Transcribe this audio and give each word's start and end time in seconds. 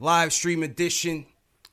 live 0.00 0.32
stream 0.32 0.62
edition 0.62 1.26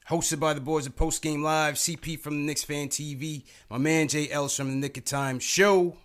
hosted 0.09 0.39
by 0.39 0.53
the 0.53 0.61
boys 0.61 0.87
of 0.87 0.95
Post 0.95 1.21
Game 1.21 1.43
Live, 1.43 1.75
CP 1.75 2.19
from 2.19 2.37
the 2.37 2.43
Knicks 2.43 2.63
Fan 2.63 2.89
TV, 2.89 3.43
my 3.69 3.77
man 3.77 4.07
Jay 4.07 4.29
Ellis 4.31 4.55
from 4.55 4.69
the 4.69 4.75
Nick 4.75 4.97
of 4.97 5.05
Time 5.05 5.39
Show. 5.39 5.97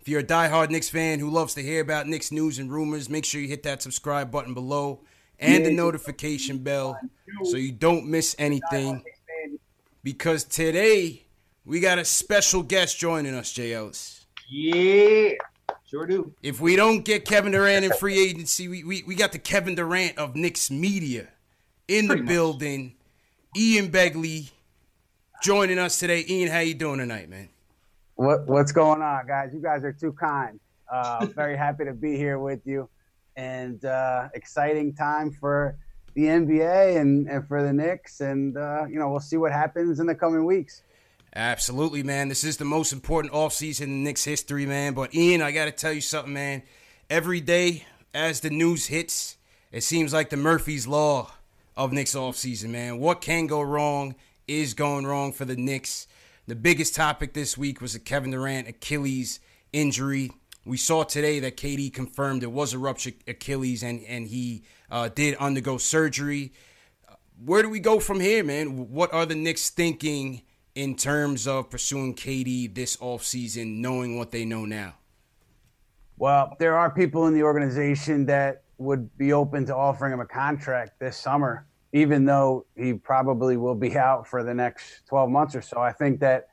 If 0.00 0.08
you're 0.08 0.20
a 0.20 0.24
diehard 0.24 0.70
Knicks 0.70 0.88
fan 0.88 1.20
who 1.20 1.30
loves 1.30 1.54
to 1.54 1.62
hear 1.62 1.80
about 1.80 2.08
Knicks 2.08 2.32
news 2.32 2.58
and 2.58 2.72
rumors, 2.72 3.08
make 3.08 3.24
sure 3.24 3.40
you 3.40 3.46
hit 3.46 3.62
that 3.62 3.80
subscribe 3.80 4.32
button 4.32 4.54
below 4.54 5.02
and 5.38 5.64
the 5.64 5.72
notification 5.72 6.58
bell 6.58 6.98
so 7.44 7.56
you 7.56 7.70
don't 7.70 8.06
miss 8.06 8.34
anything. 8.38 9.04
Because 10.02 10.42
today 10.42 11.22
we 11.64 11.78
got 11.78 12.00
a 12.00 12.04
special 12.04 12.64
guest 12.64 12.98
joining 12.98 13.34
us, 13.34 13.52
Jay 13.52 13.72
Ellis. 13.72 14.26
Yeah, 14.48 15.34
sure 15.88 16.06
do. 16.06 16.34
If 16.42 16.60
we 16.60 16.74
don't 16.74 17.04
get 17.04 17.24
Kevin 17.24 17.52
Durant 17.52 17.84
in 17.84 17.92
free 17.92 18.18
agency, 18.18 18.66
we, 18.66 18.82
we, 18.82 19.04
we 19.06 19.14
got 19.14 19.30
the 19.30 19.38
Kevin 19.38 19.76
Durant 19.76 20.18
of 20.18 20.34
Knicks 20.34 20.68
media 20.68 21.28
in 21.98 22.08
the 22.08 22.16
much. 22.16 22.26
building. 22.26 22.94
Ian 23.56 23.90
Begley 23.90 24.50
joining 25.42 25.78
us 25.78 25.98
today. 25.98 26.24
Ian, 26.28 26.50
how 26.50 26.60
you 26.60 26.74
doing 26.74 26.98
tonight, 26.98 27.28
man? 27.28 27.48
What 28.14 28.46
what's 28.46 28.72
going 28.72 29.02
on, 29.02 29.26
guys? 29.26 29.50
You 29.52 29.60
guys 29.60 29.84
are 29.84 29.92
too 29.92 30.12
kind. 30.12 30.58
Uh, 30.90 31.26
very 31.34 31.56
happy 31.56 31.84
to 31.84 31.92
be 31.92 32.16
here 32.16 32.38
with 32.38 32.60
you, 32.64 32.88
and 33.36 33.84
uh, 33.84 34.28
exciting 34.34 34.94
time 34.94 35.32
for 35.32 35.76
the 36.14 36.22
NBA 36.22 36.98
and, 36.98 37.28
and 37.28 37.46
for 37.46 37.62
the 37.62 37.72
Knicks, 37.72 38.20
and 38.20 38.56
uh, 38.56 38.86
you 38.88 38.98
know 38.98 39.10
we'll 39.10 39.20
see 39.20 39.36
what 39.36 39.52
happens 39.52 40.00
in 40.00 40.06
the 40.06 40.14
coming 40.14 40.44
weeks. 40.44 40.82
Absolutely, 41.34 42.02
man. 42.02 42.28
This 42.28 42.44
is 42.44 42.58
the 42.58 42.64
most 42.64 42.92
important 42.92 43.32
offseason 43.32 43.84
in 43.84 44.04
Knicks 44.04 44.24
history, 44.24 44.66
man. 44.66 44.92
But 44.92 45.14
Ian, 45.14 45.40
I 45.40 45.50
got 45.50 45.64
to 45.64 45.72
tell 45.72 45.92
you 45.92 46.02
something, 46.02 46.32
man. 46.32 46.62
Every 47.08 47.40
day 47.40 47.84
as 48.14 48.40
the 48.40 48.50
news 48.50 48.86
hits, 48.86 49.36
it 49.70 49.82
seems 49.82 50.12
like 50.12 50.28
the 50.28 50.36
Murphy's 50.36 50.86
Law 50.86 51.30
of 51.76 51.92
Knicks 51.92 52.14
offseason, 52.14 52.70
man. 52.70 52.98
What 52.98 53.20
can 53.20 53.46
go 53.46 53.60
wrong 53.60 54.14
is 54.46 54.74
going 54.74 55.06
wrong 55.06 55.32
for 55.32 55.44
the 55.44 55.56
Knicks. 55.56 56.06
The 56.46 56.54
biggest 56.54 56.94
topic 56.94 57.32
this 57.32 57.56
week 57.56 57.80
was 57.80 57.92
the 57.92 57.98
Kevin 57.98 58.30
Durant 58.32 58.68
Achilles 58.68 59.40
injury. 59.72 60.30
We 60.64 60.76
saw 60.76 61.02
today 61.04 61.40
that 61.40 61.56
KD 61.56 61.92
confirmed 61.92 62.42
it 62.42 62.52
was 62.52 62.72
a 62.72 62.78
ruptured 62.78 63.14
Achilles 63.26 63.82
and, 63.82 64.04
and 64.04 64.26
he 64.28 64.64
uh, 64.90 65.08
did 65.08 65.34
undergo 65.36 65.78
surgery. 65.78 66.52
Where 67.44 67.62
do 67.62 67.70
we 67.70 67.80
go 67.80 67.98
from 67.98 68.20
here, 68.20 68.44
man? 68.44 68.90
What 68.90 69.12
are 69.12 69.26
the 69.26 69.34
Knicks 69.34 69.70
thinking 69.70 70.42
in 70.74 70.94
terms 70.96 71.46
of 71.46 71.70
pursuing 71.70 72.14
KD 72.14 72.74
this 72.74 72.96
offseason, 72.96 73.78
knowing 73.78 74.18
what 74.18 74.30
they 74.30 74.44
know 74.44 74.64
now? 74.64 74.94
Well, 76.18 76.56
there 76.58 76.76
are 76.76 76.90
people 76.90 77.26
in 77.26 77.34
the 77.34 77.42
organization 77.42 78.26
that 78.26 78.62
would 78.82 79.16
be 79.16 79.32
open 79.32 79.66
to 79.66 79.76
offering 79.76 80.12
him 80.12 80.20
a 80.20 80.26
contract 80.26 80.98
this 81.00 81.16
summer, 81.16 81.66
even 81.92 82.24
though 82.24 82.66
he 82.76 82.94
probably 82.94 83.56
will 83.56 83.74
be 83.74 83.96
out 84.08 84.26
for 84.26 84.42
the 84.42 84.54
next 84.54 85.06
12 85.08 85.30
months 85.30 85.54
or 85.54 85.62
so. 85.62 85.80
I 85.80 85.92
think 85.92 86.20
that 86.20 86.48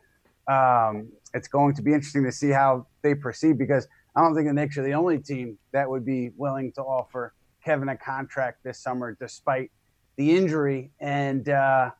um, 0.47 1.09
it's 1.33 1.47
going 1.47 1.75
to 1.75 1.81
be 1.81 1.93
interesting 1.93 2.23
to 2.23 2.31
see 2.31 2.49
how 2.49 2.87
they 3.01 3.13
proceed 3.13 3.57
because 3.57 3.87
I 4.15 4.21
don't 4.21 4.35
think 4.35 4.47
the 4.47 4.53
Knicks 4.53 4.77
are 4.77 4.83
the 4.83 4.93
only 4.93 5.19
team 5.19 5.57
that 5.71 5.89
would 5.89 6.05
be 6.05 6.31
willing 6.35 6.71
to 6.73 6.81
offer 6.81 7.33
Kevin 7.63 7.89
a 7.89 7.97
contract 7.97 8.63
this 8.63 8.79
summer, 8.79 9.15
despite 9.19 9.71
the 10.17 10.35
injury. 10.35 10.91
And 10.99 11.47
uh, 11.47 11.91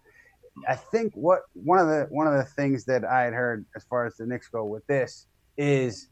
I 0.67 0.75
think 0.75 1.13
what 1.13 1.43
one 1.53 1.79
of 1.79 1.87
the 1.87 2.07
one 2.09 2.27
of 2.27 2.33
the 2.33 2.43
things 2.43 2.85
that 2.85 3.05
I 3.05 3.23
had 3.23 3.33
heard 3.33 3.65
as 3.75 3.83
far 3.83 4.05
as 4.05 4.17
the 4.17 4.25
Knicks 4.25 4.47
go 4.47 4.65
with 4.65 4.85
this 4.87 5.27
is 5.57 6.09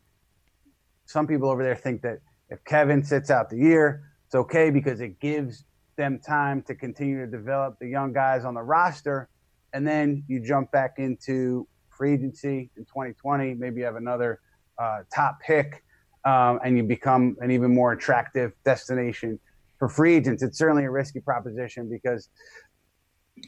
some 1.05 1.25
people 1.25 1.49
over 1.49 1.63
there 1.63 1.75
think 1.75 2.01
that 2.03 2.19
if 2.49 2.63
Kevin 2.63 3.03
sits 3.03 3.29
out 3.29 3.49
the 3.49 3.57
year, 3.57 4.06
it's 4.27 4.35
okay 4.35 4.69
because 4.69 4.99
it 4.99 5.19
gives 5.21 5.63
them 5.95 6.19
time 6.19 6.61
to 6.63 6.75
continue 6.75 7.25
to 7.25 7.31
develop 7.31 7.79
the 7.79 7.87
young 7.87 8.11
guys 8.11 8.43
on 8.43 8.53
the 8.53 8.61
roster. 8.61 9.29
And 9.73 9.87
then 9.87 10.23
you 10.27 10.45
jump 10.45 10.71
back 10.71 10.95
into 10.97 11.65
free 11.89 12.13
agency 12.13 12.69
in 12.75 12.83
2020. 12.83 13.53
Maybe 13.53 13.79
you 13.79 13.85
have 13.85 13.95
another 13.95 14.41
uh, 14.77 14.99
top 15.13 15.39
pick 15.39 15.81
um, 16.25 16.59
and 16.63 16.75
you 16.75 16.83
become 16.83 17.37
an 17.39 17.51
even 17.51 17.73
more 17.73 17.93
attractive 17.93 18.51
destination 18.65 19.39
for 19.79 19.87
free 19.87 20.15
agents. 20.15 20.43
It's 20.43 20.57
certainly 20.57 20.83
a 20.83 20.91
risky 20.91 21.21
proposition 21.21 21.89
because, 21.89 22.29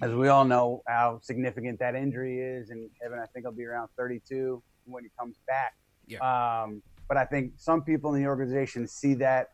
as 0.02 0.14
we 0.14 0.30
all 0.30 0.46
know, 0.46 0.82
how 0.88 1.20
significant 1.22 1.80
that 1.80 1.94
injury 1.94 2.40
is. 2.40 2.70
And 2.70 2.90
Kevin, 3.02 3.20
I 3.20 3.26
think, 3.34 3.46
will 3.46 3.52
be 3.52 3.66
around 3.66 3.90
32 3.98 4.64
when 4.86 5.04
he 5.04 5.10
comes 5.20 5.36
back. 5.46 5.74
Yeah. 6.08 6.20
Um, 6.20 6.82
but 7.10 7.18
I 7.18 7.26
think 7.26 7.54
some 7.58 7.84
people 7.84 8.14
in 8.14 8.24
the 8.24 8.30
organization 8.30 8.88
see 8.88 9.16
that 9.16 9.50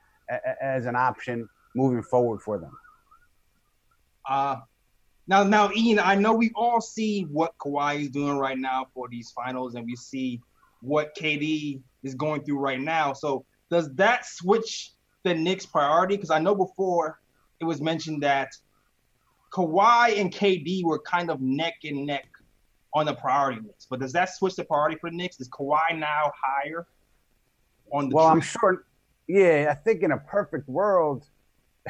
as 0.62 0.86
an 0.86 0.96
option 0.96 1.48
moving 1.76 2.04
forward 2.04 2.42
for 2.42 2.58
them. 2.58 2.72
Uh, 4.28 4.58
now, 5.28 5.44
now, 5.44 5.72
Ian, 5.76 6.00
I 6.00 6.16
know 6.16 6.34
we 6.34 6.52
all 6.56 6.82
see 6.82 7.24
what 7.24 7.58
Kawhi 7.58 8.02
is 8.02 8.10
doing 8.10 8.38
right 8.38 8.58
now 8.58 8.88
for 8.94 9.08
these 9.10 9.32
finals, 9.32 9.76
and 9.76 9.86
we 9.86 9.96
see 9.96 10.42
what 10.82 11.16
KD 11.16 11.82
is 12.04 12.14
going 12.16 12.44
through 12.44 12.60
right 12.60 12.80
now. 12.80 13.14
So, 13.14 13.46
does 13.72 13.94
that 13.96 14.26
switch 14.26 14.92
the 15.24 15.34
Knicks' 15.34 15.66
priority? 15.66 16.16
Because 16.16 16.30
I 16.30 16.40
know 16.40 16.54
before 16.54 17.20
it 17.60 17.66
was 17.66 17.82
mentioned 17.82 18.22
that 18.22 18.50
Kawhi 19.52 20.20
and 20.20 20.32
KD 20.32 20.84
were 20.84 21.00
kind 21.00 21.32
of 21.32 21.42
neck 21.42 21.76
and 21.84 22.06
neck 22.06 22.28
on 22.94 23.08
the 23.08 23.14
priority 23.16 23.62
list. 23.62 23.88
But 23.90 24.00
does 24.00 24.14
that 24.14 24.30
switch 24.30 24.56
the 24.56 24.64
priority 24.64 24.98
for 25.00 25.10
the 25.10 25.16
Knicks? 25.16 25.40
Is 25.40 25.50
Kawhi 25.50 25.98
now 25.98 26.32
higher 26.42 26.86
on 27.92 28.10
the? 28.10 28.16
Well, 28.16 28.28
I'm 28.28 28.42
sure. 28.42 28.86
Yeah, 29.28 29.68
I 29.72 29.76
think 29.76 30.04
in 30.04 30.12
a 30.12 30.18
perfect 30.18 30.68
world, 30.68 31.26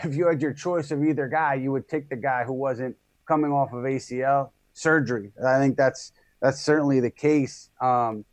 if 0.03 0.15
you 0.15 0.27
had 0.27 0.41
your 0.41 0.53
choice 0.53 0.91
of 0.91 1.03
either 1.03 1.27
guy, 1.27 1.55
you 1.55 1.71
would 1.71 1.87
take 1.87 2.09
the 2.09 2.15
guy 2.15 2.43
who 2.43 2.53
wasn't 2.53 2.95
coming 3.27 3.51
off 3.51 3.73
of 3.73 3.83
ACL 3.83 4.51
surgery. 4.73 5.31
I 5.45 5.59
think 5.59 5.77
that's 5.77 6.11
that's 6.41 6.61
certainly 6.61 6.99
the 6.99 7.09
case. 7.09 7.69
Um, 7.81 8.25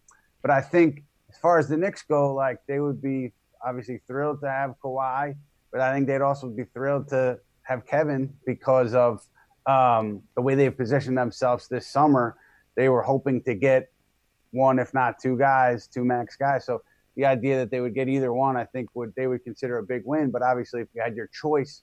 but 0.42 0.50
I 0.50 0.60
think 0.60 1.04
as 1.30 1.38
far 1.38 1.58
as 1.58 1.68
the 1.68 1.76
Knicks 1.76 2.02
go, 2.02 2.34
like 2.34 2.58
they 2.66 2.80
would 2.80 3.00
be 3.00 3.32
obviously 3.64 4.00
thrilled 4.06 4.40
to 4.40 4.50
have 4.50 4.74
Kawhi 4.82 5.34
but 5.72 5.80
I 5.80 5.92
think 5.92 6.06
they'd 6.06 6.20
also 6.20 6.48
be 6.48 6.64
thrilled 6.64 7.08
to 7.08 7.38
have 7.62 7.86
Kevin 7.86 8.34
because 8.46 8.94
of 8.94 9.26
um, 9.66 10.22
the 10.36 10.42
way 10.42 10.54
they've 10.54 10.76
positioned 10.76 11.16
themselves 11.16 11.66
this 11.66 11.86
summer. 11.86 12.36
They 12.76 12.90
were 12.90 13.02
hoping 13.02 13.42
to 13.44 13.54
get 13.54 13.90
one, 14.50 14.78
if 14.78 14.92
not 14.92 15.18
two 15.20 15.38
guys, 15.38 15.86
two 15.86 16.04
max 16.04 16.36
guys. 16.36 16.66
So 16.66 16.82
the 17.16 17.26
idea 17.26 17.58
that 17.58 17.70
they 17.70 17.80
would 17.80 17.94
get 17.94 18.08
either 18.08 18.32
one, 18.32 18.56
I 18.56 18.64
think 18.64 18.88
would 18.94 19.12
they 19.16 19.26
would 19.26 19.44
consider 19.44 19.78
a 19.78 19.82
big 19.82 20.02
win. 20.04 20.30
But 20.30 20.42
obviously, 20.42 20.80
if 20.80 20.88
you 20.94 21.02
had 21.02 21.14
your 21.14 21.28
choice 21.28 21.82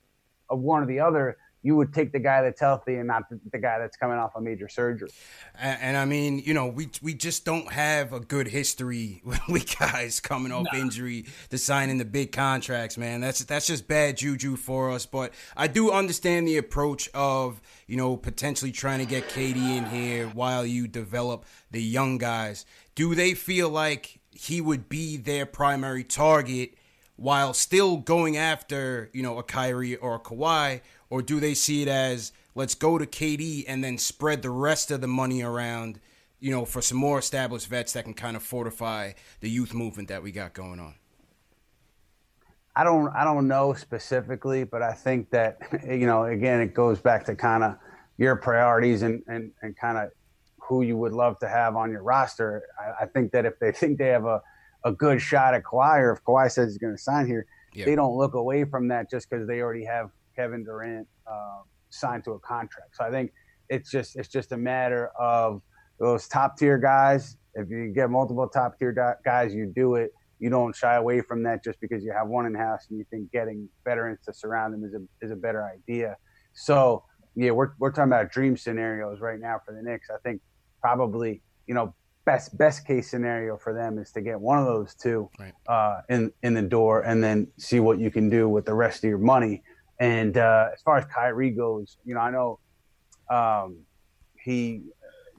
of 0.49 0.59
one 0.59 0.83
or 0.83 0.85
the 0.85 0.99
other, 0.99 1.37
you 1.61 1.75
would 1.75 1.93
take 1.93 2.11
the 2.11 2.19
guy 2.19 2.41
that's 2.41 2.61
healthy 2.61 2.95
and 2.95 3.07
not 3.07 3.29
the, 3.29 3.39
the 3.51 3.57
guy 3.57 3.79
that's 3.79 3.97
coming 3.97 4.17
off 4.17 4.31
a 4.35 4.41
major 4.41 4.69
surgery. 4.69 5.09
And, 5.55 5.81
and, 5.81 5.97
I 5.97 6.05
mean, 6.05 6.39
you 6.39 6.53
know, 6.53 6.67
we 6.67 6.89
we 7.01 7.13
just 7.13 7.43
don't 7.43 7.71
have 7.71 8.13
a 8.13 8.19
good 8.19 8.47
history 8.47 9.21
with 9.49 9.77
guys 9.77 10.19
coming 10.19 10.51
off 10.51 10.67
nah. 10.71 10.79
injury 10.79 11.25
to 11.49 11.57
signing 11.57 11.97
the 11.97 12.05
big 12.05 12.31
contracts, 12.31 12.97
man. 12.97 13.19
That's 13.21 13.43
that's 13.43 13.67
just 13.67 13.87
bad 13.87 14.17
juju 14.17 14.55
for 14.55 14.91
us. 14.91 15.05
But 15.05 15.33
I 15.57 15.67
do 15.67 15.91
understand 15.91 16.47
the 16.47 16.57
approach 16.57 17.09
of 17.13 17.61
you 17.87 17.97
know 17.97 18.15
potentially 18.15 18.71
trying 18.71 18.99
to 18.99 19.05
get 19.05 19.27
KD 19.27 19.57
in 19.57 19.85
here 19.85 20.27
while 20.27 20.65
you 20.65 20.87
develop 20.87 21.45
the 21.71 21.81
young 21.81 22.17
guys. 22.17 22.65
Do 22.95 23.15
they 23.15 23.33
feel 23.33 23.69
like 23.69 24.18
he 24.31 24.61
would 24.61 24.89
be 24.89 25.17
their 25.17 25.45
primary 25.45 26.03
target? 26.03 26.75
While 27.15 27.53
still 27.53 27.97
going 27.97 28.37
after, 28.37 29.09
you 29.11 29.21
know, 29.21 29.39
a 29.39 29.43
Kyrie 29.43 29.97
or 29.97 30.15
a 30.15 30.19
Kawhi, 30.19 30.79
or 31.09 31.21
do 31.21 31.41
they 31.41 31.53
see 31.53 31.81
it 31.81 31.89
as 31.89 32.31
let's 32.55 32.75
go 32.75 32.97
to 32.97 33.05
KD 33.05 33.65
and 33.67 33.83
then 33.83 33.97
spread 33.97 34.41
the 34.41 34.49
rest 34.49 34.89
of 34.89 35.01
the 35.01 35.07
money 35.07 35.41
around, 35.41 35.99
you 36.39 36.51
know, 36.51 36.63
for 36.63 36.81
some 36.81 36.97
more 36.97 37.19
established 37.19 37.67
vets 37.67 37.93
that 37.93 38.05
can 38.05 38.13
kind 38.13 38.37
of 38.37 38.43
fortify 38.43 39.11
the 39.41 39.49
youth 39.49 39.73
movement 39.73 40.07
that 40.07 40.23
we 40.23 40.31
got 40.31 40.53
going 40.53 40.79
on? 40.79 40.95
I 42.75 42.85
don't 42.85 43.13
I 43.13 43.25
don't 43.25 43.47
know 43.47 43.73
specifically, 43.73 44.63
but 44.63 44.81
I 44.81 44.93
think 44.93 45.29
that 45.31 45.57
you 45.85 46.05
know, 46.05 46.23
again, 46.25 46.61
it 46.61 46.73
goes 46.73 46.99
back 46.99 47.25
to 47.25 47.35
kind 47.35 47.63
of 47.63 47.75
your 48.17 48.35
priorities 48.35 49.01
and 49.01 49.21
and, 49.27 49.51
and 49.61 49.75
kind 49.75 49.97
of 49.97 50.11
who 50.69 50.83
you 50.83 50.95
would 50.95 51.13
love 51.13 51.37
to 51.39 51.49
have 51.49 51.75
on 51.75 51.91
your 51.91 52.03
roster. 52.03 52.63
I, 52.79 53.03
I, 53.03 53.05
think 53.07 53.31
that 53.31 53.45
if 53.45 53.57
they 53.59 53.71
think 53.81 53.97
they 53.97 54.09
have 54.09 54.25
a, 54.25 54.41
a 54.85 54.91
good 54.91 55.19
shot 55.19 55.55
at 55.55 55.63
Kawhi, 55.63 55.99
or 55.99 56.13
if 56.13 56.23
Kawhi 56.23 56.49
says 56.49 56.69
he's 56.69 56.77
going 56.77 56.95
to 56.95 57.01
sign 57.01 57.27
here, 57.27 57.45
they 57.75 57.95
don't 57.95 58.15
look 58.15 58.35
away 58.35 58.63
from 58.65 58.87
that 58.89 59.09
just 59.09 59.29
because 59.29 59.47
they 59.47 59.61
already 59.61 59.85
have 59.85 60.09
Kevin 60.35 60.63
Durant 60.63 61.07
uh, 61.27 61.61
signed 61.89 62.23
to 62.25 62.31
a 62.31 62.39
contract. 62.39 62.95
So 62.95 63.03
I 63.03 63.11
think 63.11 63.31
it's 63.67 63.91
just 63.91 64.15
it's 64.15 64.29
just 64.29 64.51
a 64.51 64.57
matter 64.57 65.11
of 65.19 65.61
those 65.99 66.27
top 66.27 66.57
tier 66.57 66.77
guys. 66.77 67.37
If 67.55 67.69
you 67.69 67.91
get 67.93 68.09
multiple 68.09 68.47
top 68.47 68.77
tier 68.79 69.17
guys, 69.23 69.53
you 69.53 69.71
do 69.75 69.95
it. 69.95 70.11
You 70.39 70.49
don't 70.49 70.75
shy 70.75 70.95
away 70.95 71.21
from 71.21 71.43
that 71.43 71.63
just 71.63 71.79
because 71.81 72.03
you 72.03 72.13
have 72.13 72.27
one 72.27 72.45
in 72.45 72.55
house 72.55 72.87
and 72.89 72.97
you 72.97 73.05
think 73.09 73.31
getting 73.31 73.67
veterans 73.83 74.19
to 74.25 74.33
surround 74.33 74.73
them 74.73 74.83
is 74.83 74.93
a 74.93 75.25
is 75.25 75.31
a 75.31 75.35
better 75.35 75.63
idea. 75.65 76.15
So 76.53 77.03
yeah, 77.35 77.51
we're 77.51 77.71
we're 77.79 77.91
talking 77.91 78.11
about 78.11 78.31
dream 78.31 78.57
scenarios 78.57 79.19
right 79.19 79.39
now 79.39 79.59
for 79.65 79.73
the 79.73 79.81
Knicks. 79.81 80.09
I 80.09 80.17
think 80.23 80.41
probably 80.81 81.41
you 81.67 81.73
know 81.73 81.93
best 82.25 82.57
best 82.57 82.85
case 82.85 83.09
scenario 83.09 83.57
for 83.57 83.73
them 83.73 83.97
is 83.97 84.11
to 84.11 84.21
get 84.21 84.39
one 84.39 84.59
of 84.59 84.65
those 84.65 84.93
two 84.93 85.29
right. 85.39 85.53
uh, 85.67 86.01
in 86.09 86.31
in 86.43 86.53
the 86.53 86.61
door 86.61 87.01
and 87.01 87.23
then 87.23 87.47
see 87.57 87.79
what 87.79 87.99
you 87.99 88.11
can 88.11 88.29
do 88.29 88.47
with 88.47 88.65
the 88.65 88.73
rest 88.73 89.03
of 89.03 89.09
your 89.09 89.17
money. 89.17 89.63
And 89.99 90.37
uh, 90.37 90.69
as 90.73 90.81
far 90.81 90.97
as 90.97 91.05
Kyrie 91.05 91.49
goes, 91.49 91.97
you 92.05 92.13
know, 92.13 92.21
I 92.21 92.31
know 92.31 92.59
um, 93.29 93.79
he, 94.41 94.81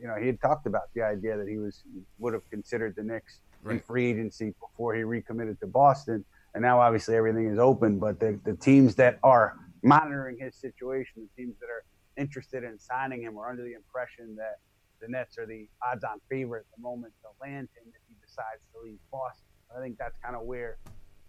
you 0.01 0.07
know, 0.07 0.17
he 0.17 0.27
had 0.27 0.41
talked 0.41 0.67
about 0.67 0.93
the 0.95 1.03
idea 1.03 1.37
that 1.37 1.49
he 1.49 1.59
was 1.59 1.83
would 2.19 2.35
have 2.35 2.49
considered 2.51 2.95
the 2.97 3.03
Knicks 3.03 3.41
right. 3.63 3.75
in 3.75 3.81
free 3.81 4.11
agency 4.11 4.55
before 4.61 4.95
he 4.95 5.03
recommitted 5.03 5.61
to 5.61 5.67
Boston. 5.67 6.25
And 6.55 6.63
now, 6.63 6.81
obviously, 6.81 7.15
everything 7.15 7.47
is 7.47 7.59
open. 7.59 7.99
But 7.99 8.19
the, 8.19 8.39
the 8.45 8.55
teams 8.55 8.97
that 8.97 9.19
are 9.23 9.57
monitoring 9.83 10.39
his 10.39 10.57
situation, 10.57 11.29
the 11.37 11.43
teams 11.43 11.55
that 11.61 11.67
are 11.67 11.85
interested 12.17 12.65
in 12.65 12.79
signing 12.79 13.23
him, 13.23 13.39
are 13.39 13.49
under 13.49 13.63
the 13.63 13.75
impression 13.75 14.37
that 14.37 14.59
the 15.00 15.08
Nets 15.08 15.38
are 15.38 15.47
the 15.47 15.69
odds-on 15.82 16.20
favorite 16.31 16.61
at 16.61 16.76
the 16.76 16.82
moment 16.82 17.12
to 17.23 17.29
land 17.41 17.69
him 17.76 17.88
if 17.88 18.02
he 18.08 18.14
decides 18.20 18.62
to 18.73 18.81
leave 18.85 18.99
Boston. 19.11 19.47
I 19.76 19.81
think 19.81 19.99
that's 19.99 20.17
kind 20.23 20.37
of 20.37 20.43
where 20.43 20.79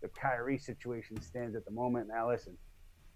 the 0.02 0.10
Kyrie 0.10 0.58
situation 0.58 1.22
stands 1.22 1.56
at 1.56 1.66
the 1.66 1.72
moment. 1.72 2.08
Now, 2.08 2.30
listen, 2.30 2.58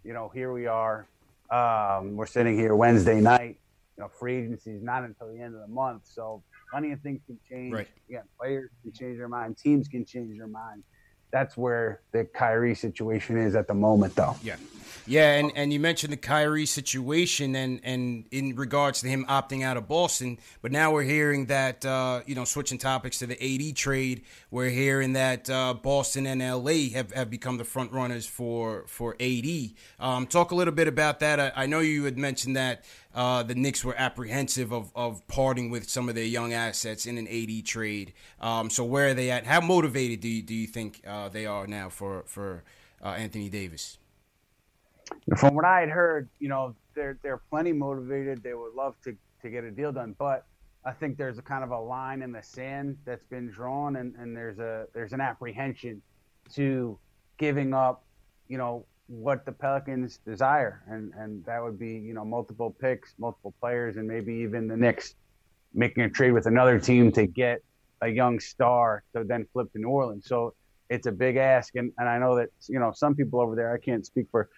you 0.04 0.14
know, 0.14 0.30
here 0.34 0.54
we 0.54 0.68
are. 0.68 1.08
Um, 1.50 2.16
we're 2.16 2.26
sitting 2.26 2.56
here 2.58 2.76
Wednesday 2.76 3.20
night. 3.22 3.60
You 3.98 4.04
know, 4.04 4.10
free 4.10 4.38
agency 4.38 4.72
is 4.72 4.84
not 4.84 5.04
until 5.04 5.32
the 5.34 5.40
end 5.40 5.56
of 5.56 5.62
the 5.62 5.74
month, 5.74 6.04
so 6.06 6.44
plenty 6.72 6.92
of 6.92 7.00
things 7.02 7.22
can 7.26 7.40
change. 7.50 7.74
Right. 7.74 7.88
Yeah, 8.10 8.20
players 8.40 8.70
can 8.84 8.92
change 8.92 9.18
their 9.18 9.30
mind, 9.30 9.58
teams 9.58 9.88
can 9.88 10.06
change 10.06 10.38
their 10.38 10.48
mind. 10.48 10.84
That's 11.32 11.58
where 11.58 12.02
the 12.12 12.26
Kyrie 12.26 12.76
situation 12.76 13.38
is 13.38 13.56
at 13.56 13.68
the 13.68 13.74
moment, 13.74 14.16
though. 14.16 14.36
Yeah. 14.44 14.56
Yeah, 15.08 15.36
and, 15.36 15.52
and 15.56 15.72
you 15.72 15.80
mentioned 15.80 16.14
the 16.14 16.18
Kyrie 16.18 16.66
situation 16.66 17.56
and, 17.56 17.80
and 17.84 18.26
in 18.32 18.56
regards 18.56 19.02
to 19.02 19.08
him 19.08 19.24
opting 19.30 19.64
out 19.64 19.78
of 19.78 19.88
Boston, 19.88 20.40
but 20.64 20.72
now 20.72 20.92
we're 20.92 21.04
hearing 21.04 21.46
that, 21.46 21.86
uh, 21.86 22.22
you 22.26 22.34
know, 22.34 22.44
switching 22.44 22.80
topics 22.80 23.20
to 23.20 23.28
the 23.28 23.70
AD 23.70 23.76
trade, 23.76 24.24
we're 24.50 24.70
hearing 24.70 25.14
that 25.14 25.48
uh, 25.48 25.76
Boston 25.76 26.26
and 26.26 26.42
LA 26.42 26.90
have, 26.96 27.12
have 27.12 27.30
become 27.30 27.58
the 27.58 27.64
front 27.64 27.92
runners 27.92 28.26
for, 28.26 28.86
for 28.88 29.16
AD. 29.20 29.46
Um, 30.00 30.26
talk 30.26 30.50
a 30.50 30.56
little 30.56 30.74
bit 30.74 30.88
about 30.88 31.20
that. 31.20 31.40
I, 31.40 31.52
I 31.56 31.66
know 31.68 31.82
you 31.82 32.06
had 32.06 32.18
mentioned 32.18 32.56
that 32.56 32.84
uh, 33.16 33.42
the 33.44 33.56
Knicks 33.56 33.84
were 33.84 33.96
apprehensive 33.98 34.72
of, 34.72 34.92
of 34.94 35.26
parting 35.28 35.72
with 35.72 35.90
some 35.90 36.10
of 36.10 36.16
their 36.16 36.26
young 36.26 36.54
assets 36.54 37.06
in 37.06 37.18
an 37.18 37.28
AD 37.28 37.66
trade. 37.66 38.14
Um, 38.42 38.70
so 38.70 38.84
where 38.84 39.08
are 39.08 39.14
they 39.14 39.32
at? 39.32 39.46
How 39.46 39.62
motivated 39.62 40.20
do 40.20 40.28
you, 40.28 40.44
do 40.44 40.54
you 40.54 40.68
think 40.68 41.02
uh, 41.08 41.30
they 41.30 41.46
are 41.46 41.66
now 41.66 41.90
for, 41.90 42.24
for 42.28 42.64
uh, 43.02 43.10
Anthony 43.10 43.50
Davis? 43.50 43.98
From 45.38 45.56
what 45.56 45.66
I 45.66 45.80
had 45.80 45.90
heard, 45.90 46.30
you 46.40 46.50
know, 46.50 46.76
they're 46.94 47.18
they're 47.22 47.42
plenty 47.50 47.74
motivated. 47.74 48.42
They 48.42 48.54
would 48.54 48.74
love 48.74 48.96
to 49.04 49.16
to 49.42 49.50
get 49.50 49.64
a 49.64 49.70
deal 49.70 49.92
done, 49.92 50.16
but 50.18 50.46
I 50.84 50.92
think 50.92 51.18
there's 51.18 51.38
a 51.38 51.42
kind 51.42 51.64
of 51.64 51.72
a 51.72 51.80
line 51.80 52.22
in 52.22 52.32
the 52.32 52.42
sand 52.42 52.98
that's 53.06 53.24
been 53.26 53.50
drawn, 53.50 53.98
and, 53.98 54.16
and 54.16 54.36
there's 54.36 54.60
a 54.60 54.88
there's 54.94 55.14
an 55.14 55.22
apprehension 55.22 56.02
to 56.54 56.98
giving 57.38 57.74
up, 57.74 58.04
you 58.48 58.58
know, 58.58 58.86
what 59.08 59.46
the 59.46 59.52
Pelicans 59.52 60.20
desire, 60.26 60.82
and 60.88 61.14
and 61.18 61.46
that 61.46 61.62
would 61.62 61.78
be 61.78 61.94
you 61.94 62.14
know 62.14 62.26
multiple 62.26 62.76
picks, 62.80 63.14
multiple 63.18 63.54
players, 63.60 63.98
and 63.98 64.08
maybe 64.08 64.34
even 64.34 64.68
the 64.68 64.78
Knicks 64.78 65.16
making 65.74 66.04
a 66.04 66.10
trade 66.10 66.32
with 66.32 66.48
another 66.48 66.80
team 66.80 67.12
to 67.12 67.26
get 67.26 67.62
a 68.02 68.08
young 68.08 68.40
star 68.40 69.04
to 69.14 69.24
then 69.24 69.46
flip 69.52 69.72
to 69.74 69.80
New 69.80 69.90
Orleans. 69.90 70.26
So 70.28 70.54
it's 70.90 71.08
a 71.08 71.12
big 71.12 71.36
ask, 71.36 71.76
and, 71.76 71.92
and 71.98 72.08
I 72.08 72.18
know 72.18 72.36
that 72.36 72.50
you 72.68 72.80
know 72.80 72.92
some 72.94 73.16
people 73.16 73.40
over 73.40 73.56
there. 73.56 73.74
I 73.74 73.78
can't 73.78 74.06
speak 74.06 74.28
for 74.32 74.50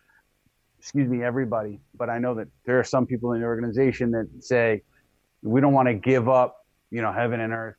excuse 0.79 1.09
me, 1.09 1.23
everybody, 1.23 1.79
but 1.97 2.09
I 2.09 2.19
know 2.19 2.35
that 2.35 2.47
there 2.65 2.79
are 2.79 2.83
some 2.83 3.05
people 3.05 3.33
in 3.33 3.41
the 3.41 3.47
organization 3.47 4.11
that 4.11 4.27
say 4.39 4.83
we 5.41 5.61
don't 5.61 5.73
want 5.73 5.87
to 5.87 5.93
give 5.93 6.29
up, 6.29 6.65
you 6.91 7.01
know, 7.01 7.11
heaven 7.11 7.39
and 7.39 7.53
earth 7.53 7.75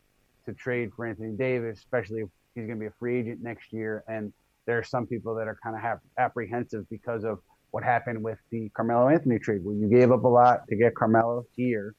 to 0.47 0.53
trade 0.53 0.93
for 0.95 1.07
Anthony 1.07 1.33
Davis, 1.33 1.79
especially 1.79 2.21
if 2.21 2.29
he's 2.55 2.67
going 2.67 2.79
to 2.79 2.81
be 2.81 2.87
a 2.87 2.93
free 2.99 3.21
agent 3.21 3.43
next 3.43 3.73
year. 3.73 4.05
And 4.09 4.33
there 4.69 4.79
are 4.79 4.85
some 4.85 5.07
people 5.07 5.35
that 5.35 5.49
are 5.49 5.59
kind 5.63 5.75
of 5.75 5.81
have 5.81 5.99
apprehensive 6.19 6.87
because 6.91 7.25
of 7.25 7.39
what 7.71 7.83
happened 7.83 8.23
with 8.23 8.39
the 8.51 8.69
Carmelo 8.77 9.09
Anthony 9.09 9.39
trade, 9.39 9.65
where 9.65 9.75
you 9.75 9.89
gave 9.89 10.13
up 10.13 10.25
a 10.25 10.29
lot 10.29 10.69
to 10.69 10.77
get 10.77 10.95
Carmelo 10.95 11.47
here, 11.57 11.95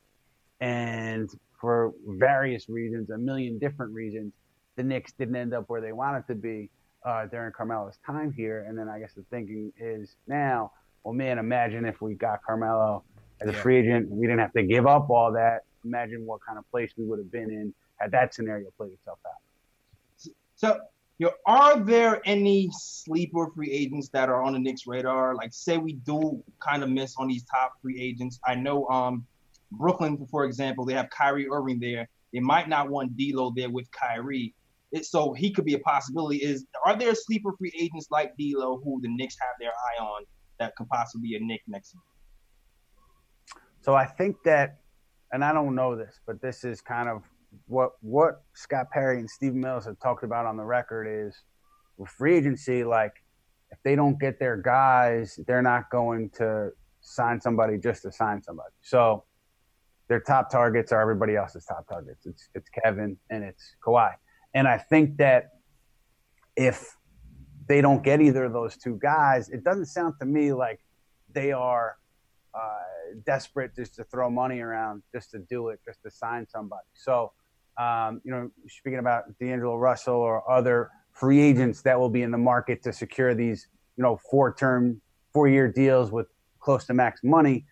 and 0.61 1.29
for 1.59 1.93
various 2.05 2.69
reasons, 2.69 3.09
a 3.09 3.17
million 3.17 3.57
different 3.57 3.91
reasons, 3.91 4.33
the 4.75 4.83
Knicks 4.83 5.11
didn't 5.13 5.35
end 5.35 5.53
up 5.53 5.65
where 5.67 5.81
they 5.81 5.93
wanted 5.93 6.27
to 6.27 6.35
be 6.35 6.69
uh, 7.05 7.25
during 7.25 7.51
Carmelo's 7.51 7.97
time 8.05 8.31
here. 8.31 8.65
And 8.67 8.77
then 8.77 8.88
I 8.88 8.99
guess 8.99 9.13
the 9.13 9.25
thinking 9.31 9.73
is 9.79 10.15
now 10.27 10.71
well, 11.03 11.13
man, 11.13 11.39
imagine 11.39 11.85
if 11.85 12.01
we 12.01 12.13
got 12.13 12.43
Carmelo 12.43 13.03
as 13.41 13.49
a 13.49 13.53
free 13.53 13.77
agent, 13.77 14.09
we 14.09 14.27
didn't 14.27 14.39
have 14.39 14.53
to 14.53 14.63
give 14.63 14.85
up 14.85 15.09
all 15.09 15.31
that. 15.31 15.61
Imagine 15.85 16.25
what 16.25 16.41
kind 16.45 16.59
of 16.59 16.69
place 16.69 16.91
we 16.97 17.05
would 17.05 17.19
have 17.19 17.31
been 17.31 17.49
in 17.49 17.73
had 17.95 18.11
that 18.11 18.33
scenario 18.33 18.69
played 18.77 18.91
itself 18.91 19.17
out. 19.25 20.31
So, 20.55 20.79
you 21.19 21.25
know, 21.27 21.33
are 21.45 21.77
there 21.77 22.21
any 22.25 22.69
sleeper 22.71 23.49
free 23.53 23.69
agents 23.69 24.07
that 24.09 24.29
are 24.29 24.41
on 24.41 24.53
the 24.53 24.59
Knicks 24.59 24.88
radar? 24.88 25.35
Like, 25.35 25.53
say 25.53 25.77
we 25.77 25.93
do 25.93 26.41
kind 26.61 26.81
of 26.81 26.89
miss 26.89 27.15
on 27.17 27.27
these 27.27 27.43
top 27.43 27.73
free 27.81 28.01
agents. 28.01 28.39
I 28.47 28.55
know 28.55 28.88
um, 28.88 29.27
Brooklyn, 29.73 30.25
for 30.31 30.45
example, 30.45 30.85
they 30.85 30.93
have 30.93 31.09
Kyrie 31.09 31.49
Irving 31.51 31.79
there. 31.79 32.07
They 32.31 32.39
might 32.39 32.69
not 32.69 32.89
want 32.89 33.17
D'Lo 33.17 33.51
there 33.53 33.69
with 33.69 33.88
Kyrie. 33.91 34.55
It, 34.93 35.05
so 35.05 35.33
he 35.33 35.51
could 35.51 35.65
be 35.65 35.73
a 35.73 35.79
possibility. 35.79 36.38
Is 36.38 36.65
are 36.85 36.97
there 36.97 37.13
sleeper 37.13 37.51
free 37.59 37.73
agents 37.77 38.07
like 38.09 38.35
D'Lo 38.38 38.81
who 38.81 39.01
the 39.01 39.09
Knicks 39.09 39.35
have 39.41 39.55
their 39.59 39.71
eye 39.71 40.01
on 40.01 40.23
that 40.57 40.73
could 40.77 40.88
possibly 40.88 41.29
be 41.29 41.35
a 41.35 41.39
Knick 41.39 41.61
next 41.67 41.93
year? 41.93 42.01
So 43.81 43.93
I 43.93 44.05
think 44.05 44.38
that, 44.45 44.79
and 45.33 45.43
I 45.43 45.51
don't 45.51 45.75
know 45.75 45.97
this, 45.97 46.21
but 46.25 46.41
this 46.41 46.63
is 46.63 46.79
kind 46.79 47.09
of 47.09 47.23
what 47.68 47.91
what 48.01 48.41
Scott 48.53 48.91
Perry 48.91 49.20
and 49.20 49.29
Stephen 49.29 49.60
Mills 49.60 49.86
have 49.86 50.00
talked 50.00 50.24
about 50.24 50.46
on 50.46 50.58
the 50.58 50.63
record 50.63 51.08
is 51.08 51.36
with 51.98 52.10
free 52.10 52.36
agency, 52.36 52.84
like 52.84 53.13
if 53.72 53.77
they 53.84 53.96
don't 53.96 54.20
get 54.20 54.39
their 54.39 54.58
guys, 54.58 55.39
they're 55.48 55.62
not 55.62 55.89
going 55.91 56.29
to 56.32 56.72
sign 57.01 57.39
somebody 57.39 57.77
just 57.77 58.01
to 58.03 58.12
sign 58.12 58.41
somebody. 58.41 58.74
So 58.82 59.24
their 60.08 60.20
top 60.20 60.50
targets 60.50 60.91
are 60.91 61.01
everybody 61.01 61.36
else's 61.36 61.65
top 61.65 61.88
targets. 61.88 62.25
It's 62.25 62.50
it's 62.56 62.70
Kevin 62.70 63.18
and 63.29 63.44
it's 63.44 63.75
Kawhi. 63.86 64.13
And 64.53 64.68
I 64.68 64.77
think 64.77 65.18
that 65.18 65.51
if 66.56 66.96
they 67.68 67.82
don't 67.82 68.03
get 68.03 68.20
either 68.20 68.46
of 68.46 68.53
those 68.53 68.75
two 68.75 68.98
guys, 69.01 69.50
it 69.50 69.63
doesn't 69.63 69.86
sound 69.86 70.15
to 70.20 70.25
me 70.25 70.51
like 70.53 70.79
they 71.32 71.51
are 71.51 71.98
uh, 72.53 72.79
desperate 73.25 73.75
just 73.75 73.96
to 73.96 74.03
throw 74.06 74.29
money 74.29 74.60
around, 74.60 75.03
just 75.13 75.32
to 75.32 75.39
do 75.39 75.70
it, 75.70 75.79
just 75.86 76.01
to 76.03 76.10
sign 76.10 76.48
somebody. 76.50 76.88
So, 76.94 77.32
um, 77.79 78.21
you 78.24 78.31
know, 78.31 78.51
speaking 78.67 79.00
about 79.00 79.24
D'Angelo 79.39 79.77
Russell 79.77 80.15
or 80.15 80.50
other 80.51 80.89
free 81.13 81.39
agents 81.39 81.81
that 81.83 82.00
will 82.00 82.09
be 82.09 82.21
in 82.21 82.31
the 82.31 82.38
market 82.38 82.83
to 82.83 82.93
secure 82.93 83.33
these, 83.33 83.67
you 83.98 84.03
know, 84.03 84.19
four-term, 84.29 85.01
four-year 85.33 85.71
deals 85.71 86.12
with 86.12 86.27
close 86.59 86.86
to 86.86 86.93
max 86.93 87.21
money. 87.24 87.65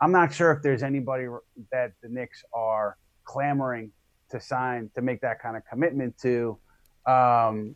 I'm 0.00 0.12
not 0.12 0.32
sure 0.32 0.52
if 0.52 0.62
there's 0.62 0.82
anybody 0.82 1.26
that 1.72 1.92
the 2.02 2.08
Knicks 2.08 2.44
are 2.52 2.98
clamoring 3.24 3.90
to 4.30 4.40
sign 4.40 4.90
to 4.94 5.02
make 5.02 5.20
that 5.22 5.40
kind 5.40 5.56
of 5.56 5.62
commitment 5.64 6.18
to. 6.18 6.58
Um, 7.06 7.74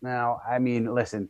now, 0.00 0.40
I 0.48 0.58
mean, 0.58 0.94
listen, 0.94 1.28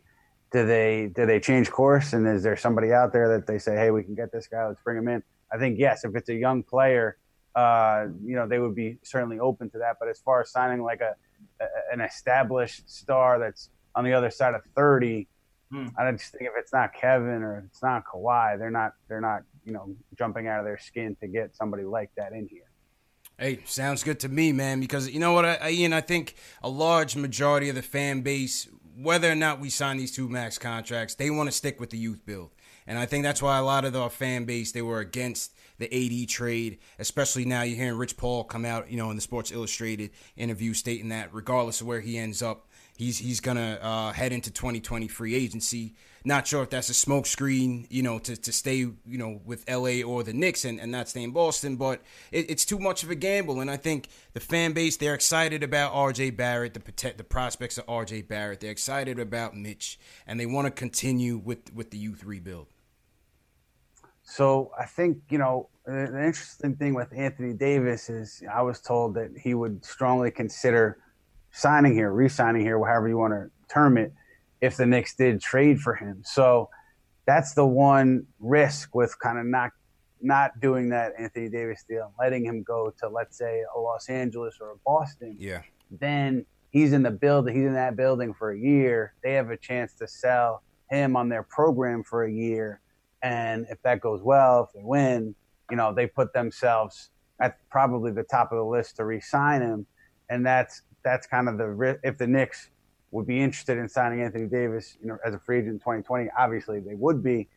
do 0.51 0.65
they 0.65 1.11
do 1.13 1.25
they 1.25 1.39
change 1.39 1.69
course? 1.69 2.13
And 2.13 2.27
is 2.27 2.41
there 2.41 2.55
somebody 2.55 2.93
out 2.93 3.11
there 3.11 3.27
that 3.29 3.47
they 3.47 3.57
say, 3.59 3.75
hey, 3.75 3.91
we 3.91 4.03
can 4.03 4.15
get 4.15 4.31
this 4.31 4.47
guy, 4.47 4.65
let's 4.67 4.81
bring 4.81 4.97
him 4.97 5.07
in? 5.07 5.23
I 5.51 5.57
think 5.57 5.77
yes. 5.77 6.05
If 6.05 6.15
it's 6.15 6.29
a 6.29 6.35
young 6.35 6.63
player, 6.63 7.17
uh, 7.55 8.07
you 8.23 8.35
know, 8.35 8.47
they 8.47 8.59
would 8.59 8.75
be 8.75 8.97
certainly 9.03 9.39
open 9.39 9.69
to 9.71 9.79
that. 9.79 9.97
But 9.99 10.09
as 10.09 10.19
far 10.19 10.41
as 10.41 10.51
signing 10.51 10.81
like 10.81 11.01
a, 11.01 11.15
a 11.61 11.65
an 11.91 12.01
established 12.01 12.89
star 12.89 13.39
that's 13.39 13.69
on 13.95 14.03
the 14.03 14.13
other 14.13 14.29
side 14.29 14.53
of 14.53 14.61
thirty, 14.75 15.27
hmm. 15.71 15.87
I 15.97 16.11
just 16.11 16.31
think 16.31 16.43
if 16.43 16.53
it's 16.57 16.73
not 16.73 16.93
Kevin 16.93 17.43
or 17.43 17.63
it's 17.67 17.81
not 17.81 18.03
Kawhi, 18.05 18.57
they're 18.57 18.71
not 18.71 18.93
they're 19.07 19.21
not 19.21 19.43
you 19.65 19.73
know 19.73 19.95
jumping 20.17 20.47
out 20.47 20.59
of 20.59 20.65
their 20.65 20.79
skin 20.79 21.15
to 21.21 21.27
get 21.27 21.55
somebody 21.55 21.83
like 21.83 22.11
that 22.17 22.33
in 22.33 22.47
here. 22.47 22.63
Hey, 23.37 23.61
sounds 23.65 24.03
good 24.03 24.19
to 24.21 24.29
me, 24.29 24.51
man. 24.51 24.79
Because 24.79 25.09
you 25.09 25.19
know 25.19 25.31
what, 25.31 25.45
I, 25.45 25.69
Ian, 25.69 25.93
I 25.93 26.01
think 26.01 26.35
a 26.61 26.69
large 26.69 27.15
majority 27.15 27.69
of 27.69 27.75
the 27.75 27.81
fan 27.81 28.21
base 28.21 28.67
whether 29.01 29.31
or 29.31 29.35
not 29.35 29.59
we 29.59 29.69
sign 29.69 29.97
these 29.97 30.11
two 30.11 30.27
max 30.27 30.57
contracts, 30.57 31.15
they 31.15 31.29
want 31.29 31.47
to 31.47 31.55
stick 31.55 31.79
with 31.79 31.89
the 31.89 31.97
youth 31.97 32.25
build. 32.25 32.51
And 32.89 32.97
I 32.97 33.05
think 33.05 33.23
that's 33.23 33.39
why 33.39 33.59
a 33.59 33.63
lot 33.63 33.85
of 33.85 33.95
our 33.95 34.09
fan 34.09 34.45
base 34.45 34.71
they 34.71 34.81
were 34.81 34.99
against 34.99 35.53
the 35.77 35.85
AD 35.93 36.27
trade, 36.27 36.79
especially 36.97 37.45
now 37.45 37.61
you're 37.61 37.77
hearing 37.77 37.99
Rich 37.99 38.17
Paul 38.17 38.43
come 38.43 38.65
out, 38.65 38.89
you 38.89 38.97
know, 38.97 39.11
in 39.11 39.15
the 39.15 39.21
Sports 39.21 39.51
Illustrated 39.51 40.09
interview 40.35 40.73
stating 40.73 41.09
that 41.09 41.31
regardless 41.31 41.81
of 41.81 41.87
where 41.87 42.01
he 42.01 42.17
ends 42.17 42.41
up, 42.41 42.67
he's 42.97 43.19
he's 43.19 43.41
gonna 43.41 43.77
uh, 43.79 44.11
head 44.11 44.33
into 44.33 44.49
2020 44.49 45.07
free 45.07 45.35
agency. 45.35 45.93
Not 46.25 46.47
sure 46.47 46.63
if 46.63 46.71
that's 46.71 46.89
a 46.89 46.93
smokescreen, 46.93 47.85
you 47.91 48.01
know, 48.01 48.17
to, 48.17 48.35
to 48.35 48.51
stay, 48.51 48.77
you 48.77 48.97
know, 49.05 49.39
with 49.45 49.69
LA 49.69 50.01
or 50.01 50.23
the 50.23 50.33
Knicks 50.33 50.65
and, 50.65 50.79
and 50.79 50.91
not 50.91 51.07
stay 51.07 51.21
in 51.21 51.31
Boston, 51.31 51.75
but 51.75 52.01
it, 52.31 52.49
it's 52.49 52.65
too 52.65 52.79
much 52.79 53.03
of 53.03 53.11
a 53.11 53.15
gamble. 53.15 53.61
And 53.61 53.69
I 53.69 53.77
think 53.77 54.09
the 54.33 54.39
fan 54.39 54.73
base 54.73 54.97
they're 54.97 55.13
excited 55.13 55.61
about 55.61 55.93
RJ 55.93 56.35
Barrett, 56.35 56.73
the 56.73 56.79
protect 56.79 57.19
the 57.19 57.23
prospects 57.23 57.77
of 57.77 57.85
RJ 57.85 58.27
Barrett. 58.27 58.61
They're 58.61 58.71
excited 58.71 59.19
about 59.19 59.55
Mitch, 59.55 59.99
and 60.25 60.39
they 60.39 60.47
want 60.47 60.65
to 60.65 60.71
continue 60.71 61.37
with 61.37 61.71
with 61.71 61.91
the 61.91 61.97
youth 61.99 62.23
rebuild. 62.23 62.65
So 64.29 64.71
I 64.79 64.85
think 64.85 65.17
you 65.29 65.39
know 65.39 65.69
the 65.85 66.03
interesting 66.03 66.75
thing 66.75 66.93
with 66.93 67.09
Anthony 67.15 67.53
Davis 67.53 68.09
is 68.09 68.43
I 68.53 68.61
was 68.61 68.79
told 68.79 69.15
that 69.15 69.31
he 69.41 69.55
would 69.55 69.83
strongly 69.83 70.29
consider 70.29 70.99
signing 71.51 71.93
here, 71.93 72.11
re-signing 72.11 72.61
here, 72.61 72.77
however 72.85 73.09
you 73.09 73.17
want 73.17 73.33
to 73.33 73.49
term 73.73 73.97
it, 73.97 74.13
if 74.61 74.77
the 74.77 74.85
Knicks 74.85 75.15
did 75.15 75.41
trade 75.41 75.79
for 75.79 75.95
him. 75.95 76.21
So 76.23 76.69
that's 77.25 77.55
the 77.55 77.65
one 77.65 78.27
risk 78.39 78.93
with 78.93 79.17
kind 79.19 79.39
of 79.39 79.45
not 79.47 79.71
not 80.21 80.59
doing 80.59 80.89
that 80.89 81.13
Anthony 81.17 81.49
Davis 81.49 81.83
deal, 81.89 82.13
letting 82.19 82.45
him 82.45 82.61
go 82.61 82.93
to 82.99 83.09
let's 83.09 83.35
say 83.35 83.63
a 83.75 83.79
Los 83.79 84.09
Angeles 84.09 84.57
or 84.61 84.71
a 84.71 84.77
Boston. 84.85 85.37
Yeah. 85.39 85.61
Then 85.89 86.45
he's 86.69 86.93
in 86.93 87.01
the 87.01 87.11
building. 87.11 87.55
He's 87.55 87.65
in 87.65 87.73
that 87.73 87.95
building 87.95 88.35
for 88.35 88.51
a 88.51 88.59
year. 88.59 89.15
They 89.23 89.33
have 89.33 89.49
a 89.49 89.57
chance 89.57 89.93
to 89.95 90.07
sell 90.07 90.61
him 90.89 91.15
on 91.15 91.29
their 91.29 91.43
program 91.43 92.03
for 92.03 92.25
a 92.25 92.31
year, 92.31 92.81
and 93.21 93.65
if 93.69 93.81
that 93.83 94.01
goes 94.01 94.21
well, 94.21 94.63
if 94.63 94.73
they 94.73 94.83
win, 94.83 95.35
you 95.69 95.77
know, 95.77 95.93
they 95.93 96.07
put 96.07 96.33
themselves 96.33 97.09
at 97.39 97.57
probably 97.69 98.11
the 98.11 98.23
top 98.23 98.51
of 98.51 98.57
the 98.57 98.63
list 98.63 98.97
to 98.97 99.05
re-sign 99.05 99.61
him, 99.61 99.85
and 100.29 100.45
that's 100.45 100.81
that's 101.03 101.27
kind 101.27 101.47
of 101.47 101.57
the 101.57 101.99
if 102.03 102.17
the 102.17 102.27
Knicks 102.27 102.69
would 103.11 103.25
be 103.25 103.41
interested 103.41 103.77
in 103.77 103.89
signing 103.89 104.21
Anthony 104.21 104.47
Davis, 104.47 104.97
you 105.01 105.07
know, 105.07 105.17
as 105.25 105.33
a 105.33 105.39
free 105.39 105.57
agent 105.57 105.73
in 105.73 105.79
2020. 105.79 106.29
Obviously, 106.37 106.79
they 106.79 106.95
would 106.95 107.23
be. 107.23 107.47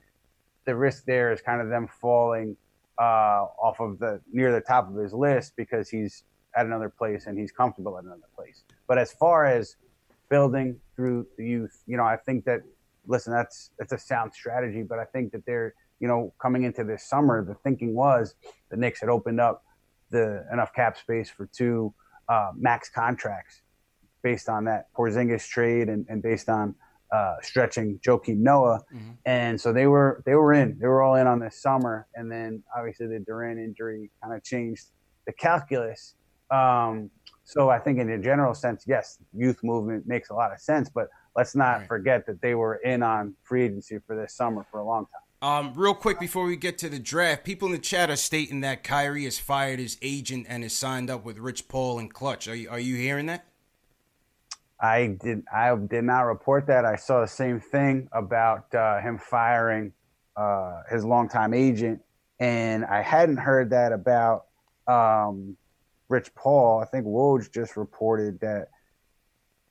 The 0.64 0.76
risk 0.76 1.06
there 1.06 1.32
is 1.32 1.40
kind 1.40 1.60
of 1.60 1.68
them 1.70 1.88
falling 2.00 2.56
uh, 2.96 3.46
off 3.60 3.80
of 3.80 3.98
the 3.98 4.20
near 4.32 4.52
the 4.52 4.60
top 4.60 4.88
of 4.88 4.94
his 4.94 5.12
list 5.12 5.54
because 5.56 5.88
he's 5.88 6.22
at 6.54 6.66
another 6.66 6.88
place 6.88 7.26
and 7.26 7.36
he's 7.36 7.50
comfortable 7.50 7.98
at 7.98 8.04
another 8.04 8.28
place. 8.36 8.62
But 8.86 8.98
as 8.98 9.12
far 9.12 9.44
as 9.44 9.76
building 10.28 10.78
through 10.94 11.26
the 11.36 11.44
youth, 11.44 11.82
you 11.86 11.96
know, 11.96 12.04
I 12.04 12.16
think 12.16 12.44
that 12.44 12.60
listen, 13.06 13.32
that's 13.32 13.70
that's 13.78 13.92
a 13.92 13.98
sound 13.98 14.32
strategy. 14.34 14.82
But 14.82 14.98
I 14.98 15.04
think 15.04 15.32
that 15.32 15.44
they're, 15.46 15.74
you 16.00 16.08
know, 16.08 16.32
coming 16.40 16.64
into 16.64 16.84
this 16.84 17.04
summer, 17.04 17.44
the 17.44 17.54
thinking 17.54 17.94
was 17.94 18.34
the 18.70 18.76
Knicks 18.76 19.00
had 19.00 19.08
opened 19.08 19.40
up 19.40 19.64
the 20.10 20.44
enough 20.52 20.72
cap 20.74 20.96
space 20.98 21.30
for 21.30 21.48
two 21.52 21.92
uh, 22.28 22.50
max 22.56 22.90
contracts 22.90 23.62
based 24.22 24.48
on 24.48 24.64
that 24.64 24.86
Porzingis 24.96 25.48
trade 25.48 25.88
and, 25.88 26.06
and 26.08 26.22
based 26.22 26.48
on 26.48 26.74
uh, 27.12 27.34
stretching 27.42 27.98
Joakim 27.98 28.38
Noah, 28.38 28.80
mm-hmm. 28.94 29.10
and 29.26 29.60
so 29.60 29.72
they 29.72 29.86
were 29.86 30.22
they 30.24 30.34
were 30.34 30.54
in 30.54 30.78
they 30.80 30.86
were 30.86 31.02
all 31.02 31.16
in 31.16 31.26
on 31.26 31.40
this 31.40 31.60
summer, 31.60 32.06
and 32.14 32.30
then 32.30 32.62
obviously 32.76 33.06
the 33.06 33.18
Durant 33.20 33.58
injury 33.58 34.10
kind 34.22 34.34
of 34.34 34.42
changed 34.42 34.86
the 35.26 35.32
calculus. 35.32 36.14
Um, 36.50 37.10
so 37.44 37.68
I 37.68 37.78
think 37.78 37.98
in 37.98 38.08
a 38.10 38.18
general 38.18 38.54
sense, 38.54 38.84
yes, 38.86 39.18
youth 39.34 39.58
movement 39.62 40.06
makes 40.06 40.30
a 40.30 40.34
lot 40.34 40.52
of 40.52 40.60
sense, 40.60 40.88
but 40.88 41.08
let's 41.36 41.54
not 41.54 41.78
right. 41.78 41.88
forget 41.88 42.26
that 42.26 42.40
they 42.40 42.54
were 42.54 42.76
in 42.76 43.02
on 43.02 43.34
free 43.42 43.64
agency 43.64 43.98
for 44.06 44.16
this 44.16 44.34
summer 44.34 44.66
for 44.70 44.80
a 44.80 44.84
long 44.84 45.06
time. 45.06 45.22
Um, 45.42 45.72
real 45.74 45.94
quick 45.94 46.20
before 46.20 46.44
we 46.44 46.56
get 46.56 46.78
to 46.78 46.88
the 46.88 47.00
draft, 47.00 47.42
people 47.42 47.66
in 47.66 47.72
the 47.72 47.80
chat 47.80 48.10
are 48.10 48.16
stating 48.16 48.60
that 48.60 48.84
Kyrie 48.84 49.24
has 49.24 49.40
fired 49.40 49.80
his 49.80 49.98
agent 50.00 50.46
and 50.48 50.62
has 50.62 50.72
signed 50.72 51.10
up 51.10 51.24
with 51.24 51.38
Rich 51.38 51.66
Paul 51.66 51.98
and 51.98 52.12
Clutch. 52.12 52.46
Are 52.46 52.54
you, 52.54 52.70
are 52.70 52.78
you 52.78 52.94
hearing 52.94 53.26
that? 53.26 53.44
I 54.82 55.16
did. 55.20 55.44
I 55.52 55.74
did 55.76 56.04
not 56.04 56.22
report 56.22 56.66
that. 56.66 56.84
I 56.84 56.96
saw 56.96 57.20
the 57.20 57.28
same 57.28 57.60
thing 57.60 58.08
about 58.12 58.72
uh, 58.74 59.00
him 59.00 59.16
firing 59.16 59.92
uh, 60.36 60.82
his 60.90 61.04
longtime 61.04 61.54
agent, 61.54 62.00
and 62.40 62.84
I 62.84 63.00
hadn't 63.00 63.36
heard 63.36 63.70
that 63.70 63.92
about 63.92 64.46
um, 64.88 65.56
Rich 66.08 66.34
Paul. 66.34 66.80
I 66.80 66.84
think 66.84 67.06
Woj 67.06 67.52
just 67.52 67.76
reported 67.76 68.40
that 68.40 68.68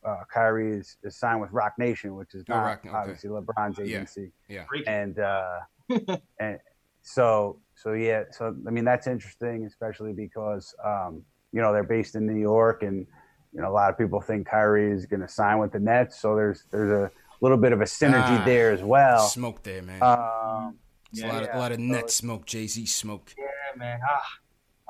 uh, 0.06 0.18
Kyrie 0.34 0.78
is, 0.78 0.98
is, 1.04 1.16
signed 1.16 1.42
with 1.42 1.52
Roc 1.52 1.74
Nation, 1.78 2.16
which 2.16 2.34
is 2.34 2.44
oh, 2.50 2.56
not 2.56 2.80
okay. 2.80 2.90
obviously 2.90 3.30
LeBron's 3.30 3.80
agency. 3.80 4.32
Yeah. 4.50 4.66
yeah. 4.74 4.92
And 4.92 5.20
uh, 5.20 5.60
and 6.40 6.60
so 7.02 7.60
so 7.76 7.94
yeah. 7.94 8.24
So 8.32 8.56
I 8.68 8.72
mean 8.72 8.86
that's 8.86 9.08
interesting, 9.08 9.66
especially 9.66 10.14
because 10.14 10.74
um, 10.84 11.24
you 11.52 11.62
know 11.62 11.72
they're 11.74 11.84
based 11.84 12.16
in 12.16 12.26
New 12.26 12.40
York, 12.40 12.84
and 12.84 13.06
you 13.54 13.62
know 13.62 13.70
a 13.70 13.74
lot 13.74 13.90
of 13.90 13.98
people 13.98 14.22
think 14.22 14.48
Kyrie 14.48 14.92
is 14.92 15.06
going 15.06 15.22
to 15.22 15.28
sign 15.28 15.60
with 15.60 15.72
the 15.72 15.80
Nets. 15.80 16.20
So 16.20 16.36
there's 16.36 16.66
there's 16.72 16.92
a 16.92 17.12
little 17.42 17.58
bit 17.58 17.74
of 17.74 17.82
a 17.82 17.86
synergy 17.86 18.40
ah, 18.40 18.44
there 18.46 18.72
as 18.72 18.84
well. 18.84 19.28
Smoke 19.28 19.64
there, 19.64 19.82
man. 19.82 20.02
Um, 20.02 20.78
yeah, 21.12 21.26
a 21.26 21.34
lot, 21.34 21.44
yeah. 21.44 21.50
of, 21.50 21.56
a 21.56 21.60
lot 21.60 21.72
of 21.72 21.80
net 21.80 22.10
smoke, 22.10 22.46
Jay 22.46 22.68
Z 22.68 22.86
smoke. 22.86 23.34
Yeah, 23.38 23.78
man. 23.78 24.00
Ah, 24.08 24.22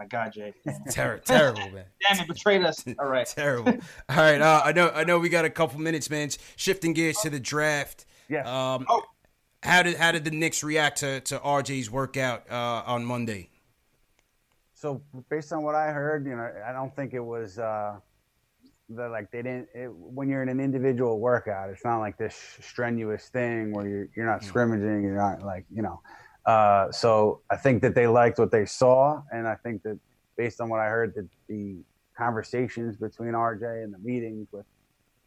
my 0.01 0.07
God, 0.07 0.33
Jay. 0.33 0.53
Ter- 0.89 1.19
terrible, 1.19 1.69
man. 1.69 1.85
Damn 2.09 2.19
it, 2.19 2.27
betrayed 2.27 2.63
us. 2.63 2.83
All 2.97 3.07
right. 3.07 3.27
terrible. 3.35 3.73
All 4.09 4.17
right. 4.17 4.41
Uh, 4.41 4.61
I 4.65 4.71
know. 4.71 4.89
I 4.89 5.03
know. 5.03 5.19
We 5.19 5.29
got 5.29 5.45
a 5.45 5.49
couple 5.49 5.79
minutes, 5.79 6.09
man. 6.09 6.29
Shifting 6.55 6.93
gears 6.93 7.17
to 7.17 7.29
the 7.29 7.39
draft. 7.39 8.05
Yeah. 8.27 8.41
Um, 8.41 8.85
oh. 8.89 9.03
How 9.63 9.83
did 9.83 9.97
how 9.97 10.11
did 10.11 10.23
the 10.23 10.31
Knicks 10.31 10.63
react 10.63 10.99
to 10.99 11.21
to 11.21 11.37
RJ's 11.37 11.91
workout 11.91 12.49
uh, 12.49 12.83
on 12.85 13.05
Monday? 13.05 13.49
So 14.73 15.03
based 15.29 15.53
on 15.53 15.61
what 15.61 15.75
I 15.75 15.91
heard, 15.91 16.25
you 16.25 16.35
know, 16.35 16.51
I 16.67 16.71
don't 16.71 16.95
think 16.95 17.13
it 17.13 17.19
was 17.19 17.59
uh, 17.59 17.97
the 18.89 19.07
like 19.07 19.29
they 19.29 19.43
didn't. 19.43 19.69
It, 19.75 19.93
when 19.93 20.29
you're 20.29 20.41
in 20.41 20.49
an 20.49 20.59
individual 20.59 21.19
workout, 21.19 21.69
it's 21.69 21.85
not 21.85 21.99
like 21.99 22.17
this 22.17 22.57
strenuous 22.59 23.29
thing 23.29 23.71
where 23.71 23.87
you're 23.87 24.07
you're 24.15 24.25
not 24.25 24.43
scrimmaging. 24.43 25.03
You're 25.03 25.17
not 25.17 25.43
like 25.43 25.65
you 25.71 25.83
know. 25.83 26.01
Uh, 26.45 26.91
so 26.91 27.41
I 27.49 27.57
think 27.57 27.81
that 27.83 27.95
they 27.95 28.07
liked 28.07 28.39
what 28.39 28.51
they 28.51 28.65
saw, 28.65 29.21
and 29.31 29.47
I 29.47 29.55
think 29.55 29.83
that 29.83 29.99
based 30.37 30.59
on 30.59 30.69
what 30.69 30.79
I 30.79 30.87
heard, 30.87 31.13
that 31.15 31.27
the 31.47 31.77
conversations 32.17 32.97
between 32.97 33.33
RJ 33.33 33.83
and 33.83 33.93
the 33.93 33.99
meetings 33.99 34.47
with 34.51 34.65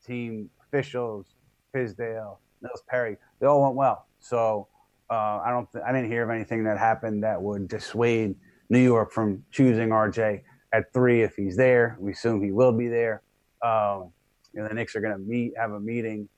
team 0.05 0.51
officials, 0.67 1.35
Fizdale, 1.75 2.39
Mills 2.63 2.83
Perry, 2.89 3.17
they 3.41 3.47
all 3.47 3.63
went 3.63 3.75
well. 3.77 4.07
So 4.21 4.69
uh, 5.11 5.41
I 5.45 5.51
don't, 5.51 5.71
th- 5.71 5.85
I 5.87 5.93
didn't 5.93 6.11
hear 6.11 6.25
of 6.25 6.31
anything 6.31 6.65
that 6.65 6.79
happened 6.79 7.23
that 7.23 7.41
would 7.41 7.69
dissuade 7.69 8.35
New 8.71 8.81
York 8.81 9.13
from 9.13 9.45
choosing 9.51 9.91
RJ 9.91 10.43
at 10.73 10.93
three 10.93 11.23
if 11.23 11.37
he's 11.37 11.57
there. 11.57 11.97
We 12.01 12.13
assume 12.13 12.43
he 12.43 12.53
will 12.53 12.73
be 12.73 12.89
there. 12.89 13.23
Um, 13.63 14.11
the 14.53 14.73
Knicks 14.73 14.95
are 14.97 15.01
going 15.01 15.13
to 15.13 15.23
meet, 15.23 15.53
have 15.57 15.73
a 15.73 15.81
meeting 15.81 16.29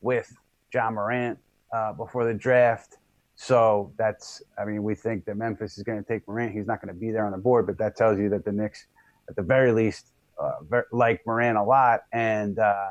with 0.00 0.32
Ja 0.72 0.90
Morant 0.90 1.38
uh, 1.72 1.92
before 1.92 2.24
the 2.24 2.34
draft 2.34 2.98
so 3.42 3.90
that's, 3.96 4.42
I 4.58 4.66
mean, 4.66 4.82
we 4.82 4.94
think 4.94 5.24
that 5.24 5.34
Memphis 5.34 5.78
is 5.78 5.82
going 5.82 5.96
to 5.96 6.06
take 6.06 6.28
Morant. 6.28 6.52
He's 6.52 6.66
not 6.66 6.82
going 6.82 6.92
to 6.92 7.00
be 7.00 7.10
there 7.10 7.24
on 7.24 7.32
the 7.32 7.38
board, 7.38 7.66
but 7.66 7.78
that 7.78 7.96
tells 7.96 8.18
you 8.18 8.28
that 8.28 8.44
the 8.44 8.52
Knicks, 8.52 8.84
at 9.30 9.34
the 9.34 9.40
very 9.40 9.72
least, 9.72 10.08
uh, 10.38 10.82
like 10.92 11.22
Morant 11.26 11.56
a 11.56 11.62
lot. 11.62 12.00
And, 12.12 12.58
uh, 12.58 12.88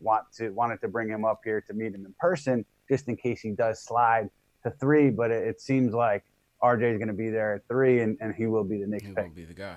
want 0.00 0.24
to 0.32 0.50
wanted 0.50 0.80
to 0.80 0.88
bring 0.88 1.08
him 1.08 1.24
up 1.24 1.42
here 1.44 1.60
to 1.60 1.72
meet 1.72 1.94
him 1.94 2.04
in 2.04 2.12
person, 2.18 2.64
just 2.88 3.06
in 3.06 3.14
case 3.16 3.40
he 3.42 3.52
does 3.52 3.80
slide 3.80 4.28
to 4.64 4.72
three. 4.72 5.08
But 5.08 5.30
it, 5.30 5.46
it 5.46 5.60
seems 5.60 5.94
like 5.94 6.24
RJ 6.64 6.94
is 6.94 6.98
going 6.98 7.06
to 7.06 7.14
be 7.14 7.30
there 7.30 7.54
at 7.54 7.68
three, 7.68 8.00
and, 8.00 8.18
and 8.20 8.34
he 8.34 8.48
will 8.48 8.64
be 8.64 8.80
the 8.80 8.88
Knicks 8.88 9.04
He 9.04 9.12
pick. 9.14 9.28
will 9.28 9.30
be 9.30 9.44
the 9.44 9.54
guy. 9.54 9.76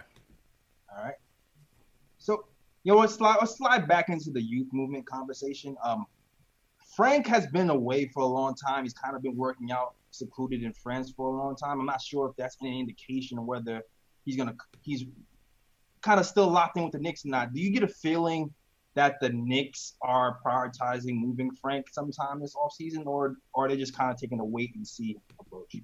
All 0.98 1.04
right. 1.04 1.14
So, 2.18 2.46
you 2.84 2.94
know, 2.94 2.98
let's 2.98 3.14
slide, 3.14 3.38
let's 3.42 3.56
slide 3.56 3.88
back 3.88 4.10
into 4.10 4.32
the 4.32 4.42
youth 4.42 4.70
movement 4.74 5.06
conversation. 5.06 5.76
Um, 5.84 6.08
Frank 6.96 7.28
has 7.28 7.46
been 7.46 7.70
away 7.70 8.08
for 8.08 8.24
a 8.24 8.26
long 8.26 8.56
time. 8.56 8.86
He's 8.86 8.94
kind 8.96 9.16
of 9.16 9.22
been 9.22 9.36
working 9.36 9.72
out 9.72 9.94
secluded 10.18 10.64
in 10.64 10.74
France 10.74 11.14
for 11.16 11.28
a 11.28 11.38
long 11.38 11.56
time. 11.56 11.80
I'm 11.80 11.86
not 11.86 12.02
sure 12.02 12.30
if 12.30 12.36
that's 12.36 12.58
any 12.62 12.80
indication 12.80 13.38
of 13.38 13.46
whether 13.46 13.82
he's 14.26 14.38
gonna 14.38 14.56
he's 14.82 15.06
kind 16.02 16.20
of 16.20 16.26
still 16.26 16.50
locked 16.50 16.78
in 16.78 16.84
with 16.84 16.94
the 16.94 17.00
Knicks 17.00 17.26
or 17.26 17.30
not. 17.30 17.54
Do 17.54 17.62
you 17.62 17.72
get 17.72 17.84
a 17.84 17.88
feeling 17.88 18.54
that 18.96 19.20
the 19.20 19.30
Knicks 19.30 19.96
are 20.02 20.40
prioritizing 20.46 21.20
moving 21.20 21.52
Frank 21.62 21.88
sometime 21.92 22.40
this 22.40 22.56
offseason, 22.56 23.06
or, 23.06 23.36
or 23.54 23.66
are 23.66 23.68
they 23.68 23.78
just 23.78 23.96
kind 23.96 24.10
of 24.10 24.18
taking 24.18 24.40
a 24.40 24.46
wait 24.46 24.72
and 24.76 24.88
see 24.88 25.18
approach? 25.40 25.76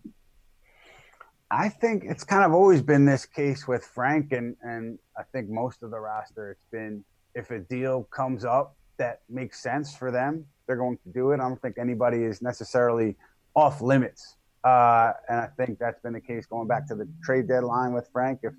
I 1.52 1.68
think 1.68 2.04
it's 2.06 2.24
kind 2.24 2.46
of 2.46 2.54
always 2.54 2.82
been 2.82 3.06
this 3.06 3.26
case 3.26 3.68
with 3.68 3.84
Frank, 3.84 4.32
and 4.32 4.56
and 4.62 4.98
I 5.18 5.24
think 5.34 5.50
most 5.50 5.84
of 5.84 5.92
the 5.92 6.00
roster. 6.00 6.52
It's 6.52 6.66
been 6.72 7.04
if 7.36 7.52
a 7.52 7.60
deal 7.60 8.04
comes 8.04 8.46
up 8.46 8.78
that 8.98 9.22
makes 9.30 9.62
sense 9.62 9.96
for 9.96 10.12
them, 10.12 10.46
they're 10.66 10.78
going 10.78 10.98
to 11.04 11.10
do 11.10 11.32
it. 11.32 11.36
I 11.36 11.50
don't 11.50 11.62
think 11.62 11.78
anybody 11.78 12.24
is 12.24 12.42
necessarily 12.42 13.18
off 13.56 13.82
limits, 13.82 14.38
uh, 14.64 15.14
and 15.30 15.40
I 15.40 15.48
think 15.58 15.80
that's 15.80 16.00
been 16.02 16.14
the 16.14 16.22
case 16.22 16.46
going 16.46 16.68
back 16.68 16.88
to 16.88 16.96
the 16.96 17.08
trade 17.24 17.48
deadline 17.48 17.94
with 17.94 18.08
Frank. 18.12 18.40
If 18.44 18.54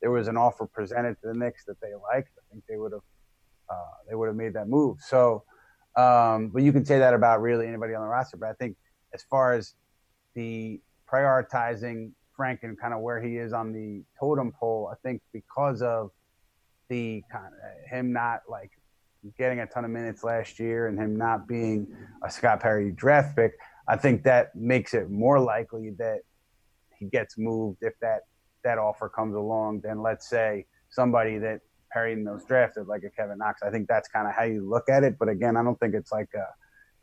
there 0.00 0.10
was 0.10 0.28
an 0.28 0.36
offer 0.36 0.66
presented 0.66 1.16
to 1.22 1.28
the 1.28 1.34
Knicks 1.34 1.64
that 1.66 1.80
they 1.80 1.92
liked, 2.12 2.30
I 2.38 2.42
think 2.50 2.64
they 2.68 2.76
would 2.76 2.92
have 2.92 3.02
uh, 3.68 3.96
they 4.08 4.14
would 4.14 4.26
have 4.28 4.36
made 4.36 4.54
that 4.54 4.68
move. 4.68 4.98
So, 5.00 5.42
um, 5.96 6.48
but 6.48 6.62
you 6.62 6.72
can 6.72 6.84
say 6.84 6.98
that 6.98 7.14
about 7.14 7.40
really 7.40 7.66
anybody 7.66 7.94
on 7.94 8.02
the 8.02 8.08
roster. 8.08 8.36
But 8.36 8.50
I 8.50 8.52
think 8.54 8.76
as 9.14 9.24
far 9.28 9.54
as 9.54 9.74
the 10.34 10.80
prioritizing 11.10 12.12
Frank 12.36 12.60
and 12.62 12.78
kind 12.78 12.92
of 12.92 13.00
where 13.00 13.20
he 13.20 13.38
is 13.38 13.52
on 13.52 13.72
the 13.72 14.04
totem 14.20 14.52
pole, 14.52 14.90
I 14.92 14.96
think 15.02 15.22
because 15.32 15.82
of 15.82 16.10
the 16.88 17.24
kind 17.32 17.46
of 17.46 17.90
him 17.90 18.12
not 18.12 18.42
like 18.48 18.70
getting 19.38 19.60
a 19.60 19.66
ton 19.66 19.84
of 19.84 19.90
minutes 19.90 20.22
last 20.22 20.60
year 20.60 20.86
and 20.86 20.98
him 20.98 21.16
not 21.16 21.48
being 21.48 21.88
a 22.22 22.30
Scott 22.30 22.60
Perry 22.60 22.92
draft 22.92 23.34
pick, 23.34 23.52
I 23.88 23.96
think 23.96 24.24
that 24.24 24.54
makes 24.54 24.94
it 24.94 25.10
more 25.10 25.38
likely 25.38 25.90
that 25.98 26.20
he 26.98 27.06
gets 27.06 27.38
moved 27.38 27.78
if 27.82 27.94
that 28.00 28.20
that 28.64 28.78
offer 28.78 29.08
comes 29.08 29.34
along 29.34 29.80
than 29.82 30.02
let's 30.02 30.28
say 30.28 30.66
somebody 30.88 31.38
that 31.38 31.60
Perry 31.92 32.16
knows 32.16 32.44
drafted 32.44 32.88
like 32.88 33.02
a 33.04 33.10
Kevin 33.10 33.38
Knox. 33.38 33.62
I 33.62 33.70
think 33.70 33.86
that's 33.88 34.08
kind 34.08 34.26
of 34.26 34.34
how 34.34 34.42
you 34.42 34.68
look 34.68 34.88
at 34.88 35.04
it. 35.04 35.16
But 35.18 35.28
again, 35.28 35.56
I 35.56 35.62
don't 35.62 35.78
think 35.78 35.94
it's 35.94 36.10
like 36.10 36.28
a, 36.34 36.46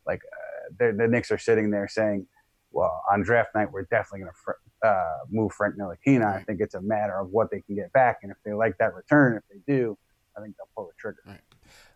like 0.05 0.19
uh, 0.25 0.73
the, 0.77 0.97
the 0.97 1.07
Knicks 1.07 1.31
are 1.31 1.37
sitting 1.37 1.71
there 1.71 1.87
saying, 1.87 2.27
well, 2.71 3.01
on 3.11 3.23
draft 3.23 3.55
night 3.55 3.71
we're 3.71 3.83
definitely 3.83 4.21
going 4.21 4.31
to 4.31 4.37
fr- 4.43 4.85
uh, 4.85 5.19
move 5.29 5.53
Frank 5.53 5.75
Ntilikina. 5.75 6.25
I 6.25 6.43
think 6.43 6.59
it's 6.59 6.75
a 6.75 6.81
matter 6.81 7.17
of 7.17 7.29
what 7.29 7.49
they 7.49 7.61
can 7.61 7.75
get 7.75 7.93
back, 7.93 8.19
and 8.23 8.31
if 8.31 8.37
they 8.43 8.53
like 8.53 8.77
that 8.79 8.93
return, 8.93 9.37
if 9.37 9.43
they 9.49 9.73
do, 9.73 9.97
I 10.37 10.41
think 10.41 10.55
they'll 10.57 10.69
pull 10.75 10.87
the 10.87 10.93
trigger. 10.97 11.21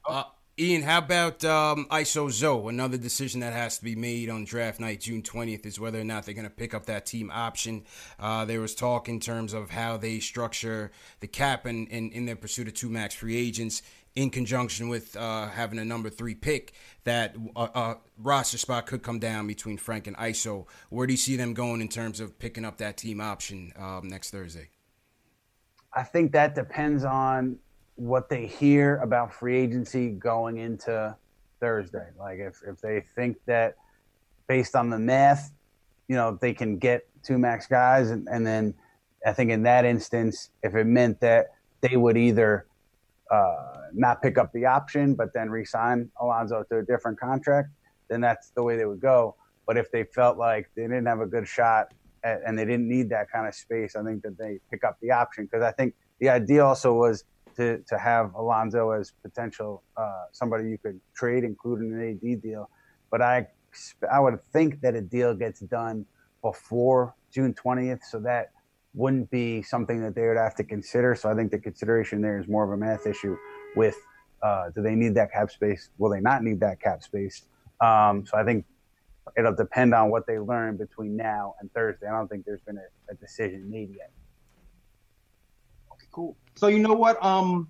Uh, 0.07 0.23
Ian, 0.59 0.81
how 0.81 0.97
about 0.97 1.45
um, 1.45 1.85
ISO 1.91 2.31
Zoe? 2.31 2.69
Another 2.69 2.97
decision 2.97 3.41
that 3.41 3.53
has 3.53 3.77
to 3.77 3.83
be 3.83 3.95
made 3.95 4.27
on 4.27 4.43
draft 4.43 4.79
night, 4.79 5.01
June 5.01 5.21
20th, 5.21 5.67
is 5.67 5.79
whether 5.79 6.01
or 6.01 6.03
not 6.03 6.25
they're 6.25 6.33
going 6.33 6.49
to 6.49 6.49
pick 6.49 6.73
up 6.73 6.87
that 6.87 7.05
team 7.05 7.29
option. 7.31 7.83
Uh, 8.19 8.43
there 8.43 8.59
was 8.59 8.73
talk 8.73 9.07
in 9.07 9.19
terms 9.19 9.53
of 9.53 9.69
how 9.69 9.97
they 9.97 10.19
structure 10.19 10.91
the 11.19 11.27
cap 11.27 11.67
and 11.67 11.87
in, 11.89 12.09
in, 12.09 12.25
their 12.25 12.35
pursuit 12.35 12.67
of 12.67 12.73
two 12.73 12.89
max 12.89 13.13
free 13.13 13.37
agents 13.37 13.83
in 14.15 14.31
conjunction 14.31 14.89
with 14.89 15.15
uh, 15.15 15.47
having 15.47 15.77
a 15.77 15.85
number 15.85 16.09
three 16.09 16.33
pick 16.33 16.73
that 17.03 17.35
a, 17.55 17.61
a, 17.61 17.97
roster 18.17 18.57
spot 18.57 18.87
could 18.87 19.03
come 19.03 19.19
down 19.19 19.45
between 19.45 19.77
Frank 19.77 20.07
and 20.07 20.17
ISO. 20.17 20.65
Where 20.89 21.05
do 21.05 21.13
you 21.13 21.17
see 21.17 21.35
them 21.35 21.53
going 21.53 21.81
in 21.81 21.87
terms 21.87 22.19
of 22.19 22.39
picking 22.39 22.65
up 22.65 22.79
that 22.79 22.97
team 22.97 23.21
option 23.21 23.73
um, 23.77 24.07
next 24.07 24.31
Thursday? 24.31 24.69
I 25.93 26.01
think 26.01 26.31
that 26.31 26.55
depends 26.55 27.03
on 27.03 27.59
what 27.97 28.29
they 28.29 28.45
hear 28.45 28.97
about 28.97 29.33
free 29.33 29.57
agency 29.57 30.09
going 30.09 30.57
into 30.57 31.15
Thursday. 31.59 32.07
Like 32.17 32.39
if, 32.39 32.61
if 32.65 32.79
they 32.79 33.01
think 33.15 33.37
that 33.45 33.75
based 34.47 34.75
on 34.75 34.89
the 34.89 34.99
math, 34.99 35.51
you 36.07 36.15
know, 36.15 36.37
they 36.39 36.53
can 36.53 36.77
get 36.77 37.07
two 37.23 37.37
max 37.37 37.67
guys 37.67 38.11
and, 38.11 38.27
and 38.31 38.45
then 38.45 38.73
I 39.25 39.33
think 39.33 39.51
in 39.51 39.63
that 39.63 39.83
instance, 39.83 40.51
if 40.63 40.75
it 40.75 40.85
meant 40.85 41.19
that 41.21 41.47
they 41.81 41.97
would 41.97 42.17
either 42.17 42.65
uh, 43.31 43.55
not 43.93 44.21
pick 44.21 44.37
up 44.37 44.53
the 44.53 44.65
option, 44.65 45.15
but 45.15 45.33
then 45.33 45.49
resign 45.49 46.09
Allonzo 46.21 46.67
to 46.69 46.77
a 46.77 46.83
different 46.83 47.19
contract, 47.19 47.69
then 48.09 48.21
that's 48.21 48.51
the 48.51 48.63
way 48.63 48.77
they 48.77 48.85
would 48.85 49.01
go. 49.01 49.35
But 49.65 49.77
if 49.77 49.91
they 49.91 50.03
felt 50.03 50.37
like 50.37 50.69
they 50.75 50.83
didn't 50.83 51.07
have 51.07 51.19
a 51.19 51.25
good 51.25 51.47
shot 51.47 51.93
at, 52.23 52.41
and 52.45 52.57
they 52.57 52.63
didn't 52.63 52.87
need 52.87 53.09
that 53.09 53.29
kind 53.29 53.47
of 53.47 53.53
space, 53.53 53.95
I 53.95 54.03
think 54.03 54.21
that 54.23 54.37
they 54.37 54.59
pick 54.71 54.83
up 54.83 54.97
the 55.01 55.11
option 55.11 55.45
because 55.45 55.63
I 55.63 55.71
think 55.71 55.93
the 56.19 56.29
idea 56.29 56.63
also 56.63 56.93
was 56.93 57.25
to, 57.57 57.83
to 57.87 57.97
have 57.97 58.27
Allonzo 58.31 58.99
as 58.99 59.11
potential 59.21 59.83
uh, 59.97 60.25
somebody 60.31 60.69
you 60.69 60.77
could 60.77 60.99
trade, 61.15 61.43
including 61.43 61.91
an 61.93 62.19
AD 62.23 62.41
deal. 62.41 62.69
But 63.11 63.21
I 63.21 63.47
I 64.11 64.19
would 64.19 64.39
think 64.53 64.81
that 64.81 64.95
a 64.95 65.01
deal 65.01 65.35
gets 65.35 65.59
done 65.59 66.05
before 66.41 67.13
June 67.31 67.53
20th, 67.53 68.03
so 68.09 68.19
that 68.21 68.51
wouldn't 68.93 69.29
be 69.29 69.61
something 69.61 70.01
that 70.01 70.15
they 70.15 70.27
would 70.27 70.37
have 70.37 70.55
to 70.55 70.63
consider. 70.63 71.13
So 71.15 71.29
I 71.29 71.35
think 71.35 71.51
the 71.51 71.59
consideration 71.59 72.21
there 72.21 72.39
is 72.39 72.47
more 72.47 72.63
of 72.63 72.71
a 72.71 72.77
math 72.77 73.05
issue 73.05 73.35
with 73.75 73.95
uh, 74.41 74.69
do 74.73 74.81
they 74.81 74.95
need 74.95 75.15
that 75.15 75.31
cap 75.31 75.51
space? 75.51 75.89
Will 75.97 76.09
they 76.09 76.19
not 76.19 76.43
need 76.43 76.59
that 76.61 76.81
cap 76.81 77.03
space? 77.03 77.45
Um, 77.81 78.25
so 78.25 78.37
I 78.37 78.43
think 78.43 78.65
it'll 79.37 79.55
depend 79.55 79.93
on 79.93 80.09
what 80.09 80.25
they 80.27 80.39
learn 80.39 80.77
between 80.77 81.15
now 81.15 81.55
and 81.59 81.71
Thursday. 81.73 82.07
I 82.07 82.11
don't 82.11 82.27
think 82.27 82.45
there's 82.45 82.61
been 82.61 82.77
a, 82.77 83.11
a 83.11 83.15
decision 83.15 83.69
made 83.69 83.89
yet. 83.95 84.11
Cool. 86.17 86.35
So 86.55 86.65
you 86.65 86.79
know 86.79 86.95
what? 86.95 87.23
Um, 87.23 87.69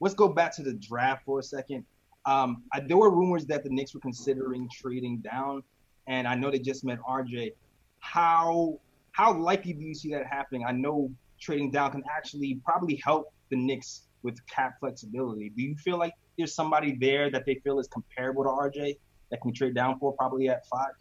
let's 0.00 0.14
go 0.14 0.26
back 0.26 0.56
to 0.56 0.62
the 0.62 0.72
draft 0.72 1.22
for 1.26 1.40
a 1.40 1.42
second. 1.42 1.84
Um, 2.24 2.62
I, 2.72 2.80
there 2.80 2.96
were 2.96 3.10
rumors 3.10 3.44
that 3.44 3.62
the 3.62 3.68
Knicks 3.68 3.92
were 3.92 4.00
considering 4.00 4.70
trading 4.72 5.18
down, 5.18 5.62
and 6.06 6.26
I 6.26 6.34
know 6.34 6.50
they 6.50 6.60
just 6.60 6.82
met 6.82 6.98
RJ. 7.06 7.52
How 7.98 8.80
how 9.12 9.38
likely 9.38 9.74
do 9.74 9.84
you 9.84 9.94
see 9.94 10.10
that 10.12 10.24
happening? 10.26 10.64
I 10.66 10.72
know 10.72 11.10
trading 11.38 11.70
down 11.70 11.92
can 11.92 12.02
actually 12.10 12.58
probably 12.64 13.02
help 13.04 13.34
the 13.50 13.56
Knicks 13.56 14.04
with 14.22 14.38
cap 14.46 14.76
flexibility. 14.80 15.50
Do 15.50 15.62
you 15.62 15.76
feel 15.76 15.98
like 15.98 16.14
there's 16.38 16.54
somebody 16.54 16.96
there 16.98 17.30
that 17.30 17.44
they 17.44 17.56
feel 17.56 17.78
is 17.80 17.88
comparable 17.88 18.44
to 18.44 18.48
RJ 18.48 18.96
that 19.30 19.42
can 19.42 19.52
trade 19.52 19.74
down 19.74 19.98
for 19.98 20.14
probably 20.14 20.48
at 20.48 20.66
five? 20.68 20.94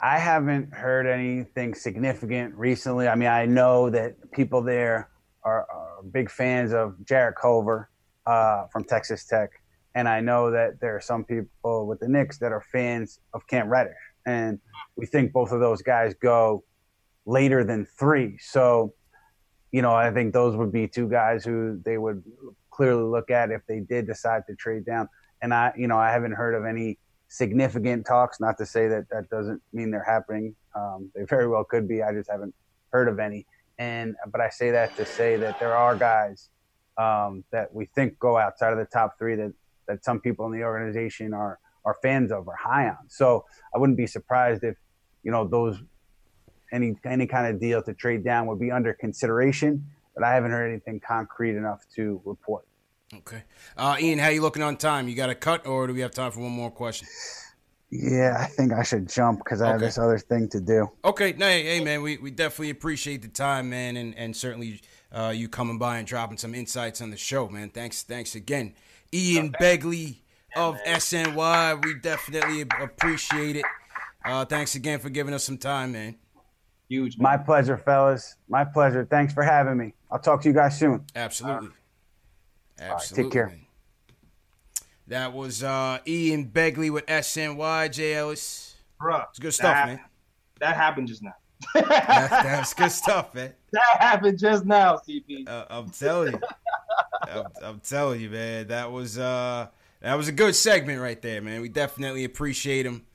I 0.00 0.18
haven't 0.18 0.72
heard 0.72 1.06
anything 1.06 1.74
significant 1.74 2.54
recently. 2.54 3.08
I 3.08 3.16
mean, 3.16 3.28
I 3.28 3.46
know 3.46 3.90
that 3.90 4.30
people 4.30 4.62
there 4.62 5.10
are, 5.42 5.66
are 5.68 6.02
big 6.12 6.30
fans 6.30 6.72
of 6.72 7.04
Jarrett 7.04 7.34
Culver 7.36 7.90
uh, 8.24 8.66
from 8.72 8.84
Texas 8.84 9.24
Tech, 9.24 9.50
and 9.96 10.08
I 10.08 10.20
know 10.20 10.52
that 10.52 10.80
there 10.80 10.94
are 10.94 11.00
some 11.00 11.24
people 11.24 11.86
with 11.86 11.98
the 11.98 12.06
Knicks 12.06 12.38
that 12.38 12.52
are 12.52 12.64
fans 12.72 13.18
of 13.34 13.44
Cam 13.48 13.68
Reddish, 13.68 13.96
and 14.24 14.60
we 14.96 15.04
think 15.06 15.32
both 15.32 15.50
of 15.50 15.58
those 15.58 15.82
guys 15.82 16.14
go 16.14 16.62
later 17.26 17.64
than 17.64 17.84
three. 17.84 18.38
So, 18.38 18.94
you 19.72 19.82
know, 19.82 19.92
I 19.92 20.12
think 20.12 20.32
those 20.32 20.56
would 20.56 20.72
be 20.72 20.86
two 20.86 21.08
guys 21.08 21.44
who 21.44 21.80
they 21.84 21.98
would 21.98 22.22
clearly 22.70 23.02
look 23.02 23.30
at 23.32 23.50
if 23.50 23.62
they 23.66 23.80
did 23.80 24.06
decide 24.06 24.42
to 24.46 24.54
trade 24.54 24.86
down. 24.86 25.08
And 25.42 25.52
I, 25.52 25.72
you 25.76 25.88
know, 25.88 25.98
I 25.98 26.12
haven't 26.12 26.32
heard 26.32 26.54
of 26.54 26.64
any 26.64 26.98
significant 27.28 28.06
talks. 28.06 28.40
Not 28.40 28.58
to 28.58 28.66
say 28.66 28.88
that 28.88 29.08
that 29.10 29.30
doesn't 29.30 29.62
mean 29.72 29.90
they're 29.90 30.04
happening. 30.04 30.54
Um, 30.74 31.10
they 31.14 31.24
very 31.24 31.48
well 31.48 31.64
could 31.64 31.86
be. 31.86 32.02
I 32.02 32.12
just 32.12 32.30
haven't 32.30 32.54
heard 32.90 33.08
of 33.08 33.18
any. 33.18 33.46
And 33.78 34.16
but 34.32 34.40
I 34.40 34.48
say 34.48 34.70
that 34.72 34.96
to 34.96 35.06
say 35.06 35.36
that 35.36 35.60
there 35.60 35.76
are 35.76 35.94
guys 35.94 36.48
um, 36.96 37.44
that 37.52 37.72
we 37.72 37.86
think 37.94 38.18
go 38.18 38.36
outside 38.36 38.72
of 38.72 38.78
the 38.78 38.86
top 38.86 39.18
three 39.18 39.36
that 39.36 39.52
that 39.86 40.04
some 40.04 40.20
people 40.20 40.46
in 40.46 40.52
the 40.52 40.64
organization 40.64 41.32
are 41.32 41.58
are 41.84 41.96
fans 42.02 42.32
of 42.32 42.48
or 42.48 42.56
high 42.56 42.88
on. 42.88 43.08
So 43.08 43.44
I 43.74 43.78
wouldn't 43.78 43.96
be 43.96 44.06
surprised 44.06 44.64
if 44.64 44.76
you 45.22 45.30
know 45.30 45.46
those 45.46 45.80
any 46.72 46.96
any 47.04 47.26
kind 47.26 47.52
of 47.52 47.60
deal 47.60 47.82
to 47.82 47.94
trade 47.94 48.24
down 48.24 48.46
would 48.46 48.58
be 48.58 48.70
under 48.70 48.92
consideration. 48.92 49.86
But 50.14 50.24
I 50.24 50.34
haven't 50.34 50.50
heard 50.50 50.68
anything 50.68 51.00
concrete 51.00 51.56
enough 51.56 51.84
to 51.94 52.20
report. 52.24 52.67
Okay. 53.14 53.42
Uh, 53.76 53.96
Ian, 53.98 54.18
how 54.18 54.28
you 54.28 54.42
looking 54.42 54.62
on 54.62 54.76
time? 54.76 55.08
You 55.08 55.14
got 55.14 55.30
a 55.30 55.34
cut, 55.34 55.66
or 55.66 55.86
do 55.86 55.94
we 55.94 56.00
have 56.00 56.10
time 56.10 56.30
for 56.30 56.40
one 56.40 56.52
more 56.52 56.70
question? 56.70 57.08
Yeah, 57.90 58.36
I 58.38 58.44
think 58.44 58.72
I 58.72 58.82
should 58.82 59.08
jump 59.08 59.38
because 59.38 59.62
I 59.62 59.66
okay. 59.66 59.72
have 59.72 59.80
this 59.80 59.96
other 59.96 60.18
thing 60.18 60.48
to 60.50 60.60
do. 60.60 60.90
Okay. 61.04 61.32
No, 61.32 61.46
hey, 61.46 61.62
hey, 61.62 61.84
man, 61.84 62.02
we, 62.02 62.18
we 62.18 62.30
definitely 62.30 62.70
appreciate 62.70 63.22
the 63.22 63.28
time, 63.28 63.70
man, 63.70 63.96
and, 63.96 64.14
and 64.16 64.36
certainly 64.36 64.82
uh, 65.10 65.32
you 65.34 65.48
coming 65.48 65.78
by 65.78 65.96
and 65.98 66.06
dropping 66.06 66.36
some 66.36 66.54
insights 66.54 67.00
on 67.00 67.10
the 67.10 67.16
show, 67.16 67.48
man. 67.48 67.70
Thanks, 67.70 68.02
thanks 68.02 68.34
again, 68.34 68.74
Ian 69.12 69.54
okay. 69.56 69.78
Begley 69.78 70.16
of 70.54 70.76
SNY. 70.86 71.82
We 71.82 71.94
definitely 71.94 72.60
appreciate 72.60 73.56
it. 73.56 73.64
Uh, 74.22 74.44
thanks 74.44 74.74
again 74.74 74.98
for 74.98 75.08
giving 75.08 75.32
us 75.32 75.44
some 75.44 75.56
time, 75.56 75.92
man. 75.92 76.16
Huge. 76.90 77.16
Man. 77.16 77.22
My 77.22 77.36
pleasure, 77.38 77.78
fellas. 77.78 78.36
My 78.48 78.64
pleasure. 78.64 79.06
Thanks 79.10 79.32
for 79.32 79.42
having 79.42 79.78
me. 79.78 79.94
I'll 80.10 80.18
talk 80.18 80.42
to 80.42 80.48
you 80.48 80.54
guys 80.54 80.78
soon. 80.78 81.04
Absolutely. 81.16 81.68
Absolutely. 82.80 83.24
Right, 83.24 83.24
take 83.24 83.32
care. 83.32 83.60
That 85.08 85.32
was 85.32 85.62
uh, 85.62 85.98
Ian 86.06 86.46
Begley 86.50 86.90
with 86.90 87.06
SNY. 87.06 87.90
Jay 87.92 88.14
Ellis. 88.14 88.76
Bruh, 89.00 89.26
It's 89.30 89.38
good 89.38 89.54
stuff, 89.54 89.74
that, 89.74 89.86
man. 89.86 90.00
That 90.60 90.76
happened 90.76 91.08
just 91.08 91.22
now. 91.22 91.34
That, 91.74 91.88
that's 92.30 92.74
good 92.74 92.92
stuff, 92.92 93.34
man. 93.34 93.52
That 93.72 93.96
happened 94.00 94.38
just 94.38 94.64
now, 94.64 94.96
CP. 95.08 95.48
Uh, 95.48 95.64
I'm 95.70 95.90
telling 95.90 96.32
you. 96.34 96.40
I'm, 97.22 97.44
I'm 97.62 97.80
telling 97.80 98.20
you, 98.20 98.30
man. 98.30 98.68
That 98.68 98.92
was 98.92 99.18
uh, 99.18 99.68
that 100.00 100.14
was 100.14 100.28
a 100.28 100.32
good 100.32 100.54
segment 100.54 101.00
right 101.00 101.20
there, 101.20 101.40
man. 101.40 101.60
We 101.62 101.68
definitely 101.68 102.24
appreciate 102.24 102.84
him 102.86 103.06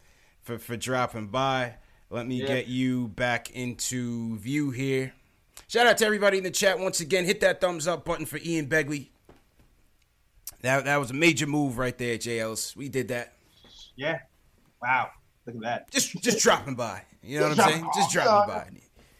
for 0.41 0.58
for 0.58 0.76
dropping 0.78 1.28
by. 1.28 1.76
Let 2.10 2.28
me 2.28 2.41
Yeah. 2.41 2.47
get 2.47 2.67
you 2.67 3.08
back 3.10 3.52
into 3.52 4.38
view 4.38 4.71
here. 4.71 5.13
Shout 5.67 5.88
out 5.88 5.97
to 5.99 6.06
everybody 6.06 6.38
in 6.38 6.43
the 6.43 6.52
chat 6.52 6.80
once 6.80 6.99
again. 6.99 7.26
Hit 7.26 7.39
that 7.41 7.62
thumbs 7.62 7.88
up 7.88 8.04
button 8.06 8.26
for 8.26 8.38
Ian 8.43 8.67
Begley. 8.67 9.08
That 10.63 10.86
that 10.86 10.97
was 10.97 11.12
a 11.12 11.13
major 11.13 11.45
move 11.45 11.78
right 11.78 11.97
there, 11.97 12.17
JLs. 12.17 12.76
We 12.76 12.89
did 12.89 13.10
that. 13.10 13.34
Yeah. 13.95 14.19
Wow. 14.82 15.12
Look 15.45 15.56
at 15.58 15.62
that. 15.62 15.91
Just 15.91 16.21
just 16.23 16.39
dropping 16.39 16.76
by. 16.76 17.04
You 17.21 17.39
know 17.39 17.49
what 17.49 17.60
I'm 17.60 17.69
saying? 17.69 17.82
dropping 17.84 18.02
Just 18.02 18.12
dropping 18.13 18.54
by. 18.54 18.67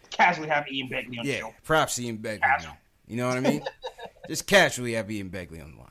Casually 0.10 0.48
have 0.50 0.66
Ian 0.72 0.88
Begley 0.90 1.20
on 1.20 1.26
the 1.26 1.32
Yeah, 1.32 1.40
show. 1.40 1.54
props 1.64 1.96
to 1.96 2.04
Ian 2.06 2.18
Begley. 2.20 2.42
Casual. 2.42 2.74
You 3.08 3.18
know 3.18 3.28
what 3.28 3.38
I 3.38 3.42
mean? 3.42 3.64
Just 4.28 4.48
casually 4.48 4.94
have 4.94 5.10
Ian 5.12 5.30
Begley 5.30 5.62
on 5.62 5.72
the 5.76 5.78
line. 5.78 5.90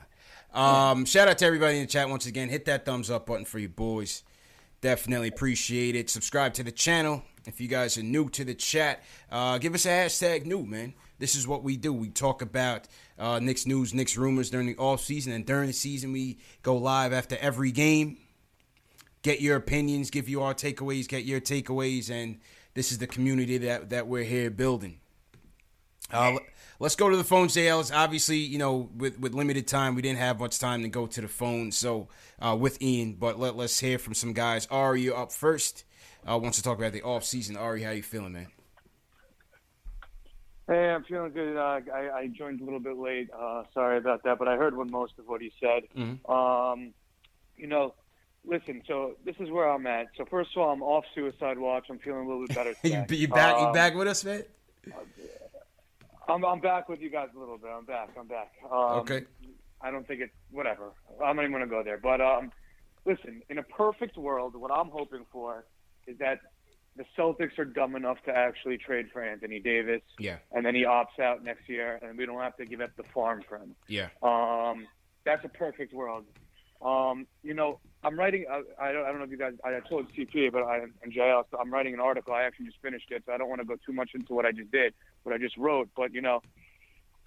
Um, 0.91 1.05
shout 1.05 1.27
out 1.27 1.37
to 1.39 1.45
everybody 1.45 1.75
in 1.77 1.81
the 1.83 1.87
chat 1.87 2.09
once 2.09 2.25
again. 2.25 2.49
Hit 2.49 2.65
that 2.65 2.85
thumbs 2.85 3.11
up 3.11 3.25
button 3.27 3.45
for 3.45 3.59
you 3.59 3.69
boys. 3.69 4.23
Definitely 4.81 5.27
appreciate 5.27 5.95
it. 5.95 6.09
Subscribe 6.09 6.53
to 6.55 6.63
the 6.63 6.71
channel. 6.71 7.23
If 7.45 7.59
you 7.59 7.67
guys 7.67 7.97
are 7.97 8.03
new 8.03 8.29
to 8.29 8.43
the 8.43 8.53
chat, 8.53 9.03
uh, 9.31 9.57
give 9.57 9.75
us 9.75 9.85
a 9.85 9.89
hashtag 9.89 10.45
new, 10.45 10.63
man. 10.63 10.93
This 11.19 11.35
is 11.35 11.47
what 11.47 11.63
we 11.63 11.77
do. 11.77 11.93
We 11.93 12.09
talk 12.09 12.41
about 12.41 12.87
uh, 13.19 13.39
Knicks 13.39 13.65
news, 13.65 13.93
Knicks 13.93 14.17
rumors 14.17 14.49
during 14.49 14.67
the 14.67 14.77
off 14.77 15.01
season, 15.01 15.33
and 15.33 15.45
during 15.45 15.67
the 15.67 15.73
season 15.73 16.11
we 16.11 16.39
go 16.61 16.77
live 16.77 17.13
after 17.13 17.37
every 17.39 17.71
game. 17.71 18.17
Get 19.21 19.39
your 19.39 19.55
opinions, 19.55 20.09
give 20.09 20.27
you 20.27 20.41
our 20.41 20.53
takeaways, 20.53 21.07
get 21.07 21.23
your 21.23 21.39
takeaways, 21.39 22.09
and 22.09 22.39
this 22.73 22.91
is 22.91 22.97
the 22.97 23.07
community 23.07 23.57
that 23.59 23.89
that 23.91 24.07
we're 24.07 24.23
here 24.23 24.49
building. 24.49 24.99
Uh, 26.11 26.37
let's 26.79 26.95
go 26.95 27.09
to 27.09 27.17
the 27.17 27.23
phones, 27.23 27.55
JLs. 27.55 27.93
Obviously, 27.93 28.37
you 28.37 28.57
know, 28.57 28.89
with, 28.95 29.19
with 29.19 29.33
limited 29.33 29.67
time, 29.67 29.95
we 29.95 30.01
didn't 30.01 30.19
have 30.19 30.39
much 30.39 30.59
time 30.59 30.83
to 30.83 30.89
go 30.89 31.07
to 31.07 31.21
the 31.21 31.27
phone. 31.27 31.71
So, 31.71 32.07
uh, 32.39 32.55
with 32.59 32.81
Ian, 32.81 33.13
but 33.13 33.39
let, 33.39 33.55
let's 33.55 33.79
hear 33.79 33.97
from 33.97 34.13
some 34.13 34.33
guys. 34.33 34.67
Are 34.69 34.95
you 34.95 35.15
up 35.15 35.31
first. 35.31 35.85
Uh, 36.29 36.37
want 36.37 36.53
to 36.55 36.63
talk 36.63 36.77
about 36.77 36.93
the 36.93 37.01
off 37.01 37.23
season. 37.23 37.57
Ari, 37.57 37.83
how 37.83 37.91
you 37.91 38.03
feeling, 38.03 38.33
man? 38.33 38.47
Hey, 40.67 40.89
I'm 40.91 41.03
feeling 41.03 41.33
good. 41.33 41.57
Uh, 41.57 41.79
I, 41.93 42.09
I 42.19 42.27
joined 42.27 42.61
a 42.61 42.63
little 42.63 42.79
bit 42.79 42.97
late. 42.97 43.29
Uh, 43.37 43.63
sorry 43.73 43.97
about 43.97 44.23
that, 44.23 44.39
but 44.39 44.47
I 44.47 44.55
heard 44.55 44.75
what 44.77 44.89
most 44.89 45.13
of 45.19 45.27
what 45.27 45.41
he 45.41 45.51
said. 45.59 45.83
Mhm. 45.97 46.29
Um, 46.29 46.93
you 47.57 47.67
know, 47.67 47.93
listen. 48.45 48.81
So 48.87 49.15
this 49.25 49.35
is 49.41 49.49
where 49.49 49.69
I'm 49.69 49.85
at. 49.87 50.07
So 50.15 50.23
first 50.25 50.51
of 50.55 50.61
all, 50.61 50.69
I'm 50.71 50.81
off 50.81 51.03
suicide 51.13 51.57
watch. 51.59 51.87
I'm 51.89 51.99
feeling 51.99 52.25
a 52.25 52.29
little 52.29 52.47
bit 52.47 52.55
better. 52.55 52.69
you, 52.83 52.91
Today. 52.91 53.15
you 53.15 53.27
back? 53.27 53.59
you 53.59 53.65
Um, 53.67 53.73
back 53.73 53.93
with 53.95 54.07
us, 54.07 54.23
man? 54.23 54.43
I'm, 56.29 56.45
I'm 56.45 56.61
back 56.61 56.87
with 56.87 57.01
you 57.01 57.09
guys 57.09 57.27
a 57.35 57.39
little 57.39 57.57
bit. 57.57 57.69
I'm 57.69 57.83
back. 57.83 58.09
I'm 58.17 58.27
back. 58.27 58.51
Um, 58.71 58.99
Okay. 59.01 59.23
I 59.81 59.91
don't 59.91 60.07
think 60.07 60.21
it's 60.21 60.33
whatever. 60.49 60.93
I'm 61.21 61.35
not 61.35 61.41
even 61.41 61.51
going 61.51 61.63
to 61.63 61.69
go 61.69 61.83
there. 61.83 61.97
But 62.01 62.21
um, 62.21 62.53
listen, 63.05 63.41
in 63.49 63.57
a 63.57 63.63
perfect 63.63 64.15
world, 64.17 64.55
what 64.55 64.71
I'm 64.71 64.87
hoping 64.87 65.25
for 65.29 65.65
is 66.07 66.17
that 66.19 66.39
the 66.95 67.05
Celtics 67.17 67.57
are 67.57 67.65
dumb 67.65 67.95
enough 67.95 68.17
to 68.25 68.31
actually 68.31 68.77
trade 68.77 69.07
for 69.11 69.23
Anthony 69.23 69.59
Davis, 69.59 70.01
Yeah, 70.19 70.37
and 70.51 70.65
then 70.65 70.75
he 70.75 70.83
opts 70.83 71.19
out 71.19 71.43
next 71.43 71.67
year, 71.67 71.99
and 72.03 72.17
we 72.17 72.25
don't 72.25 72.39
have 72.39 72.55
to 72.57 72.65
give 72.65 72.81
up 72.81 72.91
the 72.95 73.03
farm 73.13 73.41
for 73.47 73.57
him. 73.57 73.75
yeah. 73.87 74.09
Um, 74.21 74.85
that's 75.25 75.43
a 75.45 75.49
perfect 75.49 75.93
world. 75.93 76.25
Um, 76.81 77.25
you 77.43 77.53
know, 77.53 77.79
I'm 78.03 78.19
writing. 78.19 78.45
I, 78.51 78.61
I, 78.79 78.91
don't, 78.91 79.05
I 79.05 79.07
don't 79.09 79.19
know 79.19 79.23
if 79.23 79.31
you 79.31 79.37
guys. 79.37 79.53
I 79.63 79.79
told 79.87 80.07
CP, 80.13 80.51
but 80.51 80.63
I 80.63 80.79
and 81.01 81.13
JL. 81.13 81.45
So 81.49 81.57
I'm 81.57 81.71
writing 81.71 81.93
an 81.93 82.01
article. 82.01 82.33
I 82.33 82.43
actually 82.43 82.65
just 82.65 82.81
finished 82.81 83.09
it, 83.09 83.23
so 83.25 83.31
I 83.31 83.37
don't 83.37 83.47
want 83.47 83.61
to 83.61 83.65
go 83.65 83.77
too 83.85 83.93
much 83.93 84.09
into 84.13 84.33
what 84.33 84.45
I 84.45 84.51
just 84.51 84.69
did, 84.71 84.93
what 85.23 85.33
I 85.33 85.37
just 85.37 85.55
wrote. 85.57 85.89
But 85.95 86.13
you 86.13 86.19
know, 86.21 86.41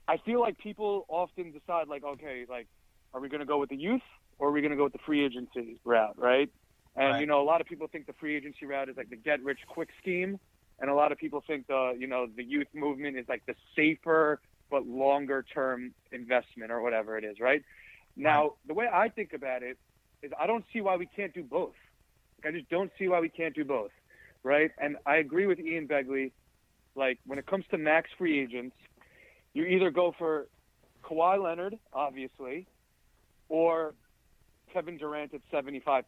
I 0.06 0.18
feel 0.18 0.40
like 0.40 0.58
people 0.58 1.06
often 1.08 1.52
decide, 1.52 1.88
like, 1.88 2.04
okay, 2.04 2.44
like, 2.48 2.68
are 3.14 3.20
we 3.20 3.28
going 3.30 3.40
to 3.40 3.46
go 3.46 3.58
with 3.58 3.70
the 3.70 3.76
youth 3.76 4.02
or 4.38 4.48
are 4.48 4.52
we 4.52 4.60
going 4.60 4.72
to 4.72 4.76
go 4.76 4.84
with 4.84 4.92
the 4.92 5.00
free 5.06 5.24
agency 5.24 5.80
route, 5.84 6.18
right? 6.18 6.50
And 6.96 7.12
Right. 7.12 7.20
you 7.20 7.26
know, 7.26 7.40
a 7.40 7.44
lot 7.44 7.60
of 7.60 7.66
people 7.66 7.86
think 7.88 8.06
the 8.06 8.14
free 8.14 8.36
agency 8.36 8.64
route 8.66 8.88
is 8.88 8.96
like 8.96 9.10
the 9.10 9.16
get 9.16 9.42
rich 9.42 9.60
quick 9.68 9.90
scheme, 10.00 10.40
and 10.80 10.90
a 10.90 10.94
lot 10.94 11.12
of 11.12 11.18
people 11.18 11.42
think 11.46 11.66
the 11.66 11.94
you 11.98 12.06
know 12.06 12.26
the 12.26 12.42
youth 12.42 12.68
movement 12.74 13.18
is 13.18 13.28
like 13.28 13.44
the 13.46 13.54
safer 13.74 14.40
but 14.70 14.86
longer 14.86 15.44
term 15.54 15.94
investment 16.10 16.72
or 16.72 16.80
whatever 16.80 17.16
it 17.16 17.24
is, 17.24 17.38
right? 17.38 17.62
Now, 18.16 18.54
the 18.66 18.74
way 18.74 18.88
I 18.92 19.08
think 19.08 19.32
about 19.32 19.62
it 19.62 19.78
is 20.22 20.32
I 20.40 20.46
don't 20.46 20.64
see 20.72 20.80
why 20.80 20.96
we 20.96 21.06
can't 21.06 21.32
do 21.34 21.44
both. 21.44 21.74
Like, 22.42 22.54
I 22.54 22.58
just 22.58 22.68
don't 22.70 22.90
see 22.98 23.08
why 23.08 23.20
we 23.20 23.28
can't 23.28 23.54
do 23.54 23.64
both, 23.64 23.92
right? 24.42 24.70
And 24.78 24.96
I 25.06 25.16
agree 25.16 25.46
with 25.46 25.60
Ian 25.60 25.86
Begley. 25.86 26.32
Like 26.96 27.18
when 27.26 27.38
it 27.38 27.46
comes 27.46 27.64
to 27.70 27.78
max 27.78 28.10
free 28.16 28.40
agents, 28.40 28.74
you 29.52 29.64
either 29.64 29.90
go 29.90 30.14
for 30.18 30.46
Kawhi 31.04 31.42
Leonard, 31.42 31.78
obviously, 31.92 32.66
or 33.48 33.94
Kevin 34.72 34.96
Durant 34.98 35.32
at 35.34 35.40
75% 35.52 36.04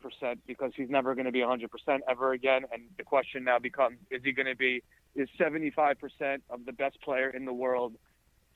because 0.46 0.72
he's 0.76 0.90
never 0.90 1.14
going 1.14 1.26
to 1.26 1.32
be 1.32 1.40
100% 1.40 1.66
ever 2.08 2.32
again. 2.32 2.64
And 2.72 2.82
the 2.96 3.04
question 3.04 3.44
now 3.44 3.58
becomes 3.58 3.98
is 4.10 4.22
he 4.24 4.32
going 4.32 4.46
to 4.46 4.56
be, 4.56 4.82
is 5.14 5.28
75% 5.38 6.40
of 6.50 6.64
the 6.66 6.72
best 6.72 7.00
player 7.00 7.30
in 7.30 7.44
the 7.44 7.52
world 7.52 7.94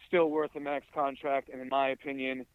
still 0.06 0.30
worth 0.30 0.54
a 0.56 0.60
max 0.60 0.86
contract? 0.94 1.48
And 1.50 1.60
in 1.60 1.68
my 1.68 1.88
opinion, 1.88 2.46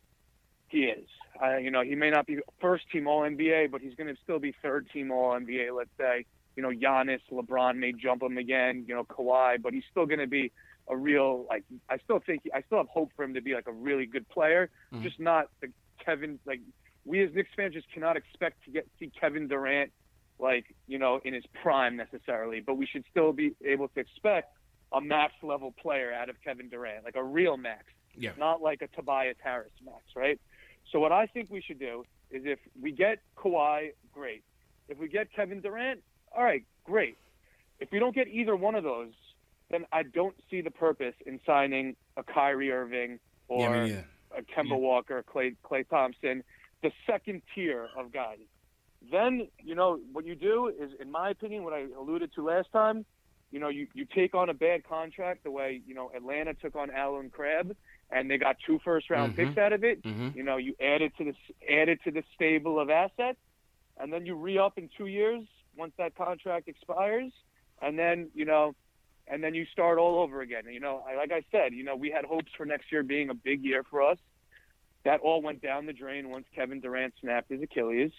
he 0.69 0.85
is. 0.85 1.07
Uh, 1.41 1.57
you 1.57 1.71
know, 1.71 1.81
he 1.81 1.95
may 1.95 2.09
not 2.09 2.27
be 2.27 2.39
first 2.59 2.89
team 2.91 3.07
All 3.07 3.21
NBA, 3.21 3.71
but 3.71 3.81
he's 3.81 3.95
going 3.95 4.13
to 4.13 4.21
still 4.23 4.39
be 4.39 4.53
third 4.61 4.87
team 4.91 5.11
All 5.11 5.31
NBA, 5.33 5.75
let's 5.75 5.89
say. 5.97 6.25
You 6.55 6.63
know, 6.63 6.69
Giannis, 6.69 7.21
LeBron 7.31 7.77
may 7.77 7.93
jump 7.93 8.23
him 8.23 8.37
again, 8.37 8.85
you 8.87 8.95
know, 8.95 9.03
Kawhi, 9.03 9.61
but 9.61 9.73
he's 9.73 9.83
still 9.91 10.05
going 10.05 10.19
to 10.19 10.27
be 10.27 10.51
a 10.89 10.95
real, 10.95 11.45
like, 11.47 11.63
I 11.89 11.97
still 11.97 12.19
think, 12.19 12.43
I 12.53 12.61
still 12.61 12.79
have 12.79 12.87
hope 12.87 13.11
for 13.15 13.23
him 13.23 13.33
to 13.35 13.41
be 13.41 13.53
like 13.53 13.67
a 13.67 13.71
really 13.71 14.05
good 14.05 14.27
player, 14.29 14.69
Mhm. 14.91 15.03
just 15.03 15.19
not 15.19 15.49
the 15.59 15.71
Kevin, 15.99 16.39
like, 16.45 16.61
we 17.07 17.23
as 17.23 17.33
Knicks 17.33 17.49
fans 17.55 17.73
just 17.73 17.89
cannot 17.91 18.17
expect 18.17 18.63
to 18.65 18.71
get 18.71 18.85
see 18.99 19.11
Kevin 19.19 19.47
Durant 19.47 19.91
like 20.39 20.65
you 20.87 20.99
know 20.99 21.19
in 21.23 21.33
his 21.33 21.45
prime 21.63 21.95
necessarily, 21.95 22.59
but 22.59 22.75
we 22.77 22.85
should 22.85 23.05
still 23.09 23.33
be 23.33 23.53
able 23.65 23.87
to 23.89 23.99
expect 23.99 24.53
a 24.93 25.01
max 25.01 25.33
level 25.41 25.71
player 25.71 26.13
out 26.13 26.29
of 26.29 26.35
Kevin 26.43 26.69
Durant, 26.69 27.03
like 27.03 27.15
a 27.15 27.23
real 27.23 27.57
max, 27.57 27.85
Yeah. 28.15 28.31
not 28.37 28.61
like 28.61 28.81
a 28.81 28.87
Tobias 28.87 29.35
Harris 29.43 29.71
max, 29.83 30.03
right? 30.15 30.39
So 30.91 30.99
what 30.99 31.11
I 31.11 31.25
think 31.27 31.49
we 31.49 31.61
should 31.61 31.79
do 31.79 32.05
is 32.31 32.43
if 32.45 32.59
we 32.81 32.91
get 32.91 33.19
Kawhi, 33.35 33.91
great. 34.13 34.43
If 34.87 34.97
we 34.97 35.07
get 35.09 35.31
Kevin 35.33 35.59
Durant, 35.59 36.01
all 36.35 36.43
right, 36.43 36.63
great. 36.85 37.17
If 37.79 37.91
we 37.91 37.99
don't 37.99 38.15
get 38.15 38.27
either 38.29 38.55
one 38.55 38.75
of 38.75 38.83
those, 38.85 39.11
then 39.69 39.85
I 39.91 40.03
don't 40.03 40.35
see 40.49 40.61
the 40.61 40.71
purpose 40.71 41.15
in 41.25 41.41
signing 41.45 41.95
a 42.15 42.23
Kyrie 42.23 42.71
Irving 42.71 43.19
or 43.49 43.75
yeah, 43.75 43.83
neither. 43.83 44.05
a 44.37 44.41
Kemba 44.43 44.79
Walker, 44.79 45.21
Klay 45.27 45.55
Klay 45.65 45.87
Thompson, 45.89 46.43
the 46.81 46.91
second 47.05 47.41
tier 47.53 47.89
of 47.97 48.11
guys. 48.11 48.39
Then, 49.11 49.47
you 49.63 49.75
know, 49.75 49.99
what 50.11 50.25
you 50.25 50.35
do 50.35 50.67
is, 50.67 50.91
in 50.99 51.11
my 51.11 51.29
opinion, 51.29 51.63
what 51.63 51.73
I 51.73 51.85
alluded 51.97 52.33
to 52.35 52.43
last 52.43 52.71
time, 52.71 53.05
you 53.51 53.59
know, 53.59 53.69
you, 53.69 53.87
you 53.93 54.05
take 54.13 54.35
on 54.35 54.49
a 54.49 54.53
bad 54.53 54.83
contract 54.87 55.43
the 55.43 55.51
way, 55.51 55.81
you 55.87 55.93
know, 55.95 56.11
Atlanta 56.15 56.53
took 56.53 56.75
on 56.75 56.89
Allen 56.91 57.29
Crabbe 57.29 57.75
and 58.11 58.29
they 58.29 58.37
got 58.37 58.57
two 58.65 58.79
first 58.83 59.09
round 59.09 59.33
Mhm. 59.33 59.35
picks 59.35 59.57
out 59.57 59.71
of 59.73 59.83
it. 59.83 60.01
Mhm. 60.03 60.35
You 60.35 60.43
know, 60.43 60.57
you 60.57 60.75
add 60.81 61.01
it 61.01 61.15
to 61.17 61.23
this 61.23 61.35
add 61.69 61.87
it 61.89 62.01
to 62.03 62.11
the 62.11 62.23
stable 62.35 62.79
of 62.79 62.89
assets 62.89 63.39
and 63.97 64.11
then 64.11 64.25
you 64.25 64.35
re 64.35 64.57
up 64.57 64.77
in 64.77 64.89
two 64.97 65.07
years 65.07 65.45
once 65.77 65.93
that 65.97 66.15
contract 66.15 66.67
expires 66.67 67.31
and 67.81 67.97
then, 67.97 68.29
you 68.33 68.43
know, 68.45 68.75
and 69.27 69.43
then 69.43 69.53
you 69.53 69.65
start 69.65 69.97
all 69.97 70.19
over 70.19 70.41
again. 70.41 70.63
You 70.69 70.79
know, 70.79 71.03
I, 71.07 71.15
like 71.15 71.31
I 71.31 71.43
said, 71.51 71.73
you 71.73 71.83
know, 71.83 71.95
we 71.95 72.09
had 72.09 72.25
hopes 72.25 72.51
for 72.57 72.65
next 72.65 72.91
year 72.91 73.03
being 73.03 73.29
a 73.29 73.33
big 73.33 73.63
year 73.63 73.83
for 73.83 74.01
us. 74.01 74.17
That 75.07 75.21
all 75.21 75.41
went 75.41 75.61
down 75.61 75.85
the 75.85 75.93
drain 75.93 76.29
once 76.29 76.45
Kevin 76.53 76.81
Durant 76.81 77.13
snapped 77.21 77.49
his 77.49 77.61
Achilles. 77.61 78.11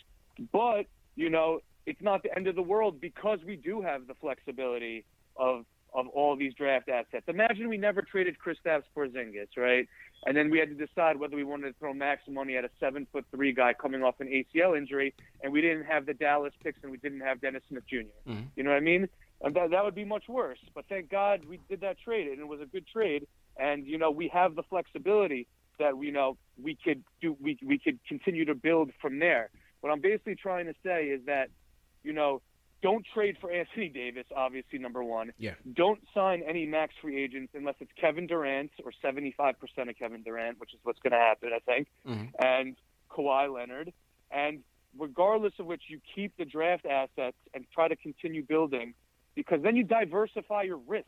But, 0.50 0.86
you 1.16 1.28
know, 1.28 1.60
it's 1.84 2.00
not 2.00 2.22
the 2.22 2.34
end 2.34 2.46
of 2.46 2.54
the 2.54 2.62
world 2.62 2.98
because 2.98 3.40
we 3.44 3.56
do 3.56 3.82
have 3.82 4.06
the 4.06 4.14
flexibility 4.14 5.04
of 5.36 5.66
of 5.94 6.06
all 6.08 6.34
these 6.34 6.54
draft 6.54 6.88
assets. 6.88 7.24
Imagine 7.28 7.68
we 7.68 7.76
never 7.76 8.00
traded 8.00 8.36
Kristaps 8.38 8.84
Porzingis, 8.96 9.48
right? 9.56 9.86
And 10.26 10.34
then 10.36 10.50
we 10.50 10.58
had 10.58 10.68
to 10.68 10.86
decide 10.86 11.18
whether 11.18 11.36
we 11.36 11.44
wanted 11.44 11.68
to 11.68 11.78
throw 11.78 11.92
max 11.92 12.22
money 12.28 12.56
at 12.56 12.64
a 12.64 12.70
seven 12.80 13.06
foot 13.12 13.26
three 13.34 13.52
guy 13.52 13.74
coming 13.74 14.02
off 14.02 14.20
an 14.20 14.28
ACL 14.28 14.76
injury, 14.76 15.14
and 15.42 15.52
we 15.52 15.60
didn't 15.60 15.84
have 15.84 16.06
the 16.06 16.14
Dallas 16.14 16.54
picks 16.62 16.78
and 16.82 16.90
we 16.90 16.98
didn't 16.98 17.20
have 17.20 17.42
Dennis 17.42 17.62
Smith 17.68 17.84
junior 17.86 18.12
Mhm. 18.26 18.46
You 18.56 18.62
know 18.62 18.70
what 18.70 18.76
I 18.76 18.80
mean? 18.80 19.08
And 19.42 19.54
that, 19.56 19.70
that 19.70 19.84
would 19.84 19.94
be 19.94 20.04
much 20.06 20.26
worse. 20.26 20.58
But 20.74 20.86
thank 20.88 21.10
God 21.10 21.44
we 21.44 21.58
did 21.68 21.80
that 21.82 21.98
trade, 21.98 22.28
and 22.28 22.40
it 22.40 22.48
was 22.48 22.62
a 22.62 22.66
good 22.66 22.86
trade. 22.86 23.26
And 23.58 23.86
you 23.86 23.98
know 23.98 24.10
we 24.10 24.28
have 24.28 24.54
the 24.54 24.62
flexibility 24.62 25.46
that 25.78 25.92
you 26.00 26.12
know 26.12 26.36
we 26.62 26.76
could 26.82 27.02
do. 27.20 27.36
We 27.40 27.58
we 27.64 27.78
could 27.78 27.98
continue 28.06 28.44
to 28.46 28.54
build 28.54 28.90
from 29.00 29.18
there. 29.18 29.50
What 29.80 29.90
I'm 29.90 30.00
basically 30.00 30.34
trying 30.36 30.66
to 30.66 30.74
say 30.84 31.06
is 31.06 31.20
that 31.26 31.48
you 32.02 32.12
know 32.12 32.42
don't 32.82 33.04
trade 33.12 33.36
for 33.40 33.50
Anthony 33.50 33.88
Davis. 33.88 34.24
Obviously, 34.36 34.78
number 34.78 35.02
one. 35.02 35.32
Yeah. 35.38 35.54
Don't 35.72 36.00
sign 36.14 36.42
any 36.46 36.66
max 36.66 36.94
free 37.02 37.22
agents 37.22 37.52
unless 37.56 37.74
it's 37.80 37.90
Kevin 38.00 38.26
Durant 38.28 38.70
or 38.84 38.92
75% 39.02 39.54
of 39.88 39.98
Kevin 39.98 40.22
Durant, 40.22 40.60
which 40.60 40.72
is 40.74 40.78
what's 40.84 41.00
going 41.00 41.10
to 41.10 41.18
happen, 41.18 41.50
I 41.52 41.58
think, 41.58 41.88
Mhm. 42.06 42.30
and 42.38 42.76
Kawhi 43.10 43.52
Leonard. 43.52 43.92
And 44.30 44.62
regardless 44.96 45.54
of 45.58 45.66
which, 45.66 45.82
you 45.88 46.00
keep 46.14 46.36
the 46.36 46.44
draft 46.44 46.86
assets 46.86 47.36
and 47.52 47.66
try 47.74 47.88
to 47.88 47.96
continue 47.96 48.44
building, 48.44 48.94
because 49.34 49.60
then 49.62 49.74
you 49.74 49.82
diversify 49.82 50.62
your 50.62 50.76
risk. 50.78 51.06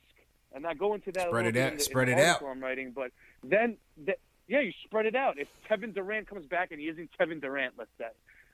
And 0.53 0.67
I 0.67 0.75
go 0.75 0.95
into 0.95 1.13
that 1.13 1.29
Spread 1.29 1.45
a 1.47 1.49
it 1.51 1.57
out- 1.57 1.71
in 1.73 1.79
the, 1.79 1.85
spread 1.85 2.09
it 2.09 2.19
out. 2.19 2.43
I'm 2.43 2.61
writing, 2.61 2.91
but 2.91 3.13
then, 3.45 3.77
the, 3.97 4.17
yeah, 4.51 4.61
you 4.61 4.73
spread 4.85 5.07
it 5.07 5.15
out. 5.15 5.39
If 5.39 5.47
Kevin 5.69 5.93
Durant 5.93 6.29
comes 6.29 6.45
back 6.45 6.73
and 6.73 6.81
he 6.81 6.89
isn't 6.89 7.11
Kevin 7.17 7.39
Durant, 7.39 7.75
let's 7.79 7.91
say, 7.97 8.09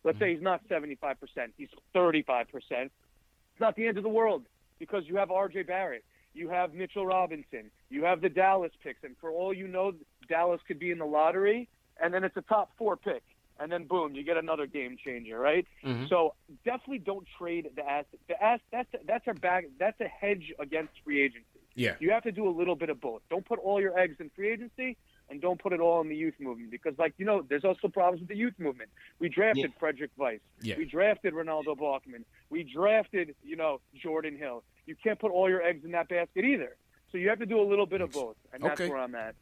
let's 0.05 0.19
say 0.19 0.35
he's 0.35 0.43
not 0.43 0.61
75%, 0.69 1.17
he's 1.57 1.71
35%, 1.95 2.47
it's 2.71 2.93
not 3.59 3.77
the 3.77 3.87
end 3.87 3.97
of 3.97 4.03
the 4.03 4.11
world 4.11 4.45
because 4.79 5.05
you 5.07 5.17
have 5.17 5.31
R.J. 5.31 5.63
Barrett, 5.63 6.05
you 6.35 6.51
have 6.51 6.75
Mitchell 6.75 7.07
Robinson, 7.07 7.71
you 7.89 8.05
have 8.05 8.21
the 8.21 8.29
Dallas 8.29 8.73
picks, 8.85 9.03
and 9.05 9.17
for 9.23 9.31
all 9.31 9.55
you 9.55 9.67
know, 9.67 9.95
Dallas 10.29 10.61
could 10.69 10.79
be 10.79 10.91
in 10.91 10.99
the 10.99 11.07
lottery, 11.07 11.67
and 12.01 12.13
then 12.13 12.25
it's 12.25 12.37
a 12.37 12.43
top 12.43 12.73
four 12.77 12.99
pick, 12.99 13.23
and 13.59 13.73
then 13.73 13.85
boom, 13.85 14.15
you 14.15 14.23
get 14.23 14.37
another 14.37 14.67
game 14.67 14.99
changer, 15.03 15.39
right? 15.39 15.67
Mhm. 15.83 16.11
So 16.11 16.35
definitely 16.67 16.99
don't 16.99 17.27
trade 17.39 17.71
the 17.75 17.89
asset. 17.91 18.21
The 18.29 18.43
ass 18.43 18.61
that's 18.71 18.95
that's 19.07 19.27
a 19.29 19.33
bag 19.33 19.71
that's 19.79 19.99
a 20.03 20.09
hedge 20.09 20.53
against 20.59 20.93
free 21.05 21.23
agency. 21.23 21.47
Yeah. 21.75 21.97
You 22.01 22.11
have 22.11 22.25
to 22.25 22.33
do 22.33 22.47
a 22.47 22.51
little 22.51 22.77
bit 22.77 22.91
of 22.91 23.01
both. 23.01 23.23
Don't 23.31 23.47
put 23.47 23.59
all 23.61 23.81
your 23.81 23.99
eggs 23.99 24.17
in 24.21 24.29
free 24.31 24.51
agency 24.51 24.99
and 25.29 25.41
don't 25.41 25.61
put 25.61 25.73
it 25.73 25.81
all 25.81 26.01
in 26.01 26.09
the 26.09 26.17
youth 26.17 26.35
movement 26.39 26.71
because, 26.71 26.95
like, 26.99 27.15
you 27.19 27.25
know, 27.27 27.45
there's 27.49 27.65
also 27.65 27.89
problems 27.89 28.21
with 28.21 28.29
the 28.29 28.37
youth 28.37 28.55
movement. 28.59 28.91
We 29.19 29.29
drafted 29.29 29.73
Frederic 29.79 30.11
Weis. 30.19 30.41
Yeah. 30.63 30.77
We 30.79 30.85
drafted 30.85 31.35
Renaldo 31.35 31.75
Balkman. 31.75 32.25
We 32.51 32.63
drafted, 32.63 33.35
you 33.45 33.57
know, 33.57 33.81
Jordan 33.95 34.37
Hill. 34.37 34.63
You 34.87 34.95
can't 35.03 35.19
put 35.19 35.33
all 35.33 35.49
your 35.49 35.63
eggs 35.63 35.85
in 35.85 35.91
that 35.93 36.09
basket 36.09 36.45
either. 36.45 36.77
So 37.11 37.19
you 37.19 37.29
have 37.29 37.39
to 37.41 37.47
do 37.47 37.61
a 37.61 37.67
little 37.69 37.87
bit 37.87 38.01
of 38.01 38.13
both, 38.13 38.37
and 38.53 38.63
that's 38.63 38.81
where 38.81 38.99
I'm 38.99 39.15
at. 39.15 39.35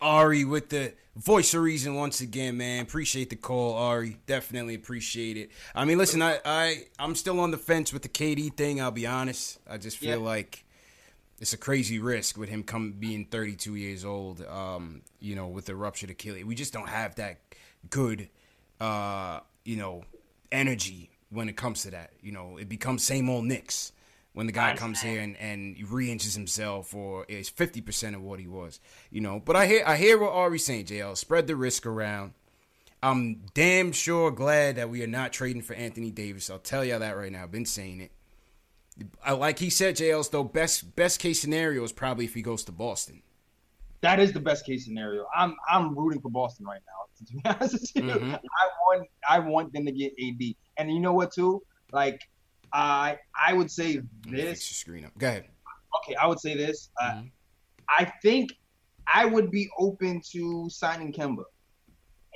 Ari 0.00 0.44
with 0.44 0.68
the 0.68 0.92
voice 1.16 1.54
of 1.54 1.62
reason 1.62 1.94
once 1.94 2.20
again, 2.20 2.58
man. 2.58 2.82
Appreciate 2.82 3.30
the 3.30 3.36
call, 3.36 3.74
Ari. 3.74 4.18
Definitely 4.26 4.74
appreciate 4.74 5.38
it. 5.38 5.50
I 5.74 5.86
mean, 5.86 5.96
listen, 5.96 6.20
I, 6.20 6.38
I 6.44 6.84
I'm 6.98 7.14
still 7.14 7.40
on 7.40 7.50
the 7.50 7.56
fence 7.58 7.92
with 7.94 8.02
the 8.02 8.08
KD 8.10 8.54
thing. 8.54 8.80
I'll 8.80 8.90
be 8.90 9.06
honest. 9.06 9.58
I 9.68 9.78
just 9.78 9.96
feel 9.96 10.18
Yeah. 10.20 10.26
like 10.26 10.64
it's 11.40 11.52
a 11.52 11.58
crazy 11.58 11.98
risk 11.98 12.38
with 12.38 12.48
him 12.48 12.62
come 12.62 12.92
being 12.92 13.26
32 13.26 13.74
years 13.74 14.04
old. 14.04 14.44
Um, 14.46 15.02
you 15.20 15.34
know, 15.34 15.48
with 15.48 15.66
the 15.66 15.76
ruptured 15.76 16.10
Achilles, 16.10 16.44
we 16.44 16.54
just 16.54 16.72
don't 16.72 16.88
have 16.88 17.14
that 17.16 17.38
good, 17.90 18.28
uh, 18.80 19.40
you 19.64 19.76
know, 19.76 20.04
energy 20.50 21.10
when 21.30 21.48
it 21.48 21.56
comes 21.56 21.82
to 21.82 21.90
that. 21.90 22.12
You 22.22 22.32
know, 22.32 22.56
it 22.56 22.68
becomes 22.68 23.02
same 23.04 23.28
old 23.28 23.44
Knicks 23.44 23.92
when 24.32 24.46
the 24.46 24.52
guy 24.52 24.76
comes 24.76 25.00
here 25.00 25.20
and, 25.20 25.34
and 25.38 25.76
re-inches 25.90 26.34
himself 26.34 26.94
or 26.94 27.24
is 27.26 27.50
50% 27.50 28.14
of 28.14 28.22
what 28.22 28.38
he 28.38 28.46
was, 28.46 28.80
you 29.10 29.20
know. 29.20 29.40
But 29.42 29.56
I 29.56 29.66
hear 29.66 29.82
I 29.86 29.96
hear 29.96 30.18
what 30.18 30.32
Ari's 30.32 30.64
saying, 30.64 30.86
JL. 30.86 31.16
Spread 31.16 31.46
the 31.46 31.56
risk 31.56 31.86
around. 31.86 32.32
I'm 33.02 33.42
damn 33.54 33.92
sure 33.92 34.30
glad 34.30 34.76
that 34.76 34.90
we 34.90 35.02
are 35.02 35.06
not 35.06 35.32
trading 35.32 35.62
for 35.62 35.74
Anthony 35.74 36.10
Davis. 36.10 36.50
I'll 36.50 36.58
tell 36.58 36.84
y'all 36.84 36.98
that 37.00 37.16
right 37.16 37.30
now. 37.30 37.44
I've 37.44 37.52
been 37.52 37.66
saying 37.66 38.00
it. 38.00 38.10
I, 39.24 39.32
like 39.32 39.58
he 39.58 39.68
said, 39.70 39.96
JL's 39.96 40.28
though, 40.30 40.44
best 40.44 40.96
best 40.96 41.20
case 41.20 41.40
scenario 41.40 41.82
is 41.84 41.92
probably 41.92 42.24
if 42.24 42.34
he 42.34 42.42
goes 42.42 42.64
to 42.64 42.72
Boston. 42.72 43.22
That 44.02 44.20
is 44.20 44.32
the 44.32 44.40
best 44.40 44.64
case 44.64 44.84
scenario. 44.84 45.26
I'm 45.34 45.54
I'm 45.68 45.96
rooting 45.98 46.20
for 46.20 46.30
Boston 46.30 46.66
right 46.66 46.80
now. 46.86 46.92
To 47.26 47.32
be 47.32 47.40
honest 47.46 47.94
with 47.94 48.04
you, 48.04 48.10
Mhm. 48.10 48.34
I 48.34 48.68
want 48.86 49.08
I 49.28 49.38
want 49.38 49.72
them 49.72 49.86
to 49.86 49.92
get 49.92 50.12
AD. 50.22 50.54
And 50.76 50.90
you 50.92 51.00
know 51.00 51.14
what 51.14 51.32
too? 51.32 51.62
Like 51.92 52.20
I 52.72 53.18
I 53.46 53.52
would 53.54 53.70
say 53.70 54.00
this. 54.28 54.70
your 54.70 54.74
screen 54.74 55.04
up. 55.06 55.16
Go 55.16 55.28
ahead. 55.28 55.46
Okay, 55.98 56.14
I 56.16 56.26
would 56.26 56.40
say 56.40 56.54
this. 56.56 56.90
Uh, 57.00 57.12
Mhm. 57.12 57.30
I 57.88 58.12
think 58.22 58.52
I 59.12 59.24
would 59.24 59.50
be 59.50 59.68
open 59.78 60.20
to 60.32 60.68
signing 60.68 61.10
Kemba, 61.12 61.44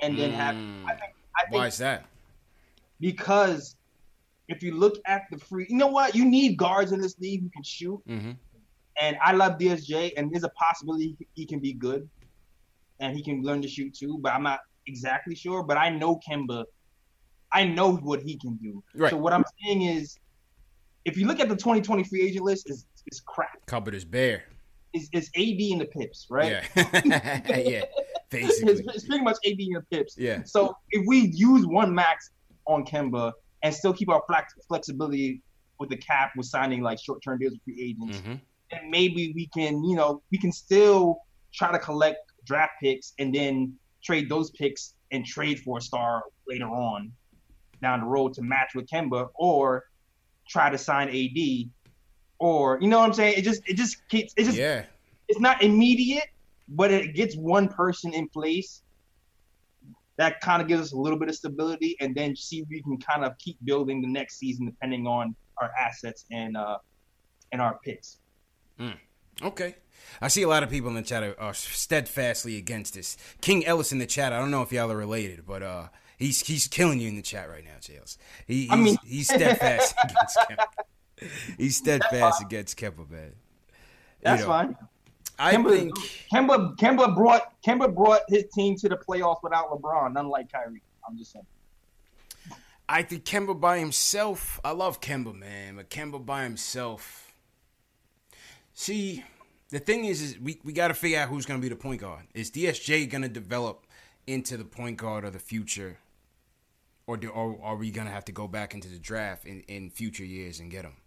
and 0.01 0.17
then 0.17 0.31
have 0.31 0.55
Mm. 0.55 0.85
I 0.85 0.95
think 0.95 1.13
I 1.37 1.41
think 1.43 1.53
Why 1.55 1.67
is 1.67 1.77
that? 1.77 2.05
because 2.99 3.75
if 4.51 4.61
you 4.61 4.75
look 4.75 4.99
at 5.05 5.23
the 5.31 5.37
free, 5.37 5.65
you 5.69 5.77
know 5.77 5.87
what? 5.87 6.13
You 6.13 6.25
need 6.25 6.57
guards 6.57 6.91
in 6.91 7.01
this 7.01 7.17
league 7.19 7.41
who 7.41 7.49
can 7.49 7.63
shoot. 7.63 8.01
Mm-hmm. 8.07 8.31
And 9.01 9.17
I 9.23 9.31
love 9.31 9.57
DSJ, 9.57 10.13
and 10.17 10.31
there's 10.31 10.43
a 10.43 10.49
possibility 10.49 11.15
he 11.33 11.45
can 11.45 11.59
be 11.59 11.73
good, 11.73 12.07
and 12.99 13.15
he 13.15 13.23
can 13.23 13.41
learn 13.41 13.61
to 13.61 13.67
shoot 13.67 13.93
too. 13.93 14.19
But 14.19 14.33
I'm 14.33 14.43
not 14.43 14.59
exactly 14.85 15.33
sure. 15.33 15.63
But 15.63 15.77
I 15.77 15.89
know 15.89 16.19
Kemba. 16.29 16.65
I 17.53 17.65
know 17.65 17.95
what 17.95 18.21
he 18.21 18.37
can 18.37 18.55
do. 18.55 18.83
Right. 18.95 19.09
So 19.09 19.17
what 19.17 19.33
I'm 19.33 19.43
saying 19.63 19.83
is, 19.83 20.17
if 21.05 21.17
you 21.17 21.27
look 21.27 21.39
at 21.39 21.49
the 21.49 21.55
2020 21.55 22.03
free 22.03 22.21
agent 22.21 22.45
list, 22.45 22.69
is 22.69 22.85
is 23.07 23.21
crap. 23.21 23.65
Cupboard 23.65 23.95
is 23.95 24.05
bare. 24.05 24.43
Is 24.93 25.09
is 25.13 25.29
AD 25.35 25.59
in 25.59 25.79
the 25.79 25.85
pips, 25.85 26.27
right? 26.29 26.63
Yeah. 26.75 27.41
yeah. 27.57 27.83
Basically. 28.29 28.71
It's, 28.71 28.95
it's 28.95 29.05
pretty 29.05 29.23
much 29.23 29.37
AD 29.45 29.59
in 29.59 29.73
the 29.73 29.83
pips. 29.89 30.15
Yeah. 30.17 30.43
So 30.43 30.77
if 30.91 31.05
we 31.07 31.31
use 31.33 31.65
one 31.65 31.93
max 31.93 32.31
on 32.65 32.85
Kemba 32.85 33.33
and 33.63 33.73
still 33.73 33.93
keep 33.93 34.09
our 34.09 34.21
flex, 34.27 34.53
flexibility 34.67 35.41
with 35.79 35.89
the 35.89 35.97
cap 35.97 36.31
with 36.35 36.45
signing 36.47 36.81
like 36.81 36.99
short 36.99 37.21
term 37.23 37.39
deals 37.39 37.53
with 37.53 37.61
free 37.63 37.81
agents, 37.81 38.17
Mm-hmm. 38.19 38.33
and 38.71 38.89
maybe 38.89 39.31
we 39.35 39.47
can, 39.47 39.83
you 39.83 39.95
know, 39.95 40.21
we 40.31 40.37
can 40.37 40.51
still 40.51 41.17
try 41.53 41.71
to 41.71 41.79
collect 41.79 42.19
draft 42.45 42.73
picks 42.81 43.13
and 43.19 43.33
then 43.33 43.73
trade 44.03 44.29
those 44.29 44.51
picks 44.51 44.93
and 45.11 45.25
trade 45.25 45.59
for 45.59 45.77
a 45.77 45.81
star 45.81 46.23
later 46.47 46.65
on 46.67 47.11
down 47.81 47.99
the 47.99 48.05
road 48.05 48.33
to 48.33 48.41
match 48.41 48.71
with 48.75 48.87
Kemba 48.87 49.29
or 49.35 49.85
try 50.47 50.69
to 50.69 50.77
sign 50.77 51.09
AD 51.09 51.69
or 52.39 52.79
you 52.81 52.87
know 52.87 52.99
what 52.99 53.05
I'm 53.07 53.13
saying? 53.13 53.35
It 53.37 53.41
just 53.43 53.61
it 53.67 53.75
just 53.75 54.07
keeps 54.09 54.33
it 54.37 54.43
just 54.45 54.57
Yeah. 54.57 54.85
it's 55.27 55.39
not 55.39 55.61
immediate, 55.63 56.29
but 56.69 56.91
it 56.91 57.13
gets 57.15 57.35
one 57.35 57.67
person 57.67 58.13
in 58.13 58.27
place 58.29 58.81
that 60.17 60.41
kind 60.41 60.61
of 60.61 60.67
gives 60.67 60.81
us 60.81 60.91
a 60.91 60.97
little 60.97 61.17
bit 61.17 61.29
of 61.29 61.35
stability 61.35 61.95
and 61.99 62.15
then 62.15 62.35
see 62.35 62.59
if 62.59 62.67
we 62.69 62.81
can 62.81 62.97
kind 62.99 63.23
of 63.23 63.37
keep 63.37 63.57
building 63.63 64.01
the 64.01 64.07
next 64.07 64.37
season 64.37 64.65
depending 64.65 65.07
on 65.07 65.35
our 65.61 65.71
assets 65.79 66.25
and 66.31 66.57
uh 66.57 66.77
and 67.51 67.61
our 67.61 67.79
picks. 67.83 68.17
Okay. 69.43 69.75
I 70.21 70.27
see 70.27 70.41
a 70.43 70.47
lot 70.47 70.63
of 70.63 70.69
people 70.69 70.89
in 70.89 70.95
the 70.95 71.01
chat 71.01 71.35
are, 71.37 71.53
steadfastly 71.53 72.57
against 72.57 72.93
this. 72.93 73.17
King 73.41 73.65
Ellis 73.65 73.91
in 73.91 73.99
the 73.99 74.05
chat. 74.05 74.33
I 74.33 74.39
don't 74.39 74.51
know 74.51 74.61
if 74.61 74.71
y'all 74.71 74.91
are 74.91 74.97
related, 74.97 75.45
but 75.45 75.63
uh, 75.63 75.87
he's 76.17 76.45
he's 76.45 76.67
killing 76.67 76.99
you 76.99 77.07
in 77.07 77.15
the 77.15 77.21
chat 77.21 77.49
right 77.49 77.63
now, 77.63 77.79
Jails. 77.79 78.17
He, 78.47 78.63
he's, 78.63 78.71
I 78.71 78.75
mean- 78.75 78.97
he's 79.05 79.27
steadfast 79.27 79.95
against 80.03 80.37
Kemba. 80.37 81.27
He's 81.57 81.77
steadfast 81.77 82.41
against 82.41 82.77
Kemba, 82.77 83.09
man. 83.09 83.27
You 83.27 83.33
That's 84.23 84.41
know, 84.41 84.47
fine. 84.47 84.77
I 85.41 85.55
Kemba, 85.55 85.69
think 85.71 85.97
Kemba 86.31 86.77
Kemba 86.77 87.15
brought 87.15 87.61
Kemba 87.63 87.93
brought 87.93 88.21
his 88.27 88.45
team 88.53 88.75
to 88.77 88.87
the 88.87 88.95
playoffs 88.95 89.41
without 89.41 89.71
LeBron, 89.71 90.19
unlike 90.19 90.51
Kyrie. 90.51 90.83
I'm 91.07 91.17
just 91.17 91.31
saying. 91.31 91.45
I 92.87 93.01
think 93.01 93.25
Kemba 93.25 93.59
by 93.59 93.79
himself. 93.79 94.59
I 94.63 94.71
love 94.71 95.01
Kemba, 95.01 95.33
man, 95.33 95.77
but 95.77 95.89
Kemba 95.89 96.23
by 96.23 96.43
himself. 96.43 97.33
See, 98.75 99.23
the 99.69 99.79
thing 99.79 100.05
is, 100.05 100.21
is 100.21 100.39
we, 100.39 100.59
we 100.63 100.73
got 100.73 100.89
to 100.89 100.93
figure 100.93 101.19
out 101.19 101.29
who's 101.29 101.47
going 101.47 101.59
to 101.59 101.61
be 101.61 101.69
the 101.69 101.75
point 101.75 102.01
guard. 102.01 102.25
Is 102.35 102.51
DSJ 102.51 103.09
going 103.09 103.23
to 103.23 103.29
develop 103.29 103.87
into 104.27 104.57
the 104.57 104.65
point 104.65 104.97
guard 104.97 105.25
of 105.25 105.33
the 105.33 105.39
future, 105.39 105.97
or 107.07 107.17
do 107.17 107.29
or 107.29 107.57
are 107.63 107.75
we 107.75 107.89
going 107.89 108.05
to 108.05 108.13
have 108.13 108.25
to 108.25 108.31
go 108.31 108.47
back 108.47 108.75
into 108.75 108.89
the 108.89 108.99
draft 108.99 109.45
in, 109.45 109.61
in 109.61 109.89
future 109.89 110.25
years 110.25 110.59
and 110.59 110.69
get 110.69 110.85
him? 110.85 110.97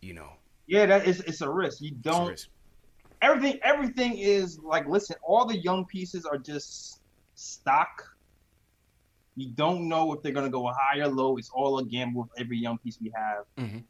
You 0.00 0.14
know, 0.14 0.32
Yeah, 0.66 0.86
that 0.86 1.06
is 1.06 1.20
it's 1.20 1.42
a 1.42 1.48
risk. 1.48 1.80
You 1.80 1.92
it's 1.96 2.06
a 2.06 2.10
don't 2.10 2.28
risk. 2.28 2.48
Everything 3.22 3.58
everything 3.62 4.18
is 4.18 4.58
like 4.62 4.86
listen, 4.88 5.16
all 5.26 5.46
the 5.46 5.58
young 5.58 5.86
pieces 5.86 6.24
are 6.26 6.38
just 6.38 7.00
stock. 7.34 7.88
You 9.36 9.52
don't 9.54 9.88
know 9.88 10.12
if 10.12 10.22
they're 10.22 10.32
gonna 10.32 10.50
go 10.50 10.66
high 10.72 11.00
or 11.00 11.08
low. 11.08 11.36
It's 11.38 11.50
all 11.54 11.78
a 11.78 11.84
gamble 11.86 12.22
with 12.22 12.30
every 12.38 12.58
young 12.58 12.78
piece 12.78 12.98
we 13.00 13.12
have 13.16 13.44
Mhm. 13.58 13.84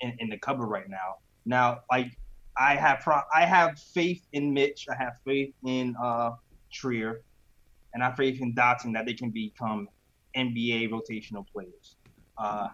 in, 0.00 0.16
in 0.20 0.28
the 0.28 0.38
cupboard 0.38 0.66
right 0.68 0.88
now. 0.88 1.16
Now, 1.44 1.80
like 1.90 2.12
I 2.58 2.76
have 2.76 3.00
pro- 3.00 3.28
I 3.34 3.44
have 3.44 3.78
faith 3.94 4.22
in 4.32 4.52
Mitch. 4.54 4.86
I 4.90 4.96
have 5.02 5.14
faith 5.24 5.54
in 5.64 5.94
uh 6.02 6.30
Trier, 6.72 7.22
and 7.94 8.02
I 8.02 8.06
have 8.08 8.16
faith 8.16 8.40
in 8.40 8.54
Dotson 8.54 8.92
that 8.94 9.06
they 9.06 9.14
can 9.14 9.30
become 9.30 9.88
NBA 10.36 10.88
rotational 10.88 11.44
players. 11.52 11.96
Uh, 12.38 12.68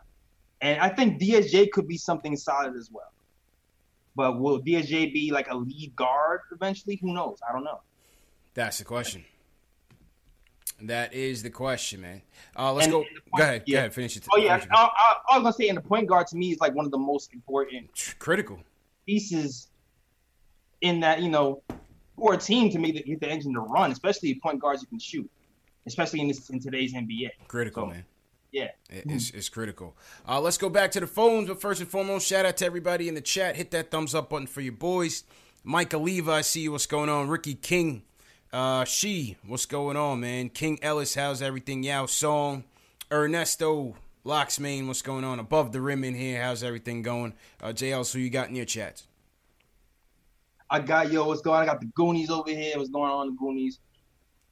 and 0.61 0.81
I 0.81 0.88
think 0.88 1.21
DSJ 1.21 1.71
could 1.73 1.87
be 1.88 1.97
something 1.97 2.37
solid 2.37 2.77
as 2.77 2.91
well. 2.93 3.05
But 4.14 4.38
will 4.40 4.61
DSJ 4.61 5.12
be 5.12 5.31
like 5.33 5.51
a 5.51 5.57
lead 5.57 5.94
guard 5.96 6.40
eventually? 6.53 6.96
Who 6.96 7.14
knows? 7.14 7.38
I 7.48 7.53
don't 7.53 7.64
know. 7.64 7.81
That's 8.55 8.79
the 8.79 8.85
question. 8.85 9.25
That 10.83 11.14
is 11.14 11.42
the 11.42 11.51
question, 11.51 12.01
man. 12.01 12.22
Uh, 12.57 12.72
let's 12.72 12.87
And- 12.87 12.92
go. 12.92 12.98
and 13.03 13.09
point- 13.09 13.37
go 13.38 13.42
ahead. 13.44 13.62
yeah. 13.66 13.75
Go 13.75 13.79
ahead. 13.79 13.94
Finish 13.94 14.16
it. 14.16 14.27
Oh 14.33 14.37
yeah. 14.37 14.64
I, 14.70 14.77
I, 14.77 15.16
I 15.31 15.38
was 15.38 15.42
gonna 15.44 15.53
say, 15.53 15.68
and 15.68 15.79
the 15.79 15.83
point 15.83 16.09
guard 16.09 16.27
to 16.29 16.37
me 16.37 16.51
is 16.51 16.59
like 16.61 16.75
one 16.75 16.85
of 16.85 16.90
the 16.90 16.98
most 16.98 17.33
important 17.33 18.14
critical. 18.18 18.59
pieces 19.07 19.68
in 20.81 21.01
that 21.01 21.22
you 21.22 21.31
know 21.31 21.62
for 22.18 22.35
a 22.35 22.37
team 22.37 22.68
to 22.70 22.79
make 22.79 22.94
the, 22.94 23.03
get 23.05 23.20
the 23.20 23.29
engine 23.31 23.55
to 23.55 23.61
run, 23.61 23.92
especially 23.92 24.35
point 24.35 24.61
guards 24.61 24.81
who 24.83 24.87
can 24.88 24.98
shoot, 24.98 25.31
especially 25.87 26.20
in 26.20 26.29
this 26.29 26.51
in 26.51 26.59
today's 26.61 26.92
NBA. 26.94 27.31
Critical, 27.48 27.85
So, 27.85 27.90
man. 27.90 28.05
Yeah. 28.53 28.69
It's, 28.91 29.31
it's 29.31 29.49
critical. 29.49 29.97
Uh, 30.29 30.41
let's 30.41 30.59
go 30.59 30.69
back 30.69 30.93
to 30.93 31.01
the 31.01 31.07
phones, 31.07 31.49
but 31.49 31.61
first 31.61 31.81
and 31.81 31.88
foremost, 31.88 32.27
shout 32.27 32.45
out 32.45 32.59
to 32.59 32.67
everybody 32.67 33.09
in 33.09 33.15
the 33.15 33.21
chat. 33.23 33.57
Hit 33.57 33.71
that 33.73 33.91
thumbs 33.91 34.15
up 34.15 34.29
button 34.31 34.47
for 34.47 34.61
your 34.61 34.75
boys. 34.75 35.25
Mike 35.65 35.95
Oliva, 35.95 36.33
I 36.33 36.41
see 36.43 36.61
you. 36.61 36.73
What's 36.73 36.87
going 36.87 37.09
on? 37.09 37.29
Ricky 37.29 37.55
King, 37.55 38.03
uh, 38.53 38.85
she, 38.85 39.37
what's 39.47 39.65
going 39.65 39.97
on, 39.97 40.21
man? 40.21 40.51
King 40.51 40.79
Ellis, 40.83 41.15
how's 41.15 41.41
everything? 41.41 41.83
Yao 41.83 42.07
Song, 42.07 42.65
Ernesto 43.11 43.97
Locksmain, 44.25 44.87
what's 44.87 45.03
going 45.03 45.25
on 45.25 45.38
above 45.38 45.73
the 45.73 45.81
rim 45.81 46.05
in 46.05 46.15
here? 46.15 46.43
How's 46.43 46.62
everything 46.62 47.03
going? 47.03 47.35
Uh, 47.62 47.69
JL, 47.69 48.05
so 48.05 48.19
you 48.19 48.29
got 48.29 48.49
in 48.51 48.55
your 48.57 48.67
chats? 48.67 49.05
I 50.69 50.81
got 50.81 51.11
yo, 51.11 51.27
what's 51.27 51.43
going 51.43 51.57
on? 51.57 51.62
I 51.62 51.67
got 51.67 51.81
the 51.81 51.87
Goonies 51.87 52.31
over 52.31 52.51
here. 52.51 52.77
What's 52.77 52.91
going 52.91 53.11
on, 53.11 53.27
the 53.29 53.37
Goonies? 53.37 53.79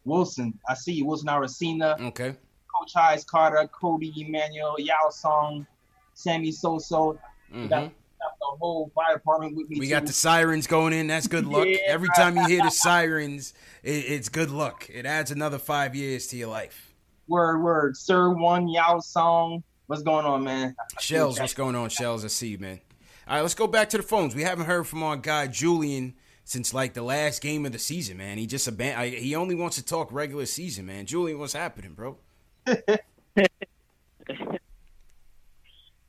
Wilson, 0.05 0.59
I 0.69 0.75
see 0.75 0.93
you. 0.93 1.07
Wilson 1.07 1.29
Aracena, 1.29 2.01
Okay. 2.01 2.37
Coach 2.81 3.27
Carter, 3.27 3.69
Cody 3.69 4.13
Emmanuel, 4.17 4.77
Yao 4.79 5.11
Song, 5.11 5.67
Sammy 6.15 6.51
Soso. 6.51 7.19
We 7.53 7.63
got, 7.63 7.69
got 7.69 7.93
the 8.41 8.57
whole 8.59 8.91
fire 8.95 9.15
department 9.15 9.57
with 9.57 9.69
me. 9.69 9.79
We 9.79 9.87
too. 9.87 9.91
got 9.91 10.07
the 10.07 10.13
sirens 10.13 10.67
going 10.67 10.93
in. 10.93 11.07
That's 11.07 11.27
good 11.27 11.47
luck. 11.47 11.67
Yeah. 11.67 11.79
Every 11.87 12.09
time 12.17 12.37
you 12.37 12.47
hear 12.47 12.63
the 12.63 12.71
sirens, 12.71 13.55
it, 13.83 13.91
it's 13.91 14.29
good 14.29 14.51
luck. 14.51 14.89
It 14.93 15.07
adds 15.07 15.31
another 15.31 15.59
five 15.59 15.95
years 15.95 16.27
to 16.29 16.37
your 16.37 16.49
life. 16.49 16.95
word 17.29 17.61
word. 17.61 17.97
Sir 17.97 18.31
One 18.31 18.69
Yao 18.69 19.01
Song. 19.01 19.63
What's 19.87 20.03
going 20.03 20.25
on, 20.25 20.45
man? 20.45 20.77
Shells, 21.01 21.41
what's 21.41 21.55
going 21.55 21.75
on, 21.75 21.89
Shells? 21.89 22.25
I 22.25 22.29
see 22.29 22.49
you, 22.49 22.59
man. 22.59 22.81
All 23.27 23.37
right, 23.37 23.43
let's 23.43 23.55
go 23.55 23.67
back 23.67 23.91
to 23.91 23.97
the 23.97 24.03
phones. 24.05 24.35
We 24.37 24.43
haven't 24.43 24.67
heard 24.67 24.87
from 24.87 25.03
our 25.03 25.17
guy 25.17 25.49
Julian 25.49 26.15
since 26.45 26.73
like 26.73 26.95
the 26.95 27.03
last 27.03 27.43
game 27.43 27.67
of 27.67 27.73
the 27.73 27.79
season, 27.79 28.17
man. 28.17 28.39
He 28.39 28.47
just 28.47 28.69
aban- 28.69 28.97
I, 28.97 29.09
he 29.09 29.35
only 29.35 29.55
wants 29.55 29.77
to 29.77 29.85
talk 29.85 30.13
regular 30.13 30.47
season, 30.47 30.87
man. 30.87 31.07
Julian, 31.07 31.39
what's 31.39 31.53
happening, 31.53 31.93
bro? 31.93 32.19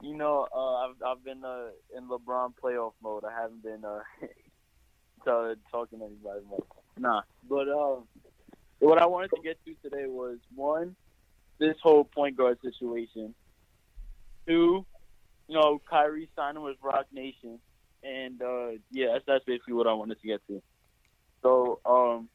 You 0.02 0.16
know, 0.16 0.48
uh, 0.52 0.76
I've 0.88 0.96
I've 1.06 1.24
been 1.24 1.46
uh, 1.46 1.68
in 1.96 2.08
LeBron 2.08 2.54
playoff 2.62 2.94
mode. 3.04 3.24
I 3.24 3.40
haven't 3.40 3.62
been 3.62 3.86
uh, 3.86 4.00
talking 5.72 6.00
to 6.00 6.06
anybody 6.06 6.42
much. 6.50 6.64
Nah, 6.98 7.22
but 7.48 7.70
um, 7.70 8.06
what 8.80 9.00
I 9.00 9.06
wanted 9.06 9.30
to 9.36 9.42
get 9.44 9.58
to 9.66 9.76
today 9.88 10.08
was 10.08 10.38
one, 10.56 10.96
this 11.60 11.76
whole 11.84 12.04
point 12.04 12.36
guard 12.36 12.58
situation. 12.64 13.36
Two, 14.48 14.86
you 15.48 15.56
know, 15.56 15.80
Kyrie 15.88 16.30
signing 16.36 16.64
with 16.64 16.78
Roc 16.82 17.06
Nation, 17.14 17.60
and 18.04 18.42
uh, 18.42 18.70
yeah, 18.92 19.10
that's 19.14 19.26
that's 19.28 19.46
basically 19.46 19.76
what 19.76 19.86
I 19.86 19.94
wanted 19.94 20.20
to 20.20 20.28
get 20.28 20.42
to. 20.48 20.64
So, 21.44 21.80
um, 21.86 22.28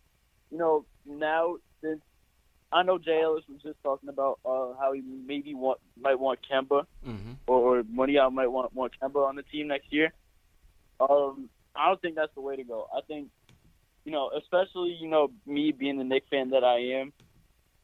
you 0.53 0.59
know, 0.59 0.85
now 1.05 1.57
since 1.83 2.01
I 2.73 2.83
know 2.83 2.99
Jay 2.99 3.21
Ellis 3.23 3.45
was 3.49 3.63
just 3.63 3.83
talking 3.83 4.09
about 4.09 4.39
uh, 4.45 4.75
how 4.79 4.93
he 4.93 5.01
maybe 5.01 5.55
want 5.55 5.79
might 6.01 6.19
want 6.19 6.41
Kemba 6.51 6.85
Mm-hmm. 7.07 7.33
or, 7.47 7.79
or 7.79 7.83
Monial 7.89 8.31
might 8.31 8.51
want 8.51 8.75
want 8.75 8.93
Kemba 9.01 9.27
on 9.27 9.37
the 9.37 9.43
team 9.43 9.69
next 9.69 9.93
year. 9.93 10.13
Um, 11.01 11.49
I 11.75 11.89
don't 11.89 12.01
think 12.01 12.17
that's 12.17 12.35
the 12.35 12.41
way 12.41 12.57
to 12.57 12.65
go. 12.65 12.89
I 12.97 13.01
think, 13.07 13.29
you 14.05 14.13
know, 14.13 14.31
especially 14.37 14.97
you 15.01 15.09
know 15.09 15.31
me 15.47 15.73
being 15.73 15.99
the 15.99 16.05
Knicks 16.05 16.29
fan 16.29 16.51
that 16.51 16.65
I 16.65 17.01
am. 17.01 17.13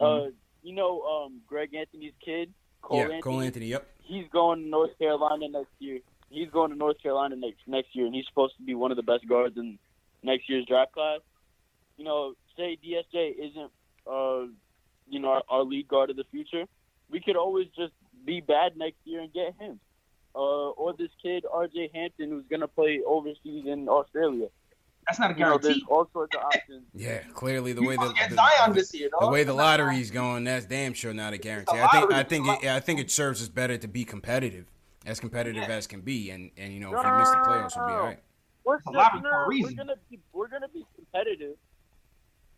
Uh, 0.01 0.31
you 0.63 0.75
know, 0.75 1.03
um, 1.03 1.41
Greg 1.47 1.75
Anthony's 1.75 2.15
kid, 2.25 2.53
Cole 2.81 2.99
yeah, 2.99 3.03
Anthony. 3.05 3.23
Cole 3.23 3.41
Anthony. 3.41 3.67
Yep. 3.67 3.87
He's 4.03 4.25
going 4.33 4.63
to 4.63 4.69
North 4.69 4.99
Carolina 4.99 5.49
next 5.49 5.71
year. 5.79 6.01
He's 6.29 6.51
going 6.51 6.71
to 6.71 6.77
North 6.77 7.01
Carolina 7.03 7.37
next 7.37 7.61
next 7.67 7.95
year, 7.95 8.07
and 8.07 8.15
he's 8.15 8.27
supposed 8.27 8.57
to 8.57 8.63
be 8.63 8.75
one 8.75 8.91
of 8.91 8.97
the 8.97 9.03
best 9.03 9.29
guards 9.29 9.57
in 9.57 9.79
next 10.23 10.49
year's 10.49 10.67
draft 10.67 10.93
class. 10.93 11.21
You 11.99 12.05
know, 12.05 12.35
say 12.57 12.79
DSJ 12.85 13.35
isn't, 13.39 13.71
uh, 14.11 14.47
you 15.09 15.21
know, 15.21 15.29
our, 15.29 15.43
our 15.49 15.63
lead 15.65 15.89
guard 15.89 16.11
of 16.11 16.17
the 16.17 16.25
future. 16.31 16.65
We 17.11 17.21
could 17.21 17.37
always 17.37 17.67
just 17.77 17.93
be 18.25 18.41
bad 18.41 18.77
next 18.77 18.97
year 19.05 19.21
and 19.21 19.33
get 19.33 19.55
him, 19.61 19.79
uh, 20.35 20.39
or 20.39 20.95
this 20.97 21.11
kid 21.23 21.45
RJ 21.53 21.91
Hampton 21.95 22.31
who's 22.31 22.45
going 22.49 22.61
to 22.61 22.69
play 22.69 23.01
overseas 23.07 23.65
in 23.67 23.89
Australia. 23.89 24.47
That's 25.07 25.19
not 25.19 25.33
a 25.33 25.35
You 25.35 25.41
know, 25.41 25.51
there's 25.59 25.63
guarantee. 25.79 25.85
all 25.89 26.09
sorts 26.13 26.37
of 26.37 26.43
options. 26.45 26.85
Yeah, 26.95 27.19
clearly 27.35 27.73
the 27.73 27.83
You 27.83 27.89
way 27.89 27.97
the, 27.97 28.03
supposed 28.07 28.23
to 28.23 28.29
the, 28.31 28.37
Zion 28.37 28.73
this 28.73 28.95
year, 28.95 29.11
the 29.21 29.29
way 29.29 29.43
the 29.45 29.53
lottery's 29.53 30.11
going, 30.13 30.45
that's 30.45 30.65
damn 30.67 30.95
sure 30.95 31.13
not 31.13 31.33
a 31.33 31.39
guarantee. 31.39 31.77
a 31.77 31.85
I 31.85 31.89
think. 31.91 32.13
I 32.13 32.23
think 32.23 32.47
it, 32.65 32.71
I 32.71 32.81
think 32.81 33.01
it 33.01 33.11
serves 33.11 33.43
us 33.43 33.49
better 33.49 33.77
to 33.77 33.89
be 33.89 34.05
competitive, 34.05 34.67
as 35.05 35.19
competitive 35.19 35.65
Yeah. 35.69 35.75
as 35.75 35.87
can 35.89 36.03
be, 36.03 36.31
and 36.31 36.51
and 36.57 36.73
you 36.73 36.79
know 36.81 36.95
if 36.97 37.05
we 37.05 37.11
miss 37.19 37.31
the 37.31 37.37
playoffs, 37.37 37.77
we'll 37.77 37.89
be 37.89 37.93
all 37.95 38.05
right. 38.05 38.19
We're, 38.65 38.77
It's 38.77 38.87
a 38.87 38.91
lobby 38.91 39.19
for 39.21 39.49
we're 39.49 39.73
gonna 39.73 39.97
be 40.09 40.21
we're 40.33 40.47
gonna 40.49 40.69
be 40.69 40.87
competitive. 40.95 41.57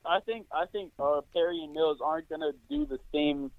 I 0.06 0.20
think 0.20 0.46
I 0.52 0.66
think 0.66 0.92
uh, 0.98 1.20
Perry 1.32 1.62
and 1.62 1.72
Mills 1.72 1.98
aren't 2.04 2.28
gonna 2.28 2.52
do 2.68 2.86
the 2.86 2.98
same 3.12 3.50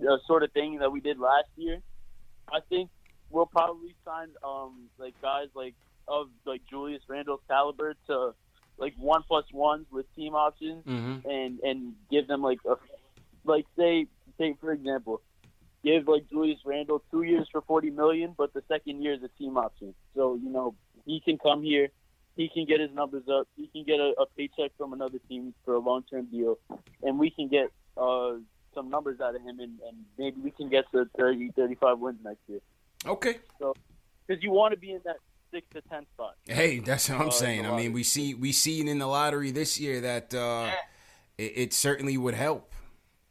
uh, 0.00 0.16
sort 0.26 0.42
of 0.42 0.52
thing 0.52 0.78
that 0.78 0.90
we 0.90 1.00
did 1.00 1.18
last 1.18 1.48
year. 1.56 1.80
I 2.52 2.60
think 2.68 2.90
we'll 3.30 3.46
probably 3.46 3.94
sign 4.04 4.28
um 4.44 4.88
like 4.98 5.14
guys 5.22 5.48
like 5.54 5.74
of 6.08 6.28
like 6.44 6.62
Julius 6.68 7.02
Randle's 7.08 7.40
caliber 7.48 7.94
to 8.08 8.34
like 8.76 8.94
one 8.98 9.22
plus 9.26 9.44
ones 9.52 9.86
with 9.90 10.06
team 10.14 10.34
options 10.34 10.84
Mm-hmm. 10.84 11.28
and 11.28 11.60
and 11.60 11.92
give 12.10 12.26
them 12.26 12.42
like 12.42 12.58
a 12.68 12.74
like 13.44 13.66
say 13.76 14.06
say 14.38 14.56
for 14.60 14.72
example 14.72 15.20
give 15.84 16.08
like 16.08 16.28
Julius 16.30 16.58
Randle 16.64 17.02
two 17.10 17.22
years 17.22 17.46
for 17.52 17.60
forty 17.60 17.90
million, 17.90 18.34
but 18.36 18.52
the 18.54 18.62
second 18.68 19.02
year 19.02 19.12
is 19.14 19.22
a 19.22 19.28
team 19.38 19.56
option. 19.56 19.94
So 20.14 20.38
you 20.42 20.50
know 20.50 20.74
he 21.04 21.20
can 21.20 21.38
come 21.38 21.62
here, 21.62 21.88
he 22.36 22.48
can 22.48 22.64
get 22.66 22.80
his 22.80 22.90
numbers 22.92 23.24
up, 23.30 23.46
he 23.56 23.68
can 23.68 23.84
get 23.84 24.00
a, 24.00 24.12
a 24.20 24.26
paycheck 24.36 24.72
from 24.76 24.92
another 24.92 25.18
team 25.28 25.54
for 25.64 25.74
a 25.74 25.78
long 25.78 26.02
term 26.10 26.26
deal, 26.26 26.58
and 27.02 27.18
we 27.18 27.30
can 27.30 27.48
get 27.48 27.68
uh 27.96 28.32
some 28.74 28.90
numbers 28.90 29.20
out 29.20 29.36
of 29.36 29.42
him, 29.42 29.60
and, 29.60 29.78
and 29.86 29.96
maybe 30.18 30.40
we 30.42 30.50
can 30.50 30.68
get 30.68 30.84
to 30.90 31.08
30, 31.16 31.52
35 31.54 31.98
wins 32.00 32.18
next 32.24 32.40
year. 32.48 32.58
Okay. 33.06 33.36
So, 33.60 33.72
Because 34.26 34.42
you 34.42 34.50
want 34.50 34.74
to 34.74 34.80
be 34.80 34.90
in 34.90 35.00
that 35.04 35.18
six 35.52 35.64
to 35.74 35.80
ten 35.82 36.04
spot. 36.12 36.34
Hey, 36.44 36.80
that's 36.80 37.08
what 37.08 37.20
I'm 37.20 37.28
Uh, 37.28 37.30
saying. 37.30 37.66
I 37.66 37.76
mean, 37.76 37.92
we 37.92 38.02
see 38.02 38.34
we 38.34 38.50
seen 38.50 38.88
in 38.88 38.98
the 38.98 39.06
lottery 39.06 39.52
this 39.52 39.78
year 39.78 40.00
that 40.00 40.34
uh, 40.34 40.70
it, 41.38 41.52
it 41.54 41.72
certainly 41.72 42.16
would 42.18 42.34
help. 42.34 42.72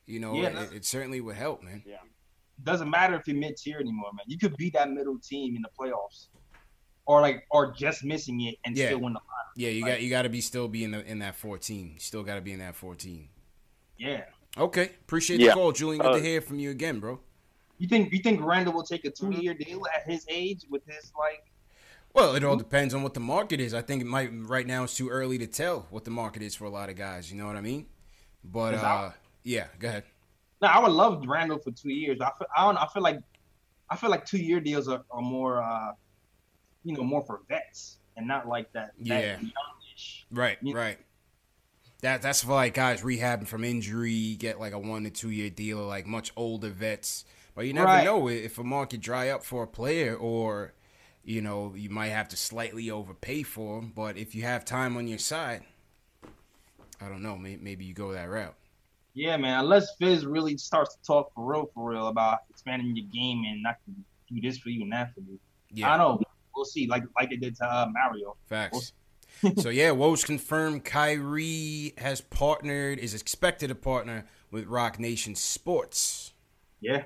You 0.05 0.19
know, 0.21 0.33
Yeah, 0.35 0.61
it, 0.61 0.73
it 0.73 0.85
certainly 0.85 1.19
would 1.19 1.35
help, 1.35 1.61
man. 1.61 1.83
Yeah. 1.85 1.97
Doesn't 2.63 2.89
matter 2.89 3.15
if 3.15 3.27
you're 3.27 3.35
mid 3.35 3.57
tier 3.57 3.79
anymore, 3.79 4.11
man. 4.13 4.23
You 4.27 4.37
could 4.37 4.55
be 4.55 4.69
that 4.69 4.89
middle 4.91 5.19
team 5.19 5.57
in 5.57 5.61
the 5.61 5.69
playoffs, 5.77 6.27
or 7.05 7.21
like, 7.21 7.45
or 7.51 7.71
just 7.71 8.03
missing 8.03 8.41
it 8.41 8.55
and 8.65 8.77
Yeah. 8.77 8.87
still 8.87 8.99
win 8.99 9.13
the. 9.13 9.19
Yeah, 9.55 9.69
you 9.69 9.85
got 9.85 10.01
you 10.01 10.09
got 10.09 10.23
to 10.23 10.29
be 10.29 10.41
still 10.41 10.67
be 10.67 10.83
in 10.83 10.91
the 10.91 11.05
in 11.05 11.19
that 11.19 11.35
14. 11.35 11.91
You 11.93 11.99
still 11.99 12.23
got 12.23 12.35
to 12.35 12.41
be 12.41 12.53
in 12.53 12.59
that 12.59 12.75
14. 12.75 13.29
Yeah. 13.97 14.25
Okay, 14.57 14.85
appreciate 15.01 15.39
Yeah. 15.39 15.49
the 15.49 15.53
call, 15.53 15.71
Julian. 15.71 16.01
Good 16.01 16.11
Uh, 16.11 16.17
to 16.17 16.23
hear 16.23 16.41
from 16.41 16.59
you 16.59 16.71
again, 16.71 16.99
bro. 16.99 17.19
You 17.77 17.87
think 17.87 18.11
you 18.13 18.19
think 18.19 18.41
Randle 18.41 18.73
will 18.73 18.83
take 18.83 19.05
a 19.05 19.11
two 19.11 19.31
year 19.31 19.53
deal 19.53 19.83
at 19.95 20.09
his 20.09 20.25
age 20.29 20.65
with 20.69 20.85
his 20.85 21.11
like? 21.17 21.51
Well, 22.13 22.35
it 22.35 22.43
all 22.43 22.55
depends 22.55 22.93
on 22.93 23.01
what 23.03 23.13
the 23.15 23.19
market 23.19 23.59
is. 23.59 23.73
I 23.73 23.81
think 23.81 24.01
it 24.01 24.05
might 24.05 24.29
right 24.33 24.65
now 24.67 24.83
it's 24.83 24.95
too 24.95 25.09
early 25.09 25.37
to 25.39 25.47
tell 25.47 25.87
what 25.89 26.03
the 26.05 26.11
market 26.11 26.41
is 26.43 26.53
for 26.55 26.65
a 26.65 26.69
lot 26.69 26.89
of 26.89 26.95
guys. 26.95 27.31
You 27.31 27.37
know 27.37 27.47
what 27.47 27.55
I 27.55 27.61
mean? 27.61 27.87
But 28.43 28.75
Is 28.75 28.81
that- 28.81 28.87
uh, 28.87 29.11
yeah, 29.43 29.67
go 29.79 29.87
ahead. 29.87 30.03
No, 30.61 30.67
I 30.67 30.79
would 30.79 30.91
love 30.91 31.25
Randle 31.27 31.57
for 31.59 31.71
two 31.71 31.89
years. 31.89 32.21
I 32.21 32.29
feel, 32.37 32.47
I 32.55 32.65
don't. 32.65 32.77
I 32.77 32.87
feel 32.87 33.03
like 33.03 33.19
I 33.89 33.95
feel 33.97 34.09
like 34.09 34.25
two 34.25 34.37
year 34.37 34.59
deals 34.59 34.87
are, 34.87 35.03
are 35.11 35.21
more, 35.21 35.61
uh, 35.61 35.93
you 36.83 36.93
know, 36.95 37.03
more 37.03 37.23
for 37.23 37.41
vets 37.47 37.97
and 38.17 38.27
not 38.27 38.47
like 38.47 38.71
that. 38.73 38.91
that 38.99 39.23
Yeah. 39.23 39.39
youngish. 39.39 40.25
Right, 40.31 40.57
Yeah. 40.61 40.75
right. 40.75 40.97
That 42.01 42.21
that's 42.21 42.43
for 42.43 42.51
like 42.53 42.73
guys 42.73 43.01
rehabbing 43.01 43.47
from 43.47 43.63
injury, 43.63 44.35
get 44.35 44.59
like 44.59 44.73
a 44.73 44.79
one 44.79 45.03
to 45.05 45.09
two 45.09 45.29
year 45.29 45.49
deal, 45.49 45.79
or 45.79 45.85
like 45.87 46.05
much 46.05 46.33
older 46.35 46.69
vets. 46.69 47.23
But 47.55 47.65
you 47.65 47.73
never 47.73 47.87
Right. 47.87 48.03
know 48.03 48.27
if 48.27 48.57
a 48.57 48.63
market 48.63 48.99
dry 48.99 49.29
up 49.29 49.43
for 49.43 49.63
a 49.63 49.67
player, 49.67 50.15
or 50.15 50.73
you 51.23 51.41
know 51.41 51.73
you 51.75 51.89
might 51.89 52.09
have 52.09 52.27
to 52.29 52.35
slightly 52.37 52.91
overpay 52.91 53.43
for 53.43 53.79
him. 53.79 53.93
But 53.95 54.17
if 54.17 54.35
you 54.35 54.43
have 54.43 54.65
time 54.65 54.97
on 54.97 55.07
your 55.07 55.19
side, 55.19 55.63
I 56.99 57.07
don't 57.07 57.21
know. 57.21 57.37
Maybe, 57.37 57.61
maybe 57.61 57.85
you 57.85 57.93
go 57.93 58.11
that 58.11 58.29
route. 58.29 58.55
Yeah, 59.13 59.37
man. 59.37 59.59
Unless 59.59 59.95
Fizz 59.97 60.25
really 60.25 60.57
starts 60.57 60.95
to 60.95 61.03
talk 61.03 61.31
for 61.35 61.49
real, 61.49 61.69
for 61.73 61.91
real 61.91 62.07
about 62.07 62.39
expanding 62.49 62.95
your 62.97 63.05
game 63.13 63.43
and 63.45 63.65
I 63.67 63.75
can 63.85 64.03
do 64.27 64.41
this 64.41 64.57
for 64.57 64.69
you 64.69 64.81
and 64.81 64.91
that 64.91 65.13
for 65.13 65.21
you. 65.21 65.39
Yeah, 65.71 65.93
I 65.93 65.97
don't 65.97 66.19
know. 66.19 66.27
We'll 66.55 66.65
see. 66.65 66.87
Like 66.87 67.03
like 67.19 67.29
they 67.29 67.37
did 67.37 67.55
to 67.57 67.65
uh, 67.65 67.87
Mario. 67.91 68.35
Facts. 68.45 68.93
so 69.57 69.69
yeah, 69.69 69.89
Woj 69.89 70.25
confirmed 70.25 70.85
Kyrie 70.85 71.93
has 71.97 72.21
partnered, 72.21 72.99
is 72.99 73.13
expected 73.13 73.67
to 73.69 73.75
partner 73.75 74.25
with 74.51 74.67
Roc 74.67 74.99
Nation 74.99 75.35
Sports. 75.35 76.33
Yeah. 76.81 77.03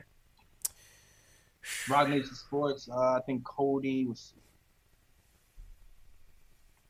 Roc 1.89 2.09
Nation 2.09 2.35
Sports. 2.35 2.89
Uh, 2.89 3.17
I 3.17 3.19
think 3.25 3.43
Cody 3.43 4.05
was. 4.05 4.33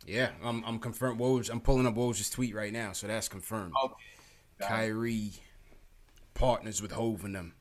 Yeah, 0.05 0.29
I'm 0.43 0.63
I'm 0.65 0.79
confirmed. 0.79 1.19
Woj, 1.19 1.49
I'm 1.49 1.61
pulling 1.61 1.85
up 1.85 1.95
Woj's 1.95 2.29
tweet 2.29 2.55
right 2.55 2.71
now, 2.73 2.93
so 2.93 3.07
that's 3.07 3.27
confirmed. 3.27 3.73
Okay. 3.83 3.93
Got 4.59 4.65
it. 4.65 4.69
Kyrie 4.69 5.31
partners 6.33 6.81
with 6.81 6.91
Hov 6.91 7.23
and 7.25 7.35
them. 7.35 7.53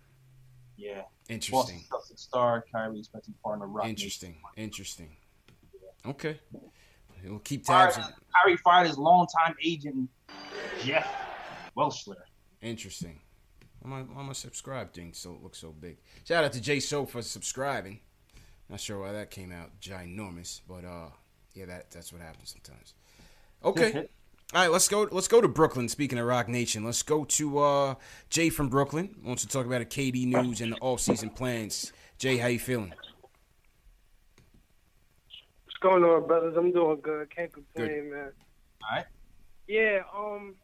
Yeah. 0.77 1.03
Interesting. 1.29 1.85
Boston 1.91 2.17
Celtics 2.17 2.21
star 2.21 2.65
Kyrie 2.71 2.99
expected 2.99 3.35
partner 3.43 3.67
Roc 3.67 3.87
Interesting. 3.87 4.37
Interesting. 4.57 5.17
Okay. 6.05 6.39
We'll 7.25 7.39
keep. 7.41 7.67
Fired, 7.67 7.93
tabs. 7.93 8.07
on- 8.07 8.15
Kyrie 8.45 8.57
fired 8.59 8.87
his 8.87 8.99
longtime 8.99 9.57
agent 9.65 10.09
Jeff 10.83 11.09
Wechsler. 11.77 12.17
Interesting. 12.63 13.21
Why 13.81 13.91
my, 13.91 14.01
why 14.03 14.23
my 14.23 14.33
subscribe 14.33 14.93
thing 14.93 15.13
so 15.13 15.35
it 15.35 15.43
looks 15.43 15.59
so 15.59 15.73
big? 15.73 15.99
Shout 16.25 16.45
out 16.45 16.53
to 16.53 16.61
Jay 16.61 16.81
So 16.81 17.07
for 17.07 17.23
subscribing. 17.23 18.01
Not 18.69 18.81
sure 18.81 19.01
why 19.01 19.13
that 19.13 19.31
came 19.31 19.53
out 19.53 19.81
ginormous, 19.81 20.61
but 20.69 20.85
uh, 20.85 21.09
yeah, 21.55 21.67
that 21.67 21.91
that's 21.91 22.13
what 22.13 22.21
happens 22.23 22.55
sometimes. 22.55 22.95
Okay. 23.65 24.09
All 24.55 24.63
right, 24.63 24.71
let's 24.71 24.89
go. 24.89 25.09
Let's 25.11 25.27
go 25.27 25.41
to 25.41 25.49
Brooklyn. 25.49 25.89
Speaking 25.89 26.19
of 26.21 26.27
Roc 26.27 26.49
Nation, 26.49 26.85
let's 26.85 27.03
go 27.03 27.25
to 27.25 27.59
uh, 27.59 27.95
Jay 28.31 28.49
from 28.49 28.69
Brooklyn. 28.69 29.17
Wants 29.25 29.43
to 29.43 29.49
talk 29.49 29.67
about 29.67 29.81
a 29.81 29.85
KD 29.85 30.25
news 30.27 30.61
and 30.61 30.73
the 30.73 30.77
off-season 30.77 31.31
plans. 31.31 31.93
Jay, 32.19 32.37
how 32.37 32.47
you 32.47 32.61
feeling? 32.61 32.91
What's 35.65 35.79
going 35.83 36.05
on, 36.05 36.29
brothers? 36.29 36.55
I'm 36.57 36.71
doing 36.71 37.01
good. 37.03 37.35
Can't 37.35 37.53
complain, 37.53 37.89
Good. 37.89 38.13
man. 38.13 38.33
All 38.89 38.97
right. 38.97 39.07
Yeah, 39.67 40.03
um, 40.17 40.55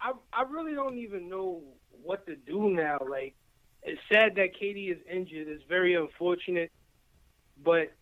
I 0.00 0.12
I 0.32 0.42
really 0.42 0.74
don't 0.74 0.98
even 0.98 1.28
know 1.28 1.62
what 2.04 2.26
to 2.26 2.36
do 2.36 2.70
now. 2.70 2.98
Like, 3.10 3.34
it's 3.82 4.00
sad 4.08 4.36
that 4.36 4.50
KD 4.54 4.92
is 4.92 4.98
injured. 5.12 5.48
It's 5.48 5.64
very 5.68 5.96
unfortunate, 5.96 6.70
but 7.64 7.92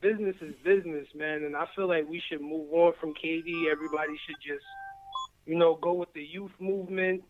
business 0.00 0.36
is 0.40 0.54
business, 0.64 1.06
man. 1.14 1.44
And 1.44 1.56
I 1.56 1.66
feel 1.76 1.88
like 1.88 2.08
we 2.08 2.22
should 2.28 2.40
move 2.40 2.72
on 2.72 2.92
from 3.00 3.14
KD. 3.14 3.70
Everybody 3.70 4.12
should 4.26 4.36
just, 4.46 4.64
you 5.46 5.56
know, 5.56 5.74
go 5.76 5.92
with 5.92 6.12
the 6.14 6.22
youth 6.22 6.52
movement, 6.58 7.22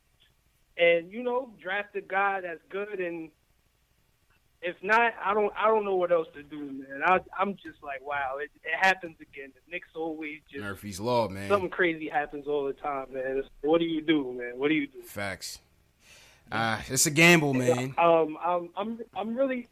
and 0.77 1.11
you 1.13 1.23
know, 1.23 1.53
draft 1.63 1.95
a 1.97 2.01
guy 2.01 2.41
that's 2.43 2.61
good. 2.71 3.01
And 3.01 3.31
if 4.63 4.77
not, 4.83 5.13
I 5.25 5.33
don't 5.35 5.53
I 5.57 5.67
don't 5.69 5.85
know 5.85 5.97
what 5.97 6.13
else 6.13 6.29
to 6.35 6.43
do, 6.43 6.59
man. 6.61 7.03
I 7.05 7.19
I'm 7.39 7.55
just 7.55 7.83
like, 7.83 8.05
wow, 8.07 8.37
it, 8.43 8.51
it 8.65 8.77
happens 8.79 9.17
again. 9.21 9.53
The 9.55 9.71
Knicks 9.71 9.89
always 9.95 10.41
just 10.51 10.63
Murphy's 10.63 11.01
Law, 11.01 11.29
man. 11.29 11.49
Something 11.49 11.71
crazy 11.71 12.09
happens 12.09 12.47
all 12.47 12.65
the 12.67 12.73
time, 12.75 13.07
man. 13.13 13.39
It's- 13.39 13.51
what 13.63 13.79
do 13.79 13.85
you 13.87 14.03
do, 14.03 14.33
man? 14.39 14.59
What 14.59 14.69
do 14.69 14.75
you 14.75 14.87
do? 14.87 15.03
Facts. 15.03 15.59
Uh, 16.53 16.81
it's 16.89 17.07
a 17.07 17.11
gamble, 17.13 17.55
man. 17.55 17.95
Um, 17.97 18.37
I'm, 18.45 18.71
I'm, 18.77 18.99
I'm 19.15 19.37
really, 19.37 19.69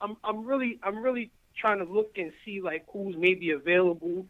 I'm, 0.00 0.16
I'm 0.24 0.44
really, 0.44 0.80
I'm 0.82 0.98
really 1.00 1.30
trying 1.56 1.78
to 1.78 1.84
look 1.84 2.12
and 2.16 2.32
see 2.44 2.60
like 2.60 2.84
who's 2.92 3.16
maybe 3.16 3.50
available. 3.50 4.26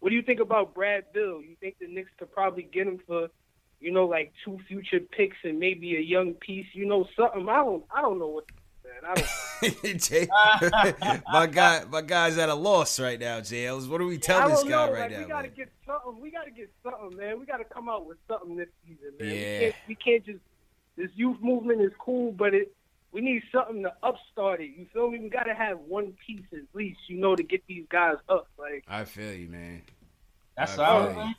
What 0.00 0.10
do 0.10 0.16
you 0.16 0.22
think 0.22 0.40
about 0.40 0.74
Brad 0.74 1.04
Beal? 1.12 1.42
You 1.42 1.56
think 1.60 1.76
the 1.80 1.86
Knicks 1.88 2.10
could 2.18 2.32
probably 2.32 2.62
get 2.62 2.86
him 2.86 3.00
for, 3.06 3.28
you 3.80 3.90
know, 3.90 4.06
like 4.06 4.32
two 4.44 4.58
future 4.68 5.00
picks 5.00 5.36
and 5.42 5.58
maybe 5.58 5.96
a 5.96 6.00
young 6.00 6.34
piece? 6.34 6.66
You 6.72 6.86
know, 6.86 7.06
something. 7.16 7.48
I 7.48 7.56
don't, 7.56 7.84
I 7.94 8.02
don't 8.02 8.18
know 8.18 8.28
what. 8.28 8.44
Man, 8.84 9.10
I 9.10 9.14
don't. 9.14 10.00
Jay, 10.00 10.28
my 11.32 11.46
guy, 11.46 11.84
my 11.90 12.02
guy's 12.02 12.38
at 12.38 12.48
a 12.48 12.54
loss 12.54 13.00
right 13.00 13.18
now, 13.18 13.40
JLs. 13.40 13.88
What 13.88 13.98
do 13.98 14.06
we 14.06 14.18
tell 14.18 14.42
I 14.42 14.48
this 14.48 14.62
guy 14.62 14.70
know. 14.70 14.92
right 14.92 15.00
like, 15.00 15.10
now? 15.12 15.18
we 15.18 15.24
gotta 15.24 15.48
man? 15.48 15.56
get 15.56 15.72
something. 15.86 16.20
We 16.20 16.30
gotta 16.30 16.50
get 16.50 16.70
something, 16.82 17.18
man. 17.18 17.40
We 17.40 17.46
gotta 17.46 17.64
come 17.64 17.88
out 17.88 18.06
with 18.06 18.18
something 18.28 18.56
this 18.56 18.68
season, 18.86 19.12
man. 19.18 19.28
Yeah. 19.28 19.34
We, 19.34 19.58
can't, 19.58 19.74
we 19.88 19.94
can't 19.94 20.26
just. 20.26 20.38
This 20.96 21.10
youth 21.14 21.38
movement 21.42 21.80
is 21.80 21.92
cool, 21.98 22.32
but 22.32 22.54
it. 22.54 22.72
We 23.16 23.22
need 23.22 23.42
something 23.50 23.82
to 23.82 23.94
upstart 24.02 24.60
it. 24.60 24.72
You 24.76 24.86
feel 24.92 25.10
me? 25.10 25.18
We 25.18 25.30
gotta 25.30 25.54
have 25.54 25.78
one 25.78 26.12
piece 26.26 26.44
at 26.52 26.58
least, 26.74 26.98
you 27.08 27.16
know, 27.16 27.34
to 27.34 27.42
get 27.42 27.62
these 27.66 27.86
guys 27.88 28.16
up. 28.28 28.46
Like, 28.58 28.84
I 28.86 29.04
feel 29.04 29.32
you, 29.32 29.48
man. 29.48 29.80
That's 30.54 30.78
I 30.78 30.84
all. 30.84 31.34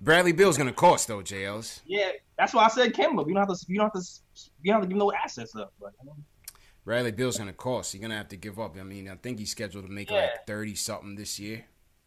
Bradley 0.00 0.32
Beal's 0.32 0.56
gonna 0.56 0.72
cost 0.72 1.06
though, 1.08 1.18
JLs. 1.20 1.82
Yeah, 1.84 2.12
that's 2.38 2.54
why 2.54 2.64
I 2.64 2.68
said 2.68 2.94
Kemba. 2.94 3.26
You 3.28 3.34
don't 3.34 3.46
have 3.46 3.54
to. 3.58 3.66
You 3.68 3.76
don't 3.80 3.92
have 3.94 4.02
to. 4.02 4.08
You 4.62 4.72
don't 4.72 4.80
have 4.80 4.82
to 4.84 4.88
give 4.88 4.96
no 4.96 5.12
assets 5.12 5.54
up. 5.54 5.74
But 5.78 5.92
you 6.00 6.06
know, 6.06 6.16
Bradley 6.86 7.12
Beal's 7.12 7.36
gonna 7.36 7.52
cost. 7.52 7.92
You're 7.92 8.00
gonna 8.00 8.16
have 8.16 8.28
to 8.28 8.36
give 8.38 8.58
up. 8.58 8.74
I 8.80 8.82
mean, 8.82 9.06
I 9.10 9.16
think 9.16 9.38
he's 9.38 9.50
scheduled 9.50 9.84
to 9.84 9.92
make 9.92 10.10
Yeah. 10.10 10.16
like 10.22 10.46
thirty 10.46 10.74
something 10.74 11.16
this 11.16 11.38
year. 11.38 11.66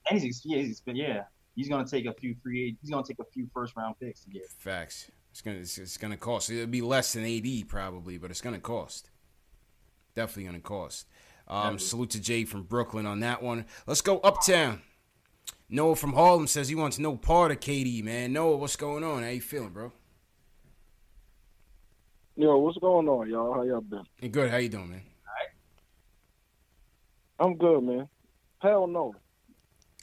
and 0.10 0.20
he's 0.20 0.42
yeah, 0.44 0.58
he's 0.58 0.82
yeah. 0.88 1.24
He's 1.56 1.70
gonna 1.70 1.88
take 1.88 2.08
a 2.08 2.14
few 2.14 2.36
free. 2.42 2.76
He's 2.82 2.90
gonna 2.90 3.06
take 3.08 3.20
a 3.20 3.26
few 3.32 3.48
first 3.54 3.76
round 3.78 3.94
picks 4.00 4.22
to 4.22 4.30
get. 4.32 4.50
Facts. 4.58 5.12
It's 5.38 5.44
gonna 5.44 5.58
it's, 5.58 5.78
it's 5.78 5.98
gonna 6.00 6.18
cost. 6.18 6.50
It'll 6.50 6.66
be 6.66 6.82
less 6.82 7.14
than 7.14 7.24
AD 7.24 7.68
probably, 7.70 8.18
but 8.18 8.32
it's 8.32 8.42
gonna 8.42 8.60
cost. 8.60 9.12
Definitely 10.16 10.46
gonna 10.46 10.60
cost. 10.62 11.06
Um, 11.48 11.78
salute 11.78 12.10
to 12.12 12.20
Jay 12.20 12.44
from 12.44 12.64
Brooklyn 12.64 13.06
on 13.06 13.20
that 13.20 13.44
one. 13.44 13.68
Let's 13.86 14.02
go 14.02 14.18
uptown. 14.22 14.82
Noah 15.70 15.96
from 15.96 16.14
Harlem 16.14 16.48
says 16.48 16.70
he 16.70 16.74
wants 16.74 16.98
no 16.98 17.16
part 17.16 17.52
of 17.52 17.60
KD, 17.60 18.04
man. 18.04 18.34
Noah, 18.34 18.58
what's 18.58 18.76
going 18.76 19.04
on? 19.04 19.22
How 19.22 19.30
you 19.30 19.40
feeling, 19.42 19.70
bro? 19.70 19.92
Yo, 22.36 22.58
what's 22.58 22.80
going 22.80 23.08
on, 23.08 23.30
y'all? 23.30 23.54
How 23.54 23.62
y'all 23.62 23.82
been? 23.82 24.06
You 24.20 24.30
good? 24.30 24.50
How 24.50 24.58
you 24.58 24.70
doing, 24.70 24.90
man? 24.90 25.02
I'm 27.40 27.56
good, 27.58 27.84
man. 27.84 28.10
Hell 28.58 28.88
no, 28.88 29.14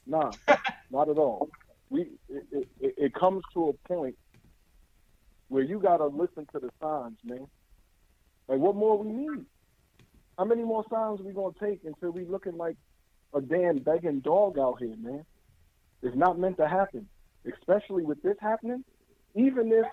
nah, 0.07 0.31
not 0.93 1.09
at 1.09 1.19
all. 1.19 1.51
We 1.91 2.03
it, 2.29 2.47
it, 2.53 2.69
it- 2.81 2.95
it 2.97 3.15
comes 3.15 3.43
to 3.55 3.71
a 3.71 3.89
point 3.89 4.17
where 5.49 5.63
you 5.63 5.79
gotta 5.79 6.07
listen 6.07 6.47
to 6.53 6.59
the 6.59 6.71
signs, 6.81 7.19
man. 7.25 7.47
Like, 8.49 8.59
what 8.59 8.75
more 8.77 8.99
we 8.99 9.11
need? 9.11 9.45
How 10.39 10.45
many 10.45 10.63
more 10.65 10.85
signs 10.91 11.21
we 11.21 11.33
gonna 11.33 11.55
take 11.61 11.81
until 11.85 12.11
we 12.11 12.25
looking 12.25 12.57
like 12.57 12.77
a 13.33 13.41
damn 13.41 13.79
begging 13.79 14.21
dog 14.21 14.59
out 14.59 14.77
here, 14.81 14.95
man? 14.99 15.25
It's 16.03 16.17
not 16.17 16.39
meant 16.39 16.57
to 16.59 16.69
happen, 16.69 17.09
especially 17.51 18.05
with 18.05 18.23
this 18.23 18.37
happening. 18.41 18.85
Even 19.35 19.73
if 19.73 19.87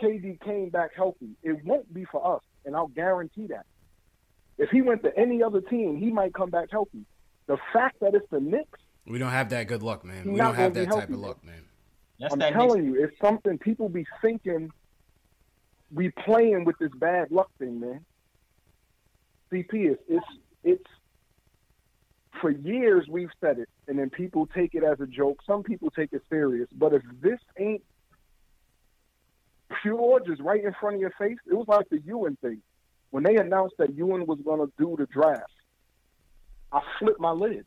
KD 0.00 0.40
came 0.42 0.70
back 0.70 0.94
healthy, 0.94 1.30
it 1.42 1.64
won't 1.64 1.92
be 1.92 2.04
for 2.04 2.36
us, 2.36 2.42
and 2.64 2.74
I'll 2.74 2.88
guarantee 2.88 3.46
that. 3.48 3.66
If 4.56 4.70
he 4.70 4.82
went 4.82 5.02
to 5.02 5.16
any 5.18 5.42
other 5.42 5.60
team, 5.60 5.96
he 5.96 6.10
might 6.10 6.32
come 6.32 6.50
back 6.50 6.70
healthy. 6.70 7.04
The 7.46 7.58
fact 7.72 8.00
that 8.00 8.14
it's 8.14 8.28
the 8.30 8.40
Knicks, 8.40 8.80
We 9.06 9.18
don't 9.18 9.30
have 9.30 9.50
that 9.50 9.66
good 9.66 9.82
luck, 9.82 10.04
man. 10.04 10.32
We 10.32 10.38
don't 10.38 10.54
have 10.54 10.72
that 10.74 10.84
type 10.86 10.92
of 10.94 10.98
healthy. 11.10 11.14
luck, 11.14 11.44
man. 11.44 11.62
That's 12.24 12.32
I'm 12.32 12.38
that 12.38 12.54
telling 12.54 12.86
you, 12.86 13.04
it's 13.04 13.14
something 13.20 13.58
people 13.58 13.90
be 13.90 14.06
thinking 14.22 14.70
we 15.92 16.08
playing 16.08 16.64
with 16.64 16.78
this 16.78 16.90
bad 16.96 17.30
luck 17.30 17.50
thing, 17.58 17.80
man. 17.80 18.02
CP 19.52 19.90
is 19.90 19.98
it's 20.08 20.26
it's 20.62 20.90
for 22.40 22.50
years 22.50 23.06
we've 23.10 23.28
said 23.42 23.58
it, 23.58 23.68
and 23.88 23.98
then 23.98 24.08
people 24.08 24.46
take 24.46 24.74
it 24.74 24.82
as 24.82 25.00
a 25.00 25.06
joke. 25.06 25.40
Some 25.46 25.62
people 25.62 25.90
take 25.90 26.14
it 26.14 26.22
serious, 26.30 26.66
but 26.74 26.94
if 26.94 27.02
this 27.20 27.38
ain't 27.58 27.82
pure, 29.82 30.18
just 30.26 30.40
right 30.40 30.64
in 30.64 30.72
front 30.80 30.94
of 30.94 31.02
your 31.02 31.12
face, 31.18 31.36
it 31.46 31.52
was 31.52 31.68
like 31.68 31.90
the 31.90 32.00
Ewing 32.06 32.38
thing 32.40 32.62
when 33.10 33.22
they 33.22 33.36
announced 33.36 33.74
that 33.78 33.94
Ewing 33.94 34.24
was 34.24 34.38
going 34.42 34.60
to 34.60 34.72
do 34.78 34.96
the 34.98 35.04
draft. 35.04 35.52
I 36.72 36.80
flipped 36.98 37.20
my 37.20 37.32
lid. 37.32 37.66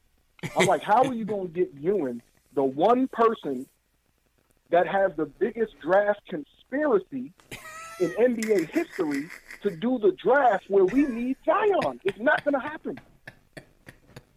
I'm 0.57 0.65
like, 0.65 0.81
how 0.81 1.03
are 1.03 1.13
you 1.13 1.25
going 1.25 1.49
to 1.49 1.53
get 1.53 1.75
Ewing, 1.79 2.23
the 2.55 2.63
one 2.63 3.07
person 3.07 3.67
that 4.69 4.87
has 4.87 5.11
the 5.15 5.25
biggest 5.25 5.79
draft 5.79 6.21
conspiracy 6.27 7.33
in 7.99 8.09
NBA 8.11 8.69
history, 8.69 9.29
to 9.63 9.71
do 9.71 9.97
the 9.99 10.11
draft 10.11 10.65
where 10.69 10.85
we 10.85 11.05
need 11.05 11.37
Zion? 11.45 11.99
It's 12.03 12.19
not 12.19 12.43
going 12.43 12.53
to 12.53 12.59
happen. 12.59 12.99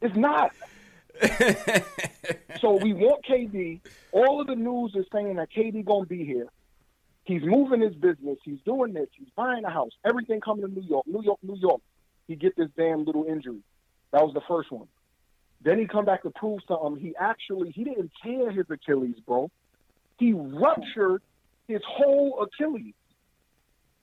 It's 0.01 0.17
not. 0.17 0.53
so 2.61 2.77
we 2.77 2.93
want 2.95 3.25
KD. 3.25 3.81
All 4.13 4.41
of 4.41 4.47
the 4.47 4.57
news 4.57 4.93
is 4.95 5.07
saying 5.13 5.37
that 5.37 5.51
KD 5.51 5.85
going 5.85 6.05
to 6.05 6.09
be 6.09 6.25
here. 6.25 6.47
He's 7.25 7.43
moving 7.45 7.81
his 7.81 7.95
business. 7.95 8.39
He's 8.45 8.61
doing 8.65 8.95
this. 8.95 9.09
He's 9.17 9.29
buying 9.37 9.65
a 9.65 9.71
house. 9.71 9.93
Everything 10.05 10.41
coming 10.41 10.67
to 10.67 10.73
New 10.73 10.87
York, 10.87 11.07
New 11.07 11.23
York, 11.23 11.39
New 11.43 11.57
York. 11.57 11.81
He 12.27 12.37
get 12.37 12.57
this 12.57 12.69
damn 12.77 13.05
little 13.05 13.25
injury. 13.25 13.61
That 14.13 14.25
was 14.25 14.35
the 14.35 14.41
first 14.49 14.73
one. 14.73 14.89
Then 15.63 15.79
he 15.79 15.87
come 15.87 16.05
back 16.05 16.23
to 16.23 16.31
prove 16.31 16.61
something. 16.67 16.97
He 17.01 17.15
actually 17.17 17.71
he 17.71 17.85
didn't 17.85 18.11
tear 18.23 18.51
his 18.51 18.67
Achilles, 18.71 19.17
bro. 19.27 19.51
He 20.21 20.35
ruptured 20.35 21.23
his 21.67 21.81
whole 21.89 22.43
Achilles. 22.47 22.95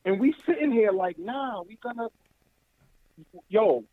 And 0.03 0.19
we 0.19 0.33
sitting 0.47 0.71
here 0.71 0.91
like, 0.91 1.17
nah, 1.19 1.61
we 1.61 1.77
gonna 1.81 2.07
yo, 3.49 3.83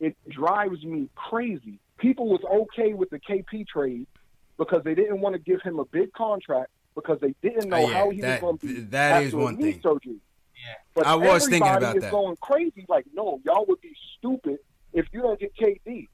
it 0.00 0.16
drives 0.28 0.82
me 0.82 1.08
crazy. 1.14 1.78
People 1.98 2.28
was 2.28 2.40
okay 2.68 2.94
with 2.94 3.10
the 3.10 3.18
KP 3.18 3.66
trade 3.68 4.06
because 4.56 4.82
they 4.84 4.94
didn't 4.94 5.20
want 5.20 5.34
to 5.34 5.38
give 5.38 5.60
him 5.62 5.78
a 5.78 5.84
big 5.84 6.10
contract 6.14 6.70
because 6.94 7.18
they 7.20 7.34
didn't 7.42 7.68
know 7.68 7.76
Oh, 7.76 7.80
yeah, 7.90 7.94
how 7.98 8.10
he 8.10 8.20
that- 8.22 8.40
was 8.42 8.58
going 8.58 8.58
to 8.58 8.66
be 8.66 8.80
that 8.90 9.12
after 9.12 9.26
is 9.26 9.34
a 9.34 9.36
one 9.36 9.56
knee 9.56 9.72
thing. 9.72 9.80
surgery. 9.82 10.16
But 10.94 11.06
I 11.06 11.14
was 11.16 11.44
thinking 11.48 11.66
everybody 11.66 11.84
about 11.84 11.96
is 11.96 12.02
that. 12.02 12.10
going 12.10 12.36
crazy. 12.40 12.84
Like, 12.88 13.06
no, 13.14 13.40
y'all 13.44 13.64
would 13.68 13.80
be 13.80 13.94
stupid 14.18 14.58
if 14.92 15.06
you 15.12 15.20
don't 15.22 15.38
get 15.40 15.54
KD. 15.56 16.08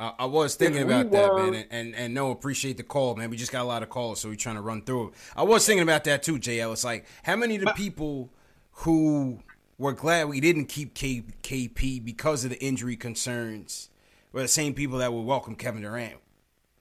I, 0.00 0.14
I 0.20 0.24
was 0.24 0.54
thinking 0.54 0.80
If 0.82 0.88
we 0.88 0.94
about 0.94 1.10
that, 1.12 1.32
were- 1.34 1.42
man, 1.50 1.54
and, 1.54 1.66
and 1.70 1.94
and 1.94 2.14
no, 2.14 2.30
appreciate 2.30 2.78
the 2.78 2.82
call, 2.82 3.14
man. 3.14 3.28
We 3.28 3.36
just 3.36 3.52
got 3.52 3.62
a 3.62 3.68
lot 3.68 3.82
of 3.82 3.90
calls, 3.90 4.20
so 4.20 4.30
we're 4.30 4.34
trying 4.34 4.54
to 4.56 4.62
run 4.62 4.82
through 4.82 5.08
it. 5.08 5.14
I 5.36 5.42
was 5.42 5.66
thinking 5.66 5.82
about 5.82 6.04
that 6.04 6.22
too, 6.22 6.38
JL. 6.38 6.72
It's 6.72 6.84
like 6.84 7.04
how 7.22 7.36
many 7.36 7.56
of 7.56 7.60
the 7.62 7.72
people 7.74 8.30
who 8.72 9.40
were 9.76 9.92
glad 9.92 10.28
we 10.28 10.40
didn't 10.40 10.66
keep 10.66 10.94
K, 10.94 11.22
KP 11.42 12.02
because 12.02 12.44
of 12.44 12.50
the 12.50 12.62
injury 12.64 12.96
concerns 12.96 13.90
were 14.32 14.40
the 14.42 14.48
same 14.48 14.72
people 14.74 14.98
that 14.98 15.12
would 15.12 15.26
welcome 15.26 15.54
Kevin 15.54 15.82
Durant. 15.82 16.16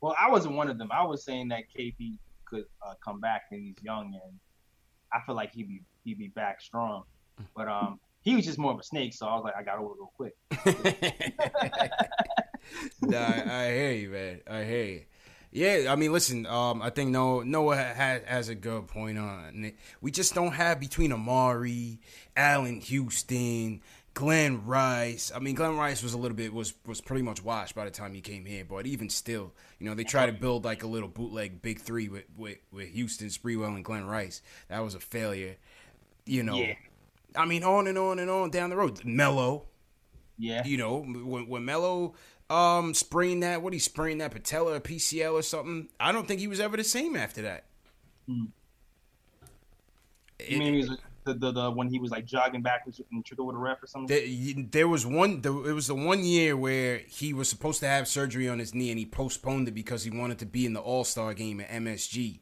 Well, 0.02 0.16
I 0.18 0.30
wasn't 0.32 0.56
one 0.56 0.70
of 0.70 0.78
them. 0.78 0.90
I 0.92 1.04
was 1.04 1.24
saying 1.26 1.50
that 1.50 1.64
KP 1.78 2.18
could 2.46 2.66
uh, 2.86 2.94
come 3.04 3.20
back 3.20 3.44
and 3.52 3.62
he's 3.62 3.76
young, 3.84 4.14
and 4.14 4.40
I 5.14 5.20
feel 5.26 5.36
like 5.36 5.54
he'd 5.54 5.68
be 5.68 5.82
he'd 6.06 6.18
be 6.18 6.30
back 6.30 6.62
strong. 6.62 7.04
But 7.54 7.68
um, 7.68 8.00
he 8.22 8.36
was 8.36 8.46
just 8.46 8.58
more 8.58 8.72
of 8.72 8.80
a 8.80 8.84
snake, 8.84 9.14
so 9.14 9.28
I 9.28 9.36
was 9.36 9.44
like, 9.44 9.56
I 9.58 9.64
got 9.64 9.78
over 9.80 9.94
it 9.94 9.98
real 10.00 10.14
quick. 10.16 10.36
nah, 13.02 13.18
I, 13.20 13.66
I 13.66 13.72
hear 13.72 13.92
you, 13.92 14.10
man. 14.10 14.42
I 14.50 14.64
hear 14.64 14.84
you. 14.86 15.02
Yeah, 15.52 15.92
I 15.92 15.96
mean, 15.96 16.12
listen. 16.12 16.46
Um, 16.46 16.82
I 16.82 16.92
think 16.92 17.10
Noah 17.10 17.44
Noah 17.44 17.76
has, 17.76 18.22
has 18.26 18.50
a 18.50 18.56
good 18.56 18.88
point 18.88 19.18
on 19.18 19.66
it. 19.66 19.76
We 20.00 20.12
just 20.12 20.36
don't 20.36 20.52
have 20.52 20.80
between 20.80 21.12
Amar'e, 21.12 21.98
Allan 22.38 22.82
Houston, 22.82 23.82
Glen 24.14 24.64
Rice. 24.66 25.32
I 25.36 25.40
mean, 25.40 25.56
Glen 25.56 25.76
Rice 25.76 26.04
was 26.04 26.14
a 26.14 26.20
little 26.20 26.38
bit 26.38 26.54
was 26.54 26.76
was 26.86 27.02
pretty 27.02 27.24
much 27.24 27.44
washed 27.44 27.74
by 27.74 27.86
the 27.86 27.90
time 27.92 28.14
he 28.14 28.22
came 28.22 28.46
here. 28.46 28.64
But 28.64 28.86
even 28.86 29.10
still, 29.10 29.52
you 29.80 29.90
know, 29.90 29.96
they 29.96 30.04
try 30.04 30.28
to 30.28 30.32
build 30.34 30.66
like 30.66 30.84
a 30.84 30.88
little 30.88 31.10
bootleg 31.10 31.64
big 31.64 31.80
three 31.80 32.10
with 32.10 32.26
with, 32.38 32.60
with 32.72 32.90
Houston, 32.90 33.30
Sprewell, 33.30 33.74
and 33.76 33.84
Glen 33.84 34.06
Rice. 34.06 34.44
That 34.68 34.84
was 34.84 34.94
a 34.94 35.00
failure. 35.00 35.56
You 36.28 36.44
know, 36.44 36.58
Yeah. 36.58 36.76
I 37.36 37.46
mean, 37.46 37.64
on 37.64 37.88
and 37.88 37.98
on 37.98 38.20
and 38.20 38.30
on 38.30 38.52
down 38.52 38.70
the 38.70 38.76
road. 38.76 39.04
Melo, 39.04 39.66
Yeah. 40.38 40.64
you 40.64 40.78
know, 40.78 41.00
when 41.00 41.48
when 41.48 41.66
Melo 41.66 42.14
um 42.50 42.94
sprained 42.94 43.44
that, 43.44 43.62
what 43.62 43.74
he 43.74 43.80
sprained 43.80 44.22
that 44.22 44.32
patella, 44.32 44.74
or 44.74 44.80
PCL 44.80 45.34
or 45.34 45.42
something. 45.42 45.90
I 46.00 46.12
don't 46.12 46.28
think 46.28 46.40
he 46.40 46.48
was 46.48 46.60
ever 46.60 46.78
the 46.78 46.84
same 46.84 47.16
after 47.16 47.42
that. 47.44 47.66
You 48.28 48.48
mean 50.50 50.74
he 50.74 50.80
was 50.80 50.98
the, 51.26 51.34
the, 51.34 51.52
the 51.52 51.72
when 51.72 51.90
he 51.90 52.00
was 52.00 52.12
like 52.12 52.26
jogging 52.26 52.62
backwards 52.62 53.02
and 53.12 53.26
tripped 53.26 53.40
over 53.40 53.52
the 53.52 53.58
ref 53.58 53.84
or 53.84 53.88
something? 53.88 54.08
There, 54.08 54.66
there 54.72 54.88
was 54.88 55.06
one. 55.06 55.42
There, 55.42 55.52
it 55.52 55.74
was 55.74 55.88
the 55.88 55.96
one 55.96 56.24
year 56.24 56.56
where 56.56 57.00
he 57.00 57.34
was 57.34 57.50
supposed 57.50 57.80
to 57.82 57.88
have 57.88 58.08
surgery 58.08 58.48
on 58.48 58.60
his 58.60 58.74
knee, 58.74 58.90
and 58.90 59.00
he 59.00 59.06
postponed 59.06 59.68
it 59.68 59.72
because 59.72 60.04
he 60.04 60.10
wanted 60.10 60.40
to 60.40 60.46
be 60.46 60.66
in 60.66 60.74
the 60.74 60.80
All 60.80 61.04
Star 61.04 61.34
game 61.34 61.60
at 61.60 61.70
MSG. 61.70 62.40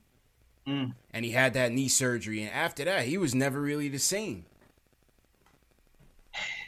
Mm. 0.67 0.93
And 1.11 1.25
he 1.25 1.31
had 1.31 1.53
that 1.53 1.71
knee 1.71 1.87
surgery, 1.87 2.41
and 2.41 2.51
after 2.51 2.83
that, 2.85 3.05
he 3.05 3.17
was 3.17 3.33
never 3.33 3.61
really 3.61 3.87
the 3.87 3.99
same. 3.99 4.45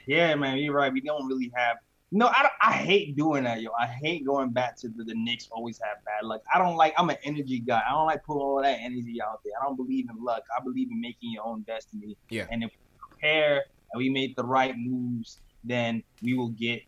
Yeah, 0.05 0.33
man, 0.35 0.57
you're 0.57 0.73
right. 0.73 0.91
We 0.91 1.01
don't 1.01 1.27
really 1.27 1.51
have. 1.53 1.77
No, 2.11 2.27
I, 2.27 2.49
I 2.61 2.71
hate 2.73 3.15
doing 3.15 3.43
that, 3.43 3.61
yo. 3.61 3.69
I 3.79 3.85
hate 3.85 4.25
going 4.25 4.49
back 4.49 4.75
to 4.77 4.89
the, 4.89 5.03
the 5.03 5.13
Knicks 5.13 5.47
always 5.51 5.79
have 5.79 6.03
bad 6.05 6.25
luck. 6.25 6.41
I 6.53 6.57
don't 6.57 6.75
like. 6.75 6.93
I'm 6.97 7.09
an 7.09 7.17
energy 7.23 7.59
guy. 7.59 7.83
I 7.87 7.91
don't 7.91 8.07
like 8.07 8.23
putting 8.23 8.41
all 8.41 8.61
that 8.63 8.79
energy 8.81 9.21
out 9.21 9.41
there. 9.43 9.53
I 9.61 9.65
don't 9.65 9.75
believe 9.75 10.07
in 10.09 10.23
luck. 10.23 10.43
I 10.57 10.63
believe 10.63 10.89
in 10.91 10.99
making 10.99 11.31
your 11.31 11.45
own 11.45 11.61
destiny. 11.61 12.17
Yeah. 12.29 12.47
And 12.49 12.63
if 12.63 12.71
we 12.71 13.07
prepare 13.09 13.63
and 13.93 13.99
we 13.99 14.09
make 14.09 14.35
the 14.35 14.43
right 14.43 14.75
moves, 14.75 15.41
then 15.63 16.01
we 16.23 16.33
will 16.33 16.49
get 16.49 16.81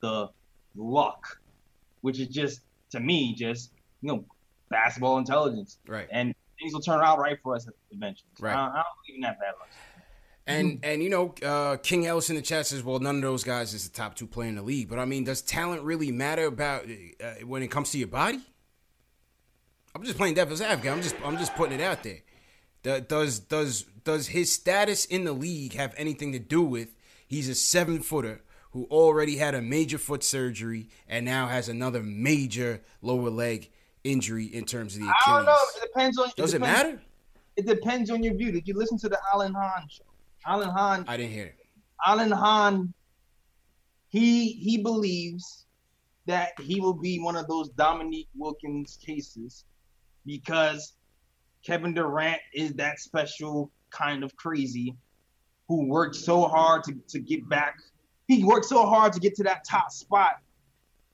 the 0.00 0.28
luck, 0.76 1.40
which 2.02 2.20
is 2.20 2.28
just 2.28 2.60
to 2.90 3.00
me 3.00 3.34
just 3.34 3.72
you 4.02 4.08
know 4.08 4.24
basketball 4.68 5.18
intelligence. 5.18 5.78
Right. 5.88 6.06
And 6.12 6.32
things 6.60 6.72
will 6.72 6.80
turn 6.80 7.00
out 7.00 7.18
right 7.18 7.38
for 7.42 7.56
us 7.56 7.68
eventually. 7.90 8.28
Right. 8.38 8.54
I, 8.54 8.68
I 8.68 8.74
don't 8.74 8.86
believe 9.04 9.16
in 9.16 9.20
that 9.22 9.40
bad 9.40 9.54
luck. 9.58 9.68
And 10.50 10.80
and 10.82 11.02
you 11.02 11.10
know, 11.10 11.34
uh, 11.42 11.76
King 11.76 12.06
Ellis 12.06 12.30
in 12.30 12.36
the 12.36 12.42
chat 12.42 12.66
says, 12.66 12.82
"Well, 12.82 12.98
none 12.98 13.16
of 13.16 13.22
those 13.22 13.44
guys 13.44 13.74
is 13.74 13.88
the 13.88 13.94
top 13.94 14.14
two 14.14 14.26
player 14.26 14.48
in 14.48 14.56
the 14.56 14.62
league." 14.62 14.88
But 14.88 14.98
I 14.98 15.04
mean, 15.04 15.24
does 15.24 15.42
talent 15.42 15.82
really 15.82 16.10
matter 16.10 16.46
about 16.46 16.84
uh, 17.22 17.46
when 17.46 17.62
it 17.62 17.68
comes 17.68 17.90
to 17.92 17.98
your 17.98 18.08
body? 18.08 18.40
I'm 19.94 20.04
just 20.04 20.16
playing 20.16 20.34
devil's 20.34 20.60
advocate. 20.60 20.92
I'm 20.92 21.02
just 21.02 21.16
I'm 21.24 21.36
just 21.36 21.54
putting 21.54 21.78
it 21.80 21.82
out 21.82 22.02
there. 22.02 22.20
Does 22.82 23.40
does 23.40 23.82
does 24.04 24.28
his 24.28 24.52
status 24.52 25.04
in 25.04 25.24
the 25.24 25.32
league 25.32 25.74
have 25.74 25.94
anything 25.96 26.32
to 26.32 26.38
do 26.38 26.62
with 26.62 26.88
he's 27.26 27.48
a 27.48 27.54
seven 27.54 28.00
footer 28.00 28.42
who 28.72 28.84
already 28.84 29.36
had 29.36 29.54
a 29.54 29.60
major 29.60 29.98
foot 29.98 30.22
surgery 30.22 30.88
and 31.08 31.24
now 31.24 31.48
has 31.48 31.68
another 31.68 32.02
major 32.02 32.80
lower 33.02 33.30
leg 33.30 33.70
injury 34.04 34.46
in 34.46 34.64
terms 34.64 34.94
of 34.94 35.02
the 35.02 35.08
I 35.08 35.36
don't 35.36 35.44
know. 35.44 35.56
It 35.76 35.82
depends 35.82 36.18
on. 36.18 36.30
Does 36.36 36.54
it 36.54 36.58
depends- 36.58 36.82
matter? 36.84 37.02
It 37.56 37.66
depends 37.66 38.10
on 38.10 38.22
your 38.22 38.34
view. 38.34 38.52
Did 38.52 38.66
you 38.66 38.74
listen 38.74 38.96
to 38.98 39.08
the 39.08 39.18
Alan 39.34 39.52
Hahn 39.52 39.86
show? 39.90 40.04
Alan 40.46 40.70
Hahn. 40.70 41.04
I 41.06 41.16
didn't 41.16 41.32
hear 41.32 41.46
it. 41.46 41.56
Alan 42.06 42.30
Hahn. 42.30 42.92
He 44.08 44.52
he 44.52 44.78
believes 44.78 45.66
that 46.26 46.52
he 46.60 46.80
will 46.80 46.94
be 46.94 47.20
one 47.20 47.36
of 47.36 47.46
those 47.46 47.68
Dominique 47.70 48.28
Wilkins 48.36 48.98
cases 49.04 49.64
because 50.26 50.94
Kevin 51.64 51.94
Durant 51.94 52.40
is 52.54 52.72
that 52.74 52.98
special 52.98 53.70
kind 53.90 54.24
of 54.24 54.34
crazy 54.36 54.96
who 55.68 55.86
worked 55.86 56.16
so 56.16 56.42
hard 56.48 56.82
to, 56.84 56.94
to 57.08 57.20
get 57.20 57.48
back. 57.48 57.76
He 58.26 58.44
worked 58.44 58.66
so 58.66 58.86
hard 58.86 59.12
to 59.12 59.20
get 59.20 59.34
to 59.36 59.44
that 59.44 59.64
top 59.64 59.92
spot 59.92 60.36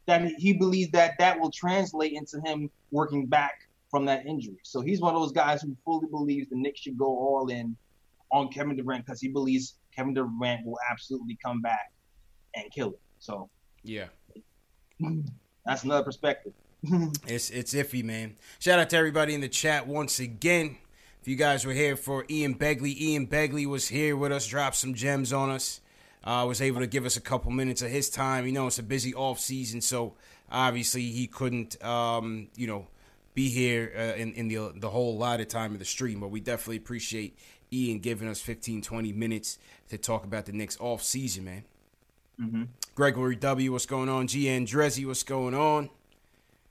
that 0.07 0.25
he 0.39 0.53
believes 0.53 0.91
that 0.93 1.19
that 1.19 1.39
will 1.39 1.51
translate 1.51 2.13
into 2.13 2.41
him 2.45 2.71
working 2.91 3.27
back 3.27 3.69
from 3.91 4.05
that 4.07 4.25
injury. 4.27 4.59
So 4.63 4.81
he's 4.81 5.01
one 5.01 5.15
of 5.15 5.21
those 5.21 5.33
guys 5.33 5.63
who 5.63 5.77
fully 5.85 6.07
believes 6.09 6.49
the 6.49 6.57
Knicks 6.57 6.81
should 6.81 6.99
go 6.99 7.07
all 7.07 7.49
in 7.49 7.77
on 8.33 8.49
Kevin 8.49 8.77
Durant 8.77 9.05
because 9.05 9.21
he 9.21 9.29
believes 9.29 9.75
Kevin 9.95 10.15
Durant 10.15 10.65
will 10.67 10.79
absolutely 10.91 11.39
come 11.45 11.61
back 11.63 11.93
and 12.55 12.71
kill 12.73 12.91
it. 12.91 13.01
So 13.19 13.49
Yeah. 13.83 14.07
that's 15.65 15.85
another 15.85 16.05
perspective. 16.05 16.53
It's 17.27 17.51
it's 17.51 17.75
iffy, 17.75 18.05
man. 18.05 18.37
Shout 18.59 18.79
out 18.79 18.91
to 18.91 18.97
everybody 18.97 19.35
in 19.35 19.41
the 19.41 19.49
chat 19.49 19.87
once 19.89 20.21
again. 20.21 20.77
If 21.21 21.27
you 21.27 21.35
guys 21.35 21.65
were 21.67 21.73
here 21.73 21.97
for 21.97 22.25
Ian 22.31 22.55
Begley, 22.55 22.97
Ian 23.01 23.27
Begley 23.27 23.67
was 23.67 23.89
here 23.89 24.17
with 24.17 24.31
us, 24.31 24.47
dropped 24.47 24.77
some 24.77 24.95
gems 24.95 25.33
on 25.33 25.51
us. 25.51 25.81
Uh, 26.23 26.45
was 26.47 26.61
able 26.61 26.81
to 26.81 26.87
give 26.87 27.05
us 27.05 27.17
a 27.17 27.21
couple 27.21 27.51
minutes 27.51 27.83
of 27.83 27.91
his 27.91 28.11
time. 28.11 28.47
You 28.47 28.53
know, 28.53 28.67
it's 28.69 28.79
a 28.79 28.83
busy 28.85 29.15
off 29.15 29.41
season, 29.41 29.81
so 29.81 30.15
obviously 30.51 31.03
he 31.11 31.27
couldn't, 31.27 31.83
um, 31.85 32.49
you 32.57 32.67
know, 32.67 32.87
be 33.35 33.49
here 33.49 33.93
uh, 33.97 34.21
in 34.21 34.33
in 34.35 34.49
the 34.49 34.73
the 34.77 34.91
whole 34.91 35.17
lot 35.17 35.41
of 35.41 35.49
time 35.49 35.73
of 35.73 35.79
the 35.81 35.85
stream. 35.85 36.21
But 36.21 36.29
we 36.29 36.41
definitely 36.41 36.77
appreciate 36.77 37.37
Ian 37.77 37.99
giving 37.99 38.29
us 38.29 38.41
15, 38.41 38.83
20 38.83 39.13
minutes 39.13 39.59
to 39.91 39.99
talk 39.99 40.25
about 40.25 40.47
the 40.47 40.53
Knicks 40.53 40.77
off 40.81 41.03
season, 41.03 41.45
man. 41.45 41.65
Mm-hmm. 42.41 42.63
Gregory 42.95 43.37
W, 43.37 43.73
what's 43.73 43.87
going 43.87 44.09
on? 44.09 44.27
G. 44.27 44.45
Andrezzi, 44.45 45.07
what's 45.07 45.23
going 45.23 45.55
on? 45.55 45.91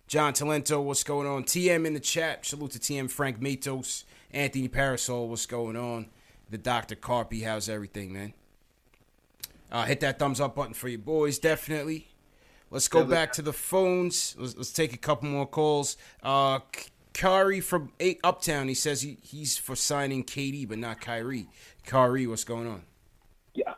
John 0.07 0.33
Talento, 0.33 0.83
what's 0.83 1.03
going 1.03 1.27
on? 1.27 1.43
TM 1.43 1.85
in 1.85 1.93
the 1.93 1.99
chat. 1.99 2.45
Salute 2.45 2.71
to 2.71 2.79
TM 2.79 3.09
Frank 3.09 3.41
Matos. 3.41 4.05
Anthony 4.31 4.67
Parasol, 4.67 5.29
what's 5.29 5.45
going 5.45 5.75
on? 5.75 6.07
The 6.49 6.57
Dr. 6.57 6.95
Carpy, 6.95 7.43
how's 7.43 7.69
everything, 7.69 8.13
man? 8.13 8.33
Uh, 9.71 9.85
hit 9.85 9.99
that 10.01 10.19
thumbs 10.19 10.39
up 10.39 10.55
button 10.55 10.73
for 10.73 10.87
you 10.87 10.97
boys, 10.97 11.39
definitely. 11.39 12.07
Let's 12.69 12.87
go 12.87 13.03
back 13.03 13.31
to 13.33 13.41
the 13.41 13.53
phones. 13.53 14.35
Let's, 14.37 14.57
let's 14.57 14.71
take 14.71 14.93
a 14.93 14.97
couple 14.97 15.29
more 15.29 15.47
calls. 15.47 15.97
Uh, 16.21 16.59
Kari 17.15 17.61
from 17.61 17.93
eight 18.01 18.19
Uptown, 18.25 18.67
he 18.67 18.73
says 18.73 19.01
he, 19.01 19.17
he's 19.21 19.57
for 19.57 19.73
signing 19.73 20.25
KD, 20.25 20.67
but 20.67 20.77
not 20.77 20.99
Kyrie. 20.99 21.47
Kari, 21.85 22.27
what's 22.27 22.43
going 22.43 22.67
on? 22.67 22.81
Yeah. 23.53 23.73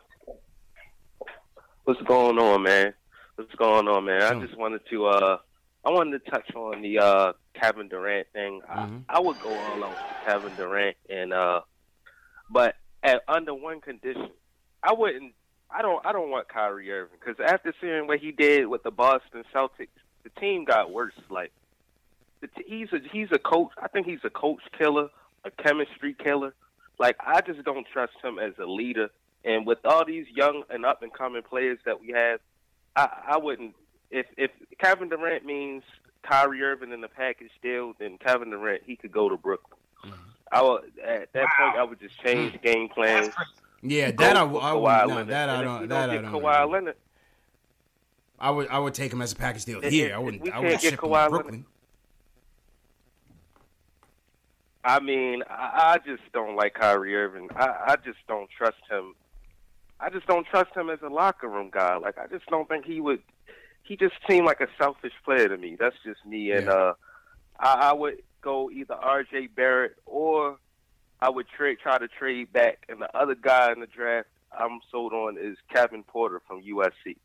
What's 1.84 2.02
going 2.02 2.36
on, 2.36 2.64
man? 2.64 2.94
What's 3.36 3.54
going 3.54 3.86
on, 3.86 4.06
man? 4.06 4.22
I 4.22 4.44
just 4.44 4.58
wanted 4.58 4.80
to 4.90 5.06
uh 5.06 5.38
I 5.84 5.90
wanted 5.90 6.24
to 6.24 6.30
touch 6.32 6.52
on 6.56 6.82
the 6.82 6.98
uh 6.98 7.32
Kevin 7.54 7.86
Durant 7.86 8.26
thing. 8.32 8.60
I, 8.68 8.88
I 9.08 9.20
would 9.20 9.40
go 9.40 9.56
all 9.56 9.84
out 9.84 9.96
for 9.96 10.30
Kevin 10.30 10.56
Durant 10.56 10.96
and 11.08 11.32
uh 11.32 11.60
but 12.50 12.74
at 13.04 13.22
under 13.28 13.54
one 13.54 13.80
condition. 13.80 14.30
I 14.82 14.94
wouldn't 14.94 15.32
I 15.70 15.82
don't 15.82 16.04
I 16.04 16.10
don't 16.10 16.30
want 16.30 16.48
Kyrie 16.48 16.90
Irving 16.90 17.20
cuz 17.20 17.36
after 17.38 17.72
seeing 17.80 18.08
what 18.08 18.18
he 18.18 18.32
did 18.32 18.66
with 18.66 18.82
the 18.82 18.90
Boston 18.90 19.44
Celtics, 19.54 19.94
the 20.24 20.30
team 20.40 20.64
got 20.64 20.90
worse 20.90 21.14
like 21.30 21.52
he's 22.66 22.88
a 22.92 22.98
he's 23.12 23.28
a 23.32 23.38
coach. 23.38 23.70
I 23.82 23.88
think 23.88 24.06
he's 24.06 24.24
a 24.24 24.30
coach 24.30 24.60
killer, 24.76 25.08
a 25.44 25.50
chemistry 25.50 26.14
killer. 26.14 26.54
Like 26.98 27.16
I 27.24 27.40
just 27.40 27.64
don't 27.64 27.86
trust 27.92 28.14
him 28.22 28.38
as 28.38 28.52
a 28.58 28.66
leader. 28.66 29.10
And 29.44 29.66
with 29.66 29.78
all 29.84 30.04
these 30.04 30.26
young 30.34 30.64
and 30.68 30.84
up 30.84 31.02
and 31.02 31.12
coming 31.12 31.42
players 31.42 31.78
that 31.86 32.00
we 32.00 32.08
have, 32.08 32.40
I, 32.96 33.08
I 33.30 33.36
wouldn't. 33.38 33.74
If 34.10 34.26
if 34.36 34.50
Kevin 34.80 35.08
Durant 35.08 35.44
means 35.44 35.82
Kyrie 36.22 36.62
Irving 36.62 36.92
in 36.92 37.00
the 37.00 37.08
package 37.08 37.52
deal, 37.62 37.94
then 37.98 38.18
Kevin 38.18 38.50
Durant 38.50 38.82
he 38.84 38.96
could 38.96 39.12
go 39.12 39.28
to 39.28 39.36
Brooklyn. 39.36 39.78
Mm-hmm. 40.04 40.14
I 40.50 40.62
would 40.62 40.92
at 41.04 41.32
that 41.32 41.46
point 41.58 41.76
I 41.76 41.84
would 41.84 42.00
just 42.00 42.18
change 42.22 42.54
mm. 42.54 42.62
game 42.62 42.88
plans. 42.88 43.32
Yeah, 43.82 44.10
that 44.10 44.36
I, 44.36 44.40
I 44.42 44.72
would. 44.72 45.08
No, 45.08 45.24
that 45.24 45.48
I 45.48 45.54
And 45.54 45.62
if 45.62 45.66
don't. 45.68 45.80
we 45.82 45.86
That 45.86 46.10
I 46.10 46.14
get 46.16 46.22
don't. 46.22 46.32
Kawhi 46.42 46.70
Leonard. 46.70 46.96
I 48.40 48.50
would. 48.50 48.68
I 48.68 48.78
would 48.78 48.94
take 48.94 49.12
him 49.12 49.22
as 49.22 49.32
a 49.32 49.36
package 49.36 49.64
deal 49.66 49.80
If- 49.84 49.92
here. 49.92 50.08
if 50.08 50.14
I 50.14 50.18
wouldn't. 50.18 50.42
we 50.42 50.50
I 50.50 50.52
can't 50.54 50.64
would 50.64 50.70
get 50.72 50.80
ship 50.82 50.92
him 50.94 50.98
Kawhi 50.98 51.02
to 51.02 51.08
Leonard- 51.12 51.30
Brooklyn. 51.30 51.64
I 54.84 55.00
mean, 55.00 55.42
I, 55.48 55.94
I 55.94 55.98
just 56.06 56.22
don't 56.32 56.56
like 56.56 56.74
Kyrie 56.74 57.14
Irving. 57.14 57.48
I, 57.54 57.68
I 57.88 57.96
just 57.96 58.18
don't 58.28 58.48
trust 58.50 58.78
him. 58.90 59.14
I 60.00 60.10
just 60.10 60.26
don't 60.26 60.46
trust 60.46 60.74
him 60.74 60.90
as 60.90 61.00
a 61.02 61.08
locker 61.08 61.48
room 61.48 61.70
guy. 61.72 61.96
Like 61.96 62.18
I 62.18 62.26
just 62.26 62.46
don't 62.46 62.68
think 62.68 62.84
he 62.84 63.00
would. 63.00 63.20
He 63.82 63.96
just 63.96 64.14
seemed 64.28 64.46
like 64.46 64.60
a 64.60 64.68
selfish 64.78 65.14
player 65.24 65.48
to 65.48 65.56
me. 65.56 65.76
That's 65.78 65.96
just 66.04 66.24
me. 66.24 66.52
And 66.52 66.68
uh, 66.68 66.94
I, 67.58 67.72
I 67.72 67.92
would 67.92 68.22
go 68.42 68.70
either 68.70 68.94
R.J. 68.94 69.48
Barrett 69.48 69.96
or 70.06 70.58
I 71.20 71.30
would 71.30 71.48
trade 71.48 71.78
try 71.82 71.98
to 71.98 72.06
trade 72.06 72.52
back. 72.52 72.84
And 72.88 73.00
the 73.00 73.16
other 73.16 73.34
guy 73.34 73.72
in 73.72 73.80
the 73.80 73.86
draft 73.86 74.28
I'm 74.56 74.80
sold 74.90 75.12
on 75.12 75.36
is 75.38 75.56
Kevin 75.72 76.02
Porter 76.02 76.40
from 76.46 76.62
USC. 76.62 77.16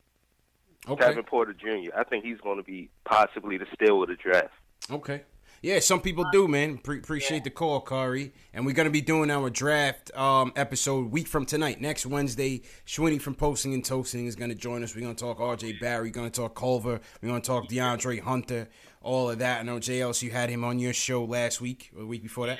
Okay. 0.87 1.05
Kevin 1.05 1.23
Porter 1.23 1.53
Jr. 1.53 1.95
I 1.95 2.03
think 2.03 2.25
he's 2.25 2.39
going 2.39 2.57
to 2.57 2.63
be 2.63 2.89
possibly 3.05 3.57
the 3.57 3.67
steal 3.73 4.01
of 4.01 4.09
the 4.09 4.15
draft. 4.15 4.53
Okay. 4.89 5.21
Yeah, 5.63 5.79
some 5.79 6.01
people 6.01 6.25
do, 6.29 6.49
man. 6.49 6.77
Pre- 6.77 6.99
appreciate 6.99 7.45
the 7.45 7.49
call, 7.49 7.79
Kari. 7.79 8.33
And 8.53 8.65
we're 8.65 8.73
gonna 8.73 8.89
be 8.89 8.99
doing 8.99 9.31
our 9.31 9.49
draft 9.49 10.13
um, 10.13 10.51
episode 10.57 11.09
week 11.09 11.25
from 11.25 11.45
tonight, 11.45 11.79
next 11.79 12.05
Wednesday. 12.05 12.63
Schwinny 12.85 13.19
from 13.19 13.33
Posting 13.33 13.73
and 13.73 13.83
Toasting 13.83 14.25
is 14.25 14.35
gonna 14.35 14.55
join 14.55 14.83
us. 14.83 14.93
We're 14.93 15.03
gonna 15.03 15.15
talk 15.15 15.39
R.J. 15.39 15.77
Barrett. 15.79 16.03
We're 16.03 16.11
gonna 16.11 16.29
talk 16.29 16.53
Culver. 16.53 16.99
We're 17.21 17.29
gonna 17.29 17.39
talk 17.39 17.69
DeAndre 17.69 18.19
Hunter. 18.19 18.67
All 19.01 19.29
of 19.29 19.39
that. 19.39 19.61
I 19.61 19.63
know 19.63 19.77
JLS, 19.77 20.21
you 20.21 20.31
had 20.31 20.49
him 20.49 20.65
on 20.65 20.79
your 20.79 20.91
show 20.91 21.23
last 21.23 21.61
week 21.61 21.91
or 21.95 22.01
the 22.01 22.07
week 22.07 22.23
before 22.23 22.47
that. 22.47 22.59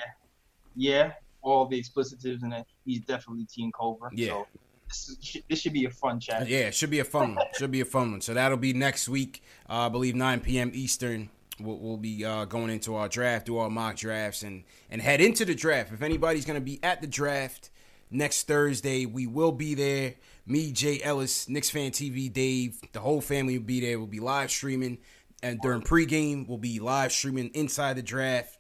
Yeah, 0.74 1.12
all 1.42 1.66
the 1.66 1.78
explicitives 1.78 2.42
and 2.44 2.56
he's 2.86 3.02
definitely 3.02 3.46
Team 3.48 3.74
Culver. 3.78 4.12
Yeah. 4.14 4.30
So 4.30 4.48
this, 4.88 5.38
this 5.50 5.60
should 5.60 5.74
be 5.74 5.84
a 5.84 5.90
fun 5.90 6.22
chat. 6.22 6.48
Yeah, 6.48 6.68
it 6.68 6.76
should 6.76 6.90
be 6.90 7.00
a 7.00 7.06
fun 7.06 7.36
one. 7.36 7.46
Should 7.58 7.72
be 7.72 7.82
a 7.82 7.86
fun 7.86 8.12
one. 8.12 8.22
So 8.22 8.34
that'll 8.34 8.58
be 8.58 8.72
next 8.72 9.10
week. 9.10 9.44
Uh, 9.70 9.88
I 9.88 9.90
believe 9.90 10.16
9 10.16 10.40
p.m. 10.40 10.72
Eastern. 10.74 11.30
We'll, 11.60 11.78
we'll 11.78 11.98
be 11.98 12.26
uh, 12.26 12.46
going 12.46 12.72
into 12.72 12.96
our 12.96 13.08
draft, 13.08 13.46
do 13.46 13.58
our 13.58 13.70
mock 13.70 13.96
drafts, 13.96 14.44
and 14.44 14.64
and 14.90 15.02
head 15.02 15.22
into 15.22 15.46
the 15.46 15.56
draft. 15.56 15.94
If 15.94 16.02
anybody's 16.02 16.46
gonna 16.46 16.62
be 16.62 16.80
at 16.84 17.02
the 17.02 17.08
draft 17.08 17.70
next 18.10 18.48
Thursday, 18.48 19.06
we 19.06 19.28
will 19.28 19.52
be 19.52 19.76
there. 19.76 20.16
Me, 20.46 20.72
Jay 20.72 21.02
Ellis, 21.02 21.48
Knicks 21.48 21.70
Fan 21.70 21.92
TV, 21.92 22.32
Dave, 22.32 22.80
the 22.92 23.00
whole 23.00 23.22
family 23.22 23.58
will 23.58 23.66
be 23.66 23.80
there. 23.80 23.98
We'll 23.98 24.08
be 24.08 24.20
live 24.20 24.52
streaming, 24.52 24.98
and 25.42 25.60
during 25.62 25.82
pregame, 25.82 26.48
we'll 26.48 26.58
be 26.58 26.80
live 26.80 27.12
streaming 27.12 27.50
inside 27.54 27.98
the 27.98 28.04
draft, 28.04 28.60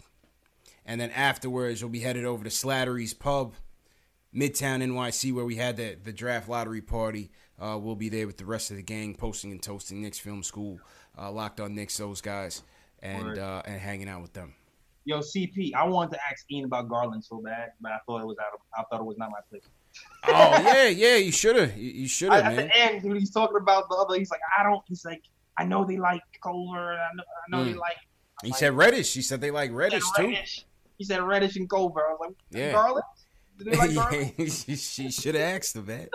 and 0.85 1.01
then 1.01 1.09
afterwards, 1.11 1.81
we'll 1.81 1.89
be 1.89 1.99
headed 1.99 2.25
over 2.25 2.43
to 2.43 2.49
Slattery's 2.49 3.13
Pub, 3.13 3.55
Midtown 4.35 4.83
NYC, 4.83 5.33
where 5.33 5.45
we 5.45 5.55
had 5.55 5.77
the 5.77 5.97
the 6.01 6.13
draft 6.13 6.47
lottery 6.47 6.81
party. 6.81 7.31
Uh, 7.59 7.77
we'll 7.79 7.95
be 7.95 8.09
there 8.09 8.27
with 8.27 8.37
the 8.37 8.45
rest 8.45 8.69
of 8.69 8.77
the 8.77 8.83
gang, 8.83 9.15
posting 9.15 9.51
and 9.51 9.61
toasting 9.61 10.01
Knicks 10.01 10.19
Film 10.19 10.43
School, 10.43 10.79
uh, 11.17 11.31
locked 11.31 11.59
on 11.59 11.73
Knicks, 11.73 11.97
those 11.97 12.21
guys 12.21 12.61
and 13.03 13.37
uh, 13.37 13.61
and 13.65 13.79
hanging 13.79 14.09
out 14.09 14.21
with 14.21 14.33
them. 14.33 14.53
Yo, 15.05 15.19
CP, 15.19 15.73
I 15.75 15.83
wanted 15.83 16.13
to 16.13 16.19
ask 16.29 16.49
Ian 16.49 16.65
about 16.65 16.87
Garland 16.87 17.23
so 17.23 17.41
bad, 17.41 17.71
but 17.81 17.91
I 17.91 17.97
thought 18.05 18.21
it 18.21 18.25
was 18.25 18.37
out 18.39 18.53
of, 18.53 18.59
I 18.77 18.83
thought 18.89 19.01
it 19.01 19.05
was 19.05 19.17
not 19.17 19.31
my 19.31 19.39
place. 19.49 19.63
oh 20.27 20.31
yeah, 20.31 20.87
yeah, 20.87 21.17
you 21.17 21.31
should 21.31 21.57
have, 21.57 21.77
you, 21.77 22.07
should 22.07 22.31
have, 22.31 22.45
man. 22.45 22.59
At 22.59 22.67
the 22.69 22.77
end, 22.77 23.03
when 23.03 23.17
he's 23.17 23.29
talking 23.29 23.57
about 23.57 23.89
the 23.89 23.95
other, 23.95 24.17
he's 24.17 24.31
like, 24.31 24.39
I 24.57 24.63
don't. 24.63 24.81
He's 24.87 25.05
like, 25.05 25.21
I 25.57 25.65
know 25.65 25.83
they 25.85 25.97
like 25.97 26.21
Culver, 26.41 26.93
I 26.93 27.09
know, 27.15 27.23
I 27.23 27.51
know 27.51 27.63
mm. 27.63 27.73
they 27.73 27.77
like. 27.77 27.97
He 28.43 28.49
like, 28.49 28.57
said 28.57 28.73
Reddish. 28.73 29.13
He 29.13 29.21
said 29.21 29.41
they 29.41 29.51
like 29.51 29.71
Reddish 29.73 30.03
too. 30.15 30.27
Reddish. 30.27 30.65
He 30.97 31.03
said 31.03 31.21
Reddish 31.21 31.57
and 31.57 31.69
Culver. 31.69 32.01
I 32.01 32.11
was 32.11 32.19
like, 32.21 32.35
yeah. 32.51 32.71
Garland. 32.71 33.03
Like 33.59 33.93
Garland? 33.95 34.51
she 34.51 35.11
should 35.11 35.35
have 35.35 35.55
asked 35.55 35.75
him 35.75 35.85
that. 35.87 36.09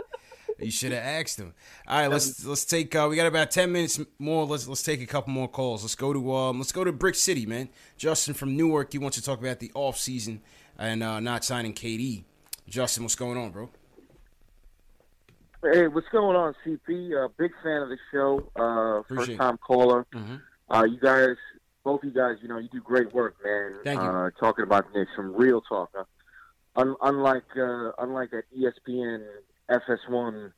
You 0.59 0.71
should 0.73 0.93
have 0.93 1.05
asked 1.05 1.39
him. 1.39 1.55
All 1.87 2.01
right, 2.01 2.11
let's 2.11 2.45
let's 2.45 2.65
take. 2.65 2.95
Uh, 2.95 3.07
we 3.09 3.17
got 3.17 3.27
about 3.27 3.51
ten 3.51 3.71
minutes 3.71 4.01
more. 4.19 4.45
Let's 4.45 4.67
let's 4.67 4.83
take 4.83 5.01
a 5.01 5.07
couple 5.07 5.33
more 5.33 5.49
calls. 5.49 5.83
Let's 5.83 5.95
go 5.95 6.13
to 6.13 6.35
um. 6.35 6.59
Let's 6.59 6.73
go 6.73 6.83
to 6.83 6.93
Brick 6.93 7.15
City, 7.15 7.47
man. 7.47 7.69
Justin 7.97 8.35
from 8.35 8.57
Newark. 8.57 8.93
He 8.93 8.99
wants 8.99 9.17
to 9.17 9.23
talk 9.23 9.39
about 9.39 9.61
the 9.61 9.71
off 9.75 9.99
season 9.99 10.41
and 10.77 11.03
uh, 11.03 11.21
not 11.21 11.45
signing 11.45 11.75
KD. 11.75 12.25
Justin, 12.69 13.05
what's 13.05 13.15
going 13.15 13.39
on, 13.39 13.51
bro? 13.51 13.71
Hey, 15.63 15.89
what's 15.89 16.09
going 16.09 16.37
on, 16.37 16.55
CP? 16.65 17.25
Uh, 17.25 17.29
big 17.37 17.53
fan 17.63 17.83
of 17.83 17.89
the 17.89 17.99
show. 18.13 18.51
Uh, 18.57 19.03
first 19.15 19.37
time 19.37 19.59
caller. 19.59 20.07
Mm-hmm. 20.13 20.37
Uh, 20.71 20.85
you 20.85 20.99
guys, 21.01 21.37
both 21.85 22.05
you 22.05 22.11
guys, 22.11 22.37
you 22.43 22.49
know, 22.49 22.59
you 22.59 22.69
do 22.71 22.81
great 22.81 23.13
work, 23.13 23.37
man. 23.45 23.75
Thank 23.85 24.01
you. 24.01 24.09
Uh, 24.09 24.31
talking 24.39 24.65
about 24.65 24.87
Knicks, 24.95 25.11
some 25.17 25.35
real 25.35 25.61
talk. 25.63 25.91
Uh, 25.99 26.05
un- 26.77 26.97
unlike 27.03 27.45
uh, 27.57 27.91
unlike 27.99 28.31
at 28.33 28.45
ESPN 28.57 29.25
FS1, 29.71 30.53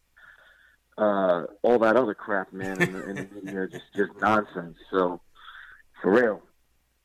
uh, 0.98 1.44
all 1.62 1.78
that 1.78 1.96
other 1.96 2.14
crap, 2.14 2.52
man, 2.52 2.80
and, 2.80 2.96
and 2.96 3.28
you 3.42 3.52
know, 3.52 3.66
just 3.66 3.84
just 3.94 4.10
nonsense. 4.20 4.76
So 4.90 5.20
for 6.02 6.12
real. 6.12 6.42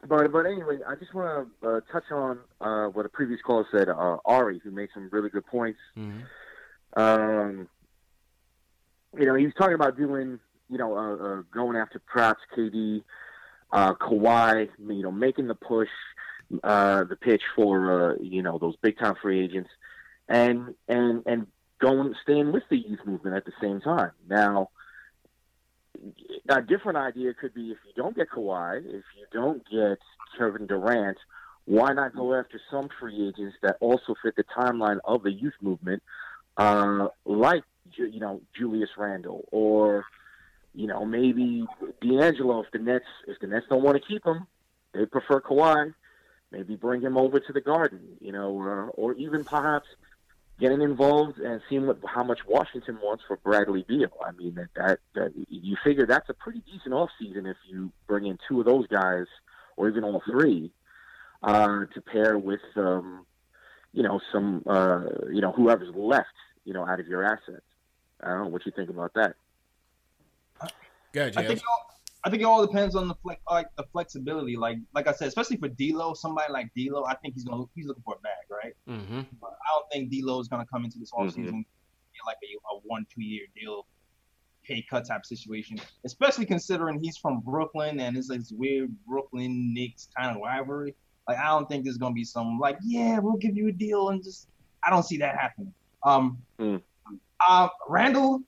But 0.07 0.31
but 0.31 0.45
anyway, 0.45 0.79
I 0.87 0.95
just 0.95 1.13
want 1.13 1.49
to 1.61 1.67
uh, 1.67 1.79
touch 1.91 2.11
on 2.11 2.39
uh, 2.61 2.87
what 2.87 3.05
a 3.05 3.09
previous 3.09 3.41
caller 3.41 3.65
said. 3.71 3.89
Uh, 3.89 4.17
Ari, 4.25 4.59
who 4.63 4.71
made 4.71 4.89
some 4.93 5.09
really 5.11 5.29
good 5.29 5.45
points. 5.45 5.79
Mm-hmm. 5.97 6.99
Um, 6.99 7.67
you 9.17 9.25
know, 9.25 9.35
he 9.35 9.45
was 9.45 9.53
talking 9.57 9.73
about 9.73 9.97
doing, 9.97 10.39
you 10.69 10.77
know, 10.77 10.97
uh, 10.97 11.15
uh, 11.15 11.41
going 11.53 11.77
after 11.77 11.99
perhaps 11.99 12.41
KD, 12.55 13.03
uh, 13.71 13.93
Kawhi, 13.95 14.69
you 14.79 15.03
know, 15.03 15.11
making 15.11 15.47
the 15.47 15.55
push, 15.55 15.89
uh, 16.63 17.03
the 17.05 17.15
pitch 17.15 17.41
for, 17.55 18.11
uh, 18.11 18.15
you 18.21 18.41
know, 18.41 18.57
those 18.57 18.75
big 18.81 18.97
time 18.97 19.15
free 19.21 19.43
agents, 19.43 19.69
and 20.27 20.75
and 20.87 21.23
and 21.25 21.47
going 21.85 22.15
staying 22.23 22.51
with 22.51 22.63
the 22.69 22.77
youth 22.77 22.99
movement 23.05 23.35
at 23.35 23.45
the 23.45 23.51
same 23.61 23.79
time. 23.79 24.11
Now, 24.27 24.69
a 26.49 26.61
different 26.61 26.97
idea 26.97 27.33
could 27.33 27.53
be 27.53 27.71
if 27.71 27.77
you 27.85 27.93
don't 27.95 28.15
get 28.15 28.29
Kawhi, 28.29 28.79
if 28.79 29.03
you 29.17 29.25
don't 29.31 29.63
get 29.69 29.99
Kevin 30.37 30.65
Durant, 30.65 31.17
why 31.65 31.93
not 31.93 32.15
go 32.15 32.33
after 32.33 32.59
some 32.71 32.89
free 32.99 33.27
agents 33.27 33.55
that 33.61 33.77
also 33.79 34.15
fit 34.21 34.35
the 34.35 34.43
timeline 34.43 34.99
of 35.05 35.23
the 35.23 35.31
youth 35.31 35.53
movement, 35.61 36.01
uh, 36.57 37.07
like 37.25 37.63
you 37.95 38.19
know 38.19 38.41
Julius 38.57 38.89
Randle 38.97 39.47
or 39.51 40.05
you 40.73 40.87
know 40.87 41.05
maybe 41.05 41.65
D'Angelo 42.01 42.61
if 42.61 42.71
the 42.71 42.79
Nets 42.79 43.05
if 43.27 43.39
the 43.39 43.47
Nets 43.47 43.65
don't 43.69 43.83
want 43.83 44.01
to 44.01 44.07
keep 44.07 44.25
him, 44.25 44.47
they 44.93 45.05
prefer 45.05 45.39
Kawhi. 45.39 45.93
Maybe 46.51 46.75
bring 46.75 47.01
him 47.01 47.17
over 47.17 47.39
to 47.39 47.53
the 47.53 47.59
Garden, 47.59 47.99
you 48.21 48.31
know, 48.31 48.51
or, 48.51 48.91
or 48.93 49.13
even 49.15 49.43
perhaps 49.43 49.87
getting 50.59 50.81
involved 50.81 51.39
and 51.39 51.61
seeing 51.69 51.85
what, 51.85 51.99
how 52.05 52.23
much 52.23 52.39
Washington 52.47 52.97
wants 53.01 53.23
for 53.27 53.37
Bradley 53.37 53.83
Beal. 53.87 54.11
I 54.25 54.31
mean, 54.31 54.55
that, 54.55 54.69
that, 54.75 54.99
that 55.13 55.33
you 55.49 55.75
figure 55.83 56.05
that's 56.05 56.29
a 56.29 56.33
pretty 56.33 56.61
decent 56.71 56.93
off 56.93 57.09
season 57.19 57.45
if 57.45 57.57
you 57.67 57.91
bring 58.07 58.25
in 58.25 58.39
two 58.47 58.59
of 58.59 58.65
those 58.65 58.87
guys, 58.87 59.25
or 59.75 59.89
even 59.89 60.03
all 60.03 60.21
three, 60.29 60.71
uh, 61.43 61.85
to 61.93 62.01
pair 62.01 62.37
with, 62.37 62.61
um, 62.77 63.25
you 63.91 64.03
know, 64.03 64.21
some, 64.31 64.63
uh, 64.65 65.01
you 65.29 65.41
know, 65.41 65.51
whoever's 65.51 65.93
left, 65.93 66.27
you 66.63 66.73
know, 66.73 66.85
out 66.87 66.99
of 66.99 67.07
your 67.07 67.23
assets. 67.23 67.65
I 68.21 68.29
don't 68.29 68.43
know 68.45 68.47
what 68.47 68.65
you 68.65 68.71
think 68.71 68.89
about 68.89 69.13
that. 69.15 69.35
Good, 71.11 71.37
I 71.37 71.43
think 71.45 71.61
I 72.25 72.29
think 72.31 72.41
it 72.41 72.45
all 72.45 72.65
depends 72.65 72.95
on 72.95 73.07
the 73.07 73.13
flex, 73.13 73.39
like 73.49 73.67
the 73.77 73.83
flexibility. 73.91 74.57
Like 74.57 74.79
like 74.95 75.07
I 75.07 75.13
said, 75.13 75.27
especially 75.27 75.57
for 75.57 75.67
D'Lo, 75.69 76.15
somebody 76.15 76.51
like 76.51 76.71
D'Lo, 76.75 77.05
I 77.05 77.13
think 77.15 77.35
he's 77.35 77.43
gonna 77.43 77.65
he's 77.75 77.85
looking 77.85 78.01
for 78.03 78.15
a 78.15 78.19
bag, 78.19 78.33
right? 78.49 78.73
Mm-hmm. 78.89 79.21
But 79.39 79.51
I 79.51 79.75
don't 79.75 79.91
think 79.91 80.09
D'Lo 80.11 80.39
is 80.39 80.47
gonna 80.47 80.65
come 80.65 80.83
into 80.85 80.97
this 80.97 81.11
offseason 81.11 81.35
mm-hmm. 81.35 82.25
like 82.25 82.37
a, 82.43 82.75
a 82.75 82.79
one 82.85 83.05
two 83.13 83.21
year 83.21 83.45
deal, 83.55 83.85
pay 84.63 84.83
cut 84.89 85.05
type 85.07 85.23
situation. 85.23 85.79
Especially 86.03 86.47
considering 86.47 86.99
he's 86.99 87.15
from 87.15 87.41
Brooklyn 87.41 87.99
and 87.99 88.17
it's 88.17 88.29
like 88.29 88.39
this 88.39 88.51
weird 88.51 88.91
Brooklyn 89.07 89.71
Knicks 89.71 90.09
kind 90.17 90.35
of 90.35 90.41
rivalry. 90.41 90.95
Like 91.27 91.37
I 91.37 91.49
don't 91.49 91.69
think 91.69 91.83
there's 91.83 91.97
gonna 91.97 92.15
be 92.15 92.23
some 92.23 92.57
like 92.57 92.79
yeah 92.83 93.19
we'll 93.19 93.37
give 93.37 93.55
you 93.55 93.67
a 93.67 93.71
deal 93.71 94.09
and 94.09 94.23
just 94.23 94.47
I 94.83 94.89
don't 94.89 95.03
see 95.03 95.17
that 95.17 95.35
happening. 95.35 95.73
Um, 96.01 96.39
mm. 96.59 96.81
uh, 97.47 97.69
Randle 97.87 98.41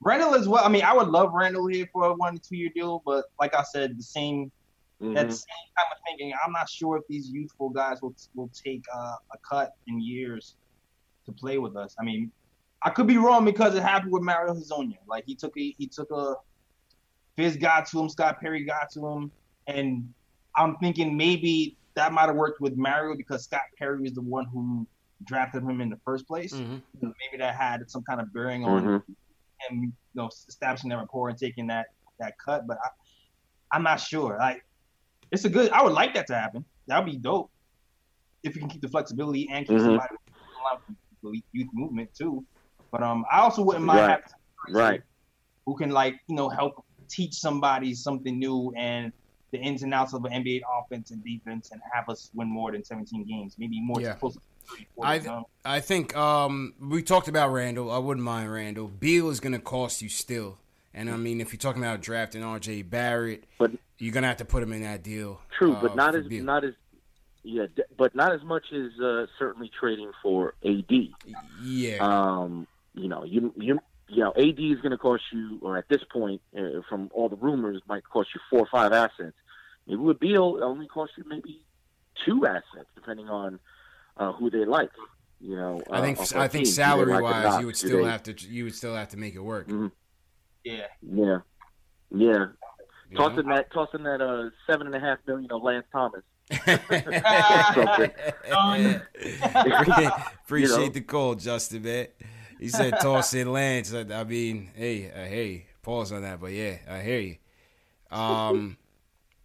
Randle 0.00 0.34
as 0.34 0.48
well. 0.48 0.64
I 0.64 0.68
mean, 0.68 0.82
I 0.82 0.94
would 0.94 1.08
love 1.08 1.32
Randle 1.32 1.66
here 1.66 1.88
for 1.92 2.04
a 2.06 2.14
one 2.14 2.34
to 2.34 2.40
two 2.40 2.56
year 2.56 2.70
deal, 2.74 3.02
but 3.04 3.26
like 3.40 3.54
I 3.54 3.62
said, 3.62 3.98
the 3.98 4.02
same 4.02 4.52
mm-hmm. 5.00 5.14
that 5.14 5.32
same 5.32 5.66
kind 5.76 5.88
of 5.92 5.98
thinking. 6.06 6.32
I'm 6.44 6.52
not 6.52 6.68
sure 6.68 6.96
if 6.96 7.04
these 7.08 7.30
youthful 7.30 7.70
guys 7.70 8.02
will 8.02 8.14
will 8.34 8.50
take 8.54 8.84
uh, 8.94 9.16
a 9.32 9.38
cut 9.48 9.74
in 9.86 10.00
years 10.00 10.56
to 11.24 11.32
play 11.32 11.58
with 11.58 11.76
us. 11.76 11.94
I 11.98 12.04
mean, 12.04 12.30
I 12.82 12.90
could 12.90 13.06
be 13.06 13.16
wrong 13.16 13.44
because 13.44 13.74
it 13.74 13.82
happened 13.82 14.12
with 14.12 14.22
Mario 14.22 14.54
Hezonja. 14.54 14.98
Like 15.08 15.24
he 15.26 15.34
took 15.34 15.56
a 15.56 15.74
he 15.78 15.86
took 15.86 16.10
a 16.10 16.34
Fizz 17.36 17.56
got 17.56 17.86
to 17.86 18.00
him, 18.00 18.08
Scott 18.08 18.40
Perry 18.40 18.64
got 18.64 18.90
to 18.92 19.06
him, 19.06 19.30
and 19.66 20.08
I'm 20.56 20.76
thinking 20.76 21.16
maybe 21.16 21.76
that 21.94 22.12
might 22.12 22.26
have 22.26 22.36
worked 22.36 22.60
with 22.60 22.76
Mario 22.76 23.16
because 23.16 23.44
Scott 23.44 23.62
Perry 23.78 24.00
was 24.00 24.12
the 24.12 24.22
one 24.22 24.46
who 24.46 24.86
drafted 25.24 25.62
him 25.62 25.80
in 25.80 25.88
the 25.88 25.98
first 26.04 26.26
place. 26.26 26.52
Mm-hmm. 26.52 26.76
Maybe 27.00 27.38
that 27.38 27.54
had 27.54 27.90
some 27.90 28.02
kind 28.02 28.20
of 28.20 28.32
bearing 28.32 28.64
on 28.64 28.82
mm-hmm 28.82 29.12
him, 29.60 29.82
you 29.82 29.92
know, 30.14 30.28
establishing 30.48 30.90
that 30.90 30.96
rapport 30.96 31.28
and 31.28 31.38
taking 31.38 31.66
that 31.68 31.86
that 32.18 32.38
cut. 32.38 32.66
But 32.66 32.78
I, 32.84 32.88
I'm 33.72 33.82
not 33.82 33.96
sure. 33.96 34.36
Like, 34.38 34.64
it's 35.30 35.44
a 35.44 35.48
good. 35.48 35.70
I 35.72 35.82
would 35.82 35.92
like 35.92 36.14
that 36.14 36.26
to 36.28 36.34
happen. 36.34 36.64
That 36.86 36.98
would 36.98 37.10
be 37.10 37.18
dope 37.18 37.50
if 38.42 38.54
you 38.54 38.60
can 38.60 38.70
keep 38.70 38.82
the 38.82 38.88
flexibility 38.88 39.48
and 39.50 39.66
keep 39.66 39.76
mm-hmm. 39.76 39.98
somebody 41.22 41.42
youth 41.52 41.68
movement 41.72 42.10
too. 42.14 42.44
But 42.92 43.02
um, 43.02 43.24
I 43.30 43.40
also 43.40 43.62
wouldn't 43.62 43.84
mind 43.84 44.22
right. 44.68 44.82
right 44.82 45.02
who 45.66 45.76
can 45.76 45.90
like 45.90 46.14
you 46.28 46.36
know 46.36 46.48
help 46.48 46.84
teach 47.08 47.34
somebody 47.34 47.94
something 47.94 48.38
new 48.38 48.72
and 48.76 49.12
the 49.52 49.58
ins 49.58 49.82
and 49.82 49.92
outs 49.92 50.14
of 50.14 50.24
an 50.24 50.32
NBA 50.32 50.62
offense 50.78 51.10
and 51.10 51.22
defense 51.24 51.70
and 51.72 51.80
have 51.92 52.08
us 52.08 52.30
win 52.34 52.48
more 52.48 52.72
than 52.72 52.82
17 52.82 53.24
games, 53.24 53.56
maybe 53.58 53.80
more. 53.80 54.00
Yeah. 54.00 54.16
I 55.02 55.18
th- 55.18 55.44
I 55.64 55.80
think 55.80 56.16
um, 56.16 56.74
we 56.80 57.02
talked 57.02 57.28
about 57.28 57.52
Randle. 57.52 57.90
I 57.90 57.98
wouldn't 57.98 58.24
mind 58.24 58.52
Randle. 58.52 58.88
Beal 58.88 59.30
is 59.30 59.40
going 59.40 59.52
to 59.52 59.58
cost 59.58 60.02
you 60.02 60.08
still, 60.08 60.58
and 60.94 61.10
I 61.10 61.16
mean 61.16 61.40
if 61.40 61.52
you're 61.52 61.58
talking 61.58 61.82
about 61.82 62.00
drafting 62.00 62.42
R.J. 62.42 62.82
Barrett, 62.82 63.44
but 63.58 63.72
you're 63.98 64.12
going 64.12 64.22
to 64.22 64.28
have 64.28 64.38
to 64.38 64.44
put 64.44 64.62
him 64.62 64.72
in 64.72 64.82
that 64.82 65.02
deal. 65.02 65.40
True, 65.58 65.74
uh, 65.74 65.80
but 65.80 65.96
not 65.96 66.14
as 66.14 66.26
Beal. 66.26 66.44
not 66.44 66.64
as 66.64 66.74
yeah, 67.42 67.66
but 67.96 68.14
not 68.14 68.32
as 68.32 68.42
much 68.42 68.64
as 68.72 69.00
uh, 69.00 69.26
certainly 69.38 69.70
trading 69.78 70.10
for 70.22 70.54
AD. 70.64 70.92
Yeah. 71.62 71.98
Um, 72.00 72.66
you 72.94 73.08
know, 73.08 73.24
you 73.24 73.52
you 73.56 73.78
you 74.08 74.22
know, 74.22 74.32
AD 74.36 74.58
is 74.58 74.80
going 74.80 74.90
to 74.92 74.98
cost 74.98 75.22
you, 75.32 75.58
or 75.62 75.76
at 75.76 75.88
this 75.88 76.02
point, 76.12 76.40
uh, 76.56 76.80
from 76.88 77.10
all 77.12 77.28
the 77.28 77.36
rumors, 77.36 77.82
might 77.88 78.04
cost 78.04 78.30
you 78.34 78.40
four 78.50 78.60
or 78.60 78.68
five 78.70 78.92
assets. 78.92 79.36
Maybe 79.86 79.96
with 79.96 80.20
Beal, 80.20 80.56
it 80.56 80.62
only 80.62 80.86
cost 80.86 81.12
you 81.16 81.24
maybe 81.26 81.60
two 82.24 82.46
assets, 82.46 82.88
depending 82.94 83.28
on 83.28 83.58
uh, 84.16 84.32
who 84.32 84.50
they 84.50 84.64
like. 84.64 84.90
You 85.40 85.56
know, 85.56 85.82
I 85.90 86.00
think 86.00 86.18
uh, 86.18 86.40
I 86.40 86.48
think 86.48 86.66
salary 86.66 87.12
like 87.12 87.22
wise, 87.22 87.60
you 87.60 87.66
would 87.66 87.76
still 87.76 88.04
have 88.04 88.22
to 88.24 88.34
you 88.48 88.64
would 88.64 88.74
still 88.74 88.94
have 88.94 89.10
to 89.10 89.18
make 89.18 89.34
it 89.34 89.40
work. 89.40 89.68
Mm-hmm. 89.68 89.88
Yeah. 90.64 90.86
Yeah. 91.02 91.38
Yeah. 92.10 92.46
tossing 93.14 93.46
that 93.48 93.70
tossing 93.72 94.02
that 94.04 94.22
uh 94.22 94.48
seven 94.66 94.86
and 94.86 94.96
a 94.96 95.00
half 95.00 95.18
million 95.26 95.50
of 95.52 95.62
Lance 95.62 95.84
Thomas. 95.92 96.22
Appreciate 100.44 100.76
you 100.76 100.86
know? 100.86 100.88
the 100.88 101.00
call, 101.02 101.34
Justin, 101.34 101.82
man. 101.82 102.06
he 102.58 102.68
said 102.68 102.98
toss 103.00 103.34
in 103.34 103.52
Lance. 103.52 103.92
I, 103.92 104.00
I 104.00 104.24
mean, 104.24 104.70
hey, 104.74 105.10
uh, 105.10 105.16
hey, 105.16 105.66
pause 105.82 106.12
on 106.12 106.22
that, 106.22 106.40
but 106.40 106.52
yeah, 106.52 106.76
I 106.88 107.02
hear 107.02 107.20
you. 107.20 107.36
Um, 108.10 108.78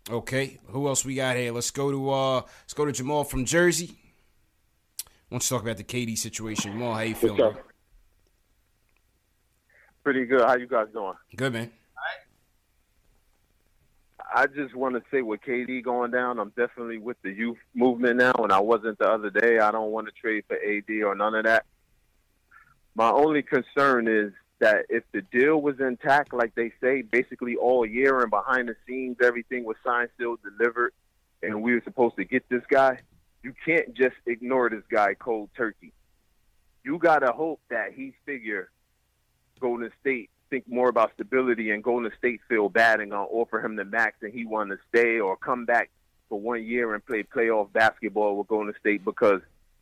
okay, 0.09 0.59
who 0.67 0.87
else 0.87 1.03
we 1.03 1.15
got 1.15 1.35
here? 1.35 1.51
Let's 1.51 1.71
go 1.71 1.91
to 1.91 2.11
uh, 2.11 2.41
let's 2.61 2.73
go 2.73 2.85
to 2.85 2.91
Jamal 2.91 3.25
from 3.25 3.45
Jersey. 3.45 3.97
I 5.31 5.35
want 5.35 5.43
to 5.43 5.49
talk 5.49 5.61
about 5.61 5.77
the 5.77 5.85
KD 5.85 6.17
situation. 6.17 6.73
Jamal, 6.73 6.93
how 6.93 6.99
you 6.99 7.15
feeling? 7.15 7.55
Pretty 10.03 10.25
good. 10.25 10.41
How 10.41 10.57
you 10.57 10.67
guys 10.67 10.87
doing? 10.91 11.13
Good, 11.33 11.53
man. 11.53 11.71
I 14.35 14.47
just 14.47 14.75
want 14.75 14.95
to 14.95 15.03
say 15.09 15.21
with 15.21 15.39
KD 15.41 15.85
going 15.85 16.11
down, 16.11 16.37
I'm 16.37 16.49
definitely 16.49 16.97
with 16.97 17.15
the 17.21 17.31
youth 17.31 17.57
movement 17.73 18.17
now, 18.17 18.33
and 18.39 18.51
I 18.51 18.59
wasn't 18.59 18.99
the 18.99 19.09
other 19.09 19.29
day. 19.29 19.59
I 19.59 19.71
don't 19.71 19.91
want 19.91 20.07
to 20.07 20.13
trade 20.13 20.43
for 20.49 20.57
AD 20.57 20.89
or 21.01 21.15
none 21.15 21.35
of 21.35 21.45
that. 21.45 21.65
My 22.95 23.09
only 23.09 23.41
concern 23.41 24.09
is 24.09 24.33
that 24.59 24.85
if 24.89 25.03
the 25.13 25.21
deal 25.21 25.61
was 25.61 25.79
intact, 25.79 26.33
like 26.33 26.55
they 26.55 26.73
say, 26.81 27.03
basically 27.03 27.55
all 27.55 27.85
year 27.85 28.19
and 28.19 28.29
behind 28.29 28.67
the 28.67 28.75
scenes, 28.85 29.15
everything 29.23 29.63
was 29.63 29.77
signed, 29.85 30.09
sealed, 30.17 30.39
delivered, 30.43 30.91
and 31.41 31.61
we 31.61 31.73
were 31.73 31.81
supposed 31.85 32.17
to 32.17 32.25
get 32.25 32.47
this 32.49 32.63
guy, 32.69 32.99
you 33.43 33.53
can't 33.65 33.93
just 33.93 34.15
ignore 34.25 34.69
this 34.69 34.83
guy 34.89 35.13
cold 35.15 35.49
turkey. 35.55 35.93
You 36.83 36.97
got 36.97 37.19
to 37.19 37.31
hope 37.31 37.59
that 37.69 37.93
he 37.93 38.13
figure 38.25 38.69
Golden 39.59 39.91
State 40.01 40.29
think 40.49 40.67
more 40.67 40.89
about 40.89 41.11
stability 41.13 41.71
and 41.71 41.83
Golden 41.83 42.11
State 42.17 42.41
feel 42.49 42.69
bad 42.69 42.99
and 42.99 43.11
gonna 43.11 43.23
offer 43.23 43.63
him 43.63 43.75
the 43.75 43.85
max 43.85 44.17
and 44.21 44.33
he 44.33 44.45
want 44.45 44.69
to 44.69 44.77
stay 44.89 45.19
or 45.19 45.37
come 45.37 45.65
back 45.65 45.89
for 46.27 46.39
one 46.39 46.63
year 46.63 46.93
and 46.93 47.05
play 47.05 47.23
playoff 47.23 47.71
basketball 47.71 48.37
with 48.37 48.47
Golden 48.47 48.73
State 48.79 49.05
because 49.05 49.41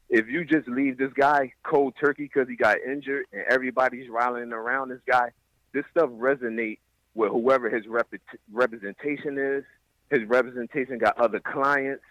if 0.09 0.27
you 0.27 0.45
just 0.45 0.67
leave 0.67 0.97
this 0.97 1.11
guy 1.13 1.53
cold 1.63 1.93
turkey 1.99 2.23
because 2.23 2.47
he 2.47 2.55
got 2.55 2.77
injured 2.79 3.25
and 3.33 3.43
everybody's 3.49 4.09
rallying 4.09 4.53
around 4.53 4.89
this 4.89 5.01
guy, 5.07 5.31
this 5.73 5.85
stuff 5.91 6.09
resonate 6.11 6.79
with 7.13 7.31
whoever 7.31 7.69
his 7.69 7.87
rep- 7.87 8.13
representation 8.51 9.37
is. 9.37 9.63
His 10.09 10.27
representation 10.27 10.97
got 10.97 11.19
other 11.19 11.39
clients. 11.39 12.03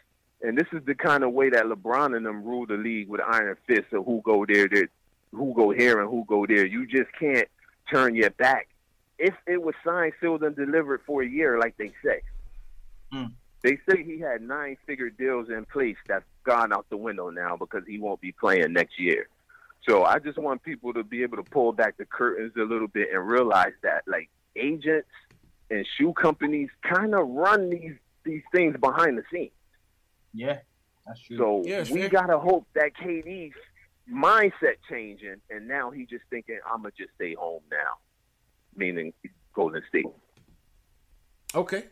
And 0.43 0.57
this 0.57 0.67
is 0.73 0.85
the 0.85 0.95
kind 0.95 1.25
of 1.25 1.33
way 1.33 1.51
that 1.51 1.65
LeBron 1.65 2.17
and 2.17 2.25
them 2.25 2.45
rule 2.45 2.67
the 2.67 2.77
league 2.77 3.09
with 3.09 3.21
iron 3.21 3.57
fists 3.67 3.93
of 3.93 4.05
who 4.05 4.21
go 4.25 4.47
there, 4.47 4.69
there, 4.69 4.89
who 5.33 5.53
go 5.55 5.71
here 5.71 6.01
and 6.01 6.09
who 6.09 6.25
go 6.27 6.47
there. 6.47 6.65
You 6.65 6.87
just 6.87 7.11
can't 7.19 7.49
turn 7.91 8.15
your 8.15 8.31
back 8.31 8.69
if 9.19 9.35
it 9.47 9.61
was 9.63 9.75
signed, 9.85 10.13
sealed, 10.21 10.45
and 10.45 10.55
delivered 10.55 11.01
for 11.05 11.23
a 11.23 11.29
year, 11.29 11.59
like 11.59 11.77
they 11.77 11.93
say. 12.05 12.23
Mm. 13.13 13.33
They 13.63 13.79
say 13.89 14.05
he 14.05 14.21
had 14.21 14.43
nine 14.43 14.77
figure 14.87 15.11
deals 15.11 15.49
in 15.49 15.65
place 15.65 15.97
that's 16.07 16.25
gone 16.45 16.73
out 16.73 16.87
the 16.91 16.97
window 16.97 17.31
now 17.31 17.57
because 17.57 17.83
he 17.87 17.99
won't 17.99 18.21
be 18.21 18.33
playing 18.33 18.73
next 18.73 18.99
year. 19.01 19.29
So 19.89 20.05
I 20.05 20.19
just 20.19 20.39
want 20.39 20.63
people 20.63 20.93
to 20.95 21.03
be 21.03 21.23
able 21.23 21.39
to 21.39 21.43
pull 21.43 21.73
back 21.73 21.97
the 21.97 22.05
curtains 22.05 22.53
a 22.57 22.63
little 22.63 22.89
bit 22.89 23.09
and 23.13 23.27
realize 23.27 23.73
that 23.83 24.05
like 24.07 24.29
agents 24.55 25.09
and 25.71 25.87
shoe 25.97 26.13
companies 26.13 26.69
kind 26.83 27.15
of 27.15 27.29
run 27.29 27.71
these 27.71 27.95
these 28.25 28.43
things 28.53 28.77
behind 28.79 29.17
the 29.19 29.25
scenes. 29.33 29.51
Yeah, 30.35 30.59
that's 31.07 31.21
true. 31.23 31.37
So 31.39 31.63
yeah, 31.65 31.85
we 31.91 32.01
fair. 32.01 32.09
gotta 32.09 32.39
hope 32.39 32.67
that 32.75 32.93
KD's 32.95 33.55
mindset 34.13 34.77
changing, 34.91 35.37
and 35.51 35.67
now 35.69 35.91
he 35.91 36.07
just 36.07 36.25
thinking, 36.31 36.59
"I'm 36.71 36.83
gonna 36.83 36.93
just 36.97 37.11
stay 37.15 37.35
home 37.35 37.63
now," 37.71 37.95
meaning 38.77 39.13
Golden 39.55 39.83
State. 39.89 40.07
Okay, 41.55 41.85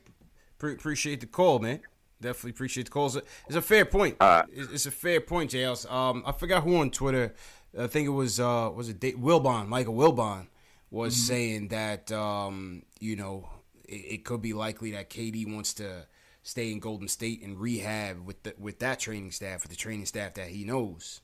Pre- 0.59 0.75
appreciate 0.75 1.21
the 1.21 1.27
call, 1.27 1.59
man. 1.59 1.81
Definitely 2.21 2.51
appreciate 2.51 2.85
the 2.85 2.91
calls. 2.91 3.17
It's 3.17 3.57
a 3.57 3.63
fair 3.63 3.85
point. 3.85 4.17
Uh, 4.21 4.43
it's, 4.53 4.71
it's 4.73 4.87
a 4.87 4.91
fair 4.91 5.21
point, 5.21 5.51
JLs. 5.51 5.91
Um, 5.91 6.23
I 6.27 6.33
forgot 6.33 6.63
who 6.63 6.77
on 6.79 6.91
Twitter. 6.91 7.35
I 7.79 7.87
think 7.89 8.07
it 8.07 8.11
was 8.13 8.41
uh, 8.41 8.71
was 8.75 8.89
it 8.89 9.01
Dave, 9.01 9.17
Wilbon, 9.17 9.67
Michael 9.69 9.95
Wilbon, 9.95 10.47
was 10.91 11.15
Mm-hmm. 11.15 11.27
saying 11.27 11.69
that 11.69 12.11
um, 12.13 12.83
you 13.01 13.17
know 13.17 13.49
it, 13.87 13.95
it 14.15 14.25
could 14.25 14.41
be 14.41 14.53
likely 14.55 14.93
that 14.93 15.11
KD 15.11 15.53
wants 15.53 15.75
to 15.75 16.07
stay 16.47 16.71
in 16.71 16.79
Golden 16.79 17.09
State 17.09 17.43
and 17.43 17.59
rehab 17.59 18.25
with 18.25 18.41
the, 18.45 18.55
with 18.57 18.79
that 18.79 19.01
training 19.01 19.33
staff, 19.33 19.65
with 19.65 19.71
the 19.71 19.77
training 19.77 20.07
staff 20.07 20.35
that 20.35 20.47
he 20.47 20.65
knows. 20.65 21.21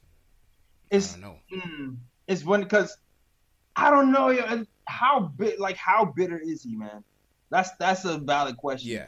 It's 0.91 1.17
know. 1.17 1.37
mm, 1.55 1.97
it's 2.27 2.45
when 2.45 2.61
because 2.61 2.97
I 3.77 3.89
don't 3.89 4.11
know 4.11 4.65
how 4.89 5.21
bit 5.21 5.61
like 5.61 5.77
how 5.77 6.05
bitter 6.05 6.39
is 6.39 6.65
he, 6.65 6.75
man? 6.75 7.05
That's 7.51 7.71
that's 7.79 8.05
a 8.05 8.19
valid 8.19 8.57
question. 8.57 8.91
Yeah. 8.91 9.07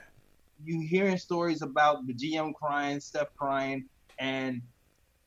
You 0.65 0.87
hearing 0.87 1.19
stories 1.19 1.63
about 1.63 2.07
the 2.07 2.15
GM 2.15 2.55
crying, 2.55 3.01
Steph 3.01 3.35
crying, 3.37 3.85
and 4.21 4.63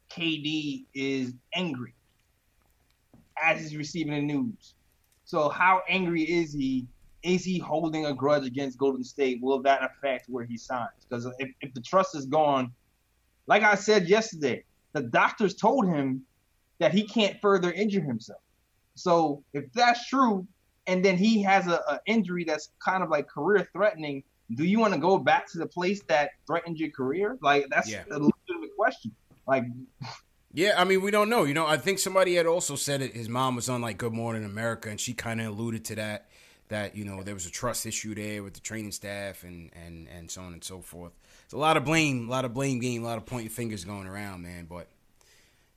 KD 0.10 0.86
is 0.94 1.34
angry 1.54 1.94
as 3.44 3.60
he's 3.60 3.76
receiving 3.76 4.14
the 4.14 4.22
news. 4.22 4.74
So 5.26 5.50
how 5.50 5.82
angry 5.90 6.24
is 6.24 6.54
he? 6.54 6.88
Is 7.28 7.44
he 7.44 7.60
holding 7.60 8.06
a 8.06 8.14
grudge 8.14 8.46
against 8.46 8.78
Golden 8.78 9.04
State? 9.04 9.40
Will 9.42 9.62
that 9.64 9.84
affect 9.84 10.30
where 10.30 10.46
he 10.46 10.58
signs? 10.58 10.92
Because 11.10 11.28
if, 11.40 11.50
if 11.60 11.74
the 11.74 11.82
trust 11.82 12.16
is 12.16 12.26
gone, 12.26 12.72
like 13.48 13.64
I 13.64 13.76
said 13.76 14.08
yesterday, 14.08 14.64
the 14.94 15.04
doctors 15.04 15.54
told 15.54 15.88
him 15.90 16.24
that 16.80 16.94
he 16.94 17.06
can't 17.06 17.36
further 17.42 17.72
injure 17.74 18.02
himself. 18.02 18.40
So 18.96 19.44
if 19.54 19.66
that's 19.74 20.08
true, 20.08 20.48
and 20.88 21.04
then 21.04 21.18
he 21.18 21.44
has 21.44 21.68
a, 21.68 21.82
a 21.90 22.00
injury 22.06 22.46
that's 22.46 22.70
kind 22.80 23.04
of 23.04 23.10
like 23.10 23.28
career 23.28 23.68
threatening, 23.74 24.24
do 24.56 24.64
you 24.64 24.80
want 24.80 24.94
to 24.94 25.00
go 25.00 25.18
back 25.18 25.52
to 25.52 25.58
the 25.58 25.68
place 25.68 26.02
that 26.08 26.30
threatened 26.48 26.78
your 26.78 26.92
career? 26.92 27.38
Like 27.42 27.66
that's 27.70 27.92
Yeah. 27.92 28.04
a 28.10 28.14
legitimate 28.14 28.74
question. 28.78 29.14
Like 29.46 29.66
Yeah, 30.54 30.76
I 30.78 30.86
mean, 30.86 31.02
we 31.02 31.12
don't 31.12 31.30
know. 31.30 31.44
You 31.44 31.54
know, 31.54 31.68
I 31.68 31.76
think 31.76 32.00
somebody 32.00 32.36
had 32.36 32.46
also 32.46 32.78
said 32.78 33.02
it. 33.02 33.14
His 33.14 33.28
mom 33.28 33.58
was 33.58 33.68
on 33.68 33.82
like 33.82 33.98
Good 33.98 34.14
Morning 34.14 34.46
America, 34.46 34.90
and 34.90 34.98
she 34.98 35.14
kind 35.14 35.42
of 35.42 35.48
alluded 35.48 35.84
to 35.86 35.96
that. 35.96 36.30
That 36.70 36.96
you 36.98 37.06
know 37.06 37.24
there 37.24 37.34
was 37.34 37.46
a 37.46 37.52
trust 37.52 37.86
issue 37.86 38.14
there 38.14 38.44
with 38.44 38.54
the 38.56 38.60
training 38.60 38.92
staff 38.92 39.44
and 39.44 39.72
and 39.74 40.08
and 40.10 40.30
so 40.30 40.42
on 40.42 40.54
and 40.54 40.64
so 40.64 40.82
forth. 40.82 41.14
It's 41.46 41.54
a 41.54 41.58
lot 41.58 41.78
of 41.78 41.86
blame, 41.86 42.28
a 42.28 42.32
lot 42.32 42.44
of 42.46 42.54
blame 42.54 42.80
game, 42.80 43.04
a 43.04 43.06
lot 43.08 43.18
of 43.18 43.26
pointing 43.26 43.50
fingers 43.50 43.86
going 43.86 44.06
around, 44.08 44.42
man. 44.44 44.66
But 44.66 44.88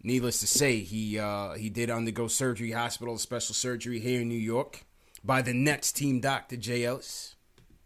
needless 0.02 0.40
to 0.40 0.46
say, 0.48 0.80
he 0.80 1.18
uh, 1.18 1.52
he 1.54 1.70
did 1.70 1.90
undergo 1.90 2.26
surgery, 2.26 2.72
hospital 2.72 3.18
special 3.18 3.54
surgery 3.54 4.00
here 4.00 4.22
in 4.22 4.28
New 4.28 4.34
York 4.34 4.84
by 5.22 5.42
the 5.42 5.54
Nets 5.54 5.92
team 5.92 6.20
doctor 6.20 6.56
Jay 6.56 6.84
Ellis. 6.84 7.36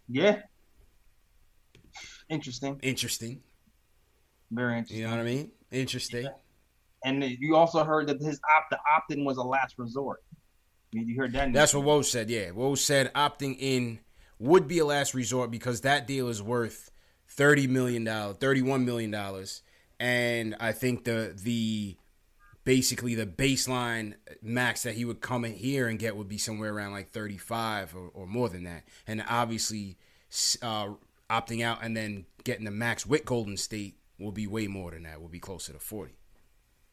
yeah, 0.08 0.42
interesting, 2.28 2.82
Interesting. 2.82 3.42
very 4.50 4.78
interesting. 4.78 4.98
You 4.98 5.04
know 5.04 5.10
what 5.10 5.20
I 5.20 5.24
mean? 5.24 5.50
Interesting. 5.70 6.28
And 7.04 7.22
you 7.22 7.56
also 7.56 7.84
heard 7.84 8.06
that 8.08 8.20
his 8.20 8.40
opt 8.56 8.70
the 8.70 8.78
opt-in 8.96 9.24
was 9.24 9.36
a 9.36 9.42
last 9.42 9.78
resort. 9.78 10.22
You 10.94 11.28
that? 11.28 11.52
That's 11.52 11.74
what 11.74 11.84
Woj 11.84 12.04
said. 12.04 12.30
Yeah, 12.30 12.50
Woj 12.50 12.78
said 12.78 13.12
opting 13.14 13.56
in 13.58 13.98
would 14.38 14.68
be 14.68 14.78
a 14.78 14.84
last 14.84 15.12
resort 15.12 15.50
because 15.50 15.80
that 15.80 16.06
deal 16.06 16.28
is 16.28 16.40
worth 16.40 16.92
thirty 17.26 17.66
million 17.66 18.04
dollars, 18.04 18.36
thirty-one 18.36 18.84
million 18.84 19.10
dollars, 19.10 19.62
and 19.98 20.54
I 20.60 20.70
think 20.72 21.04
the 21.04 21.34
the 21.42 21.96
basically 22.62 23.16
the 23.16 23.26
baseline 23.26 24.14
max 24.40 24.84
that 24.84 24.94
he 24.94 25.04
would 25.04 25.20
come 25.20 25.44
in 25.44 25.54
here 25.54 25.88
and 25.88 25.98
get 25.98 26.16
would 26.16 26.28
be 26.28 26.38
somewhere 26.38 26.72
around 26.72 26.92
like 26.92 27.10
thirty-five 27.10 27.94
or, 27.96 28.10
or 28.14 28.26
more 28.26 28.48
than 28.48 28.62
that, 28.64 28.84
and 29.06 29.24
obviously 29.28 29.96
uh, 30.62 30.90
opting 31.28 31.64
out 31.64 31.78
and 31.82 31.96
then 31.96 32.24
getting 32.44 32.64
the 32.64 32.70
max 32.70 33.04
with 33.04 33.24
Golden 33.24 33.56
State 33.56 33.96
will 34.20 34.32
be 34.32 34.46
way 34.46 34.68
more 34.68 34.92
than 34.92 35.02
that. 35.02 35.20
Will 35.20 35.28
be 35.28 35.40
closer 35.40 35.72
to 35.72 35.80
forty. 35.80 36.14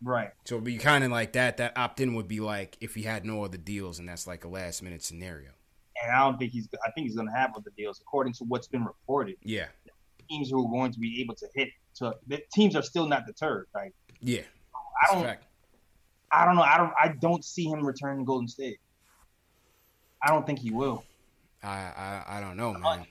Right. 0.04 0.30
So 0.46 0.56
it'd 0.56 0.66
be 0.66 0.78
kind 0.78 1.04
of 1.04 1.12
like 1.12 1.34
that. 1.34 1.58
That 1.58 1.78
opt 1.78 2.00
in 2.00 2.16
would 2.16 2.28
be 2.28 2.40
like 2.40 2.78
if 2.82 2.96
he 2.96 3.04
had 3.04 3.26
no 3.26 3.44
other 3.44 3.58
deals, 3.58 4.00
and 4.00 4.10
that's 4.10 4.26
like 4.26 4.44
a 4.46 4.48
last 4.48 4.82
minute 4.82 5.04
scenario. 5.04 5.50
And 6.02 6.12
I 6.12 6.20
don't 6.20 6.40
think 6.40 6.52
he's. 6.52 6.68
I 6.86 6.92
think 6.92 7.06
he's 7.06 7.16
going 7.16 7.28
to 7.28 7.34
have 7.34 7.52
other 7.56 7.72
deals, 7.78 8.00
according 8.02 8.34
to 8.34 8.44
what's 8.46 8.68
been 8.68 8.84
reported. 8.84 9.36
Yeah, 9.44 9.68
Teams 10.30 10.50
who 10.50 10.66
are 10.66 10.72
going 10.72 10.92
to 10.92 11.00
be 11.00 11.22
able 11.22 11.36
to 11.36 11.48
hit. 11.54 11.70
To 11.96 12.16
the 12.28 12.42
teams 12.54 12.76
are 12.76 12.82
still 12.82 13.08
not 13.08 13.26
deterred. 13.28 13.68
Like 13.76 13.94
yeah. 14.22 14.42
I 15.04 15.14
don't. 15.14 15.38
I 16.32 16.46
don't 16.46 16.56
know. 16.56 16.62
I 16.62 16.78
don't. 16.78 16.94
I 17.00 17.08
don't 17.20 17.44
see 17.44 17.66
him 17.66 17.86
returning 17.86 18.20
to 18.20 18.26
Golden 18.26 18.48
State. 18.48 18.80
I 20.24 20.30
don't 20.30 20.46
think 20.46 20.60
he 20.60 20.72
will. 20.72 21.04
I 21.62 21.68
I, 21.68 22.24
I 22.38 22.42
don't 22.42 22.58
know, 22.58 22.74
man. 22.74 23.06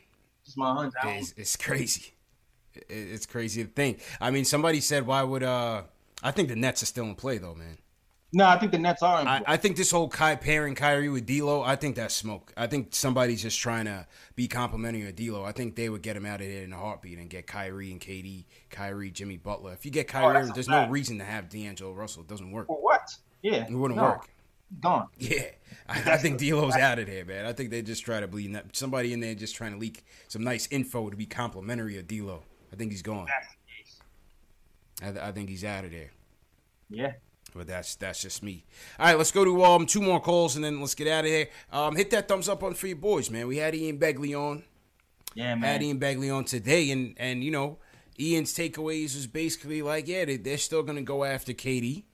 Just 0.45 0.57
my 0.57 0.72
hunch. 0.72 0.95
It's, 1.05 1.34
it's 1.36 1.57
crazy. 1.57 2.14
It's 2.88 3.26
crazy 3.26 3.64
to 3.64 3.70
think. 3.70 4.01
I 4.20 4.30
mean, 4.30 4.45
somebody 4.45 4.80
said, 4.80 5.07
why 5.07 5.22
would 5.22 5.43
uh? 5.43 5.82
I 6.23 6.31
think 6.31 6.49
the 6.49 6.57
Nets 6.57 6.83
are 6.83 6.87
still 6.87 7.05
in 7.05 7.14
play 7.14 7.39
though, 7.39 7.55
man. 7.55 7.79
No, 8.33 8.47
I 8.47 8.59
think 8.59 8.71
the 8.71 8.79
Nets 8.79 9.03
are. 9.03 9.21
In 9.21 9.27
I, 9.27 9.43
I 9.47 9.57
think 9.57 9.77
this 9.77 9.91
whole 9.91 10.09
Kai 10.09 10.37
pairing 10.37 10.77
Kyrie 10.77 11.09
with 11.09 11.27
D'Lo, 11.27 11.62
I 11.62 11.75
think 11.75 11.97
that's 11.97 12.14
smoke. 12.14 12.53
I 12.57 12.68
think 12.68 12.95
somebody's 12.95 13.43
just 13.43 13.59
trying 13.59 13.87
to 13.87 14.07
be 14.37 14.47
complimentary 14.47 15.09
of 15.09 15.16
D'Lo. 15.16 15.45
I 15.45 15.51
think 15.51 15.75
they 15.75 15.89
would 15.89 16.03
get 16.03 16.16
him 16.16 16.25
out 16.25 16.41
of 16.41 16.47
there 16.47 16.62
in 16.62 16.73
a 16.73 16.77
heartbeat 16.77 17.18
and 17.18 17.29
get 17.29 17.49
Kyrie 17.49 17.91
and 17.91 18.01
KD, 18.01 18.45
Kyrie, 18.71 19.11
Jimmy 19.11 19.37
Butler. 19.37 19.73
If 19.73 19.85
you 19.85 19.91
get 19.91 20.07
Kyrie, 20.07 20.49
Oh, 20.49 20.53
there's 20.55 20.68
no 20.68 20.89
reason 20.89 21.18
to 21.18 21.25
have 21.25 21.49
D'Angelo 21.49 21.93
Russell. 21.93 22.23
It 22.23 22.29
doesn't 22.29 22.53
work. 22.53 22.68
For 22.68 22.81
what? 22.81 23.11
Yeah. 23.43 23.66
It 23.68 23.73
wouldn't 23.73 23.99
no. 23.99 24.05
work. 24.05 24.29
Gone. 24.81 25.09
Yeah, 25.18 25.47
I, 25.89 26.12
I 26.12 26.16
think 26.16 26.39
D'Lo's 26.39 26.77
out 26.77 27.01
of 27.01 27.07
there, 27.07 27.25
man. 27.25 27.45
I 27.47 27.53
think 27.53 27.71
they 27.71 27.83
just 27.83 28.05
try 28.05 28.21
to 28.21 28.29
bleed 28.29 28.57
somebody 28.73 29.12
in 29.12 29.18
there 29.18 29.35
just 29.35 29.57
trying 29.57 29.73
to 29.73 29.79
leak 29.79 30.05
some 30.29 30.45
nice 30.45 30.68
info 30.71 31.11
to 31.11 31.16
be 31.16 31.27
complimentary 31.27 31.99
of 31.99 32.07
D'Lo. 32.07 32.45
I 32.73 32.77
think 32.77 32.93
he's 32.93 33.03
gone. 33.03 33.27
I, 35.03 35.28
I 35.28 35.32
think 35.32 35.48
he's 35.48 35.64
out 35.64 35.84
of 35.84 35.90
there. 35.90 36.11
Yeah. 36.88 37.12
But 37.55 37.66
that's 37.66 37.96
that's 37.96 38.22
just 38.22 38.42
me. 38.42 38.64
All 38.98 39.07
right, 39.07 39.18
let's 39.18 39.32
go 39.32 39.44
to 39.44 39.64
um 39.64 39.86
two 39.86 40.01
more 40.01 40.20
calls 40.20 40.57
and 40.57 40.64
then 40.64 40.80
let's 40.80 40.94
get 40.94 41.09
out 41.09 41.24
of 41.24 41.30
here. 41.30 41.48
Um, 41.72 41.96
hit 41.96 42.11
that 42.11 42.28
thumbs 42.28 42.48
up 42.48 42.62
on 42.62 42.74
for 42.74 42.86
your 42.86 42.96
boys, 42.96 43.30
man. 43.30 43.48
We 43.48 43.57
had 43.57 43.74
Ian 43.74 43.98
Begley 43.98 44.38
on. 44.38 44.62
Yeah, 45.34 45.55
man. 45.55 45.62
Had 45.62 45.82
Ian 45.82 45.98
Begley 45.98 46.34
on 46.34 46.44
today, 46.44 46.90
and 46.90 47.14
and 47.16 47.42
you 47.42 47.51
know 47.51 47.78
Ian's 48.20 48.55
takeaways 48.55 49.16
is 49.16 49.26
basically 49.26 49.82
like, 49.82 50.07
yeah, 50.07 50.24
they, 50.24 50.36
they're 50.36 50.59
still 50.59 50.82
gonna 50.82 51.03
go 51.03 51.24
after 51.24 51.53
KD. 51.53 52.05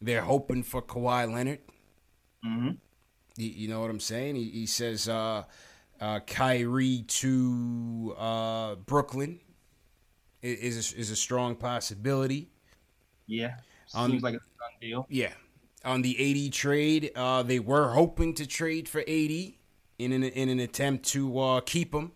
They're 0.00 0.22
hoping 0.22 0.62
for 0.62 0.80
Kawhi 0.80 1.32
Leonard. 1.32 1.60
Mm-hmm. 2.46 2.70
You, 3.36 3.48
you 3.48 3.68
know 3.68 3.80
what 3.80 3.90
I'm 3.90 4.00
saying? 4.00 4.36
He, 4.36 4.48
he 4.50 4.66
says 4.66 5.08
uh, 5.08 5.44
uh, 6.00 6.20
Kyrie 6.20 7.04
to 7.08 8.14
uh, 8.16 8.74
Brooklyn 8.76 9.40
is 10.52 10.92
a, 10.92 10.98
is 10.98 11.10
a 11.10 11.16
strong 11.16 11.56
possibility. 11.56 12.50
Yeah, 13.26 13.56
Um, 13.94 14.10
seems 14.10 14.22
like 14.22 14.34
a 14.34 14.38
done 14.38 14.78
deal. 14.80 15.06
Yeah. 15.10 15.32
On 15.84 16.02
the 16.02 16.46
AD 16.46 16.52
trade, 16.52 17.12
uh, 17.14 17.42
they 17.42 17.58
were 17.60 17.92
hoping 17.92 18.34
to 18.34 18.46
trade 18.46 18.88
for 18.88 19.00
AD 19.00 19.08
in 19.98 20.12
an 20.12 20.22
in 20.22 20.48
an 20.48 20.60
attempt 20.60 21.04
to 21.06 21.38
uh, 21.38 21.60
keep 21.60 21.94
him, 21.94 22.12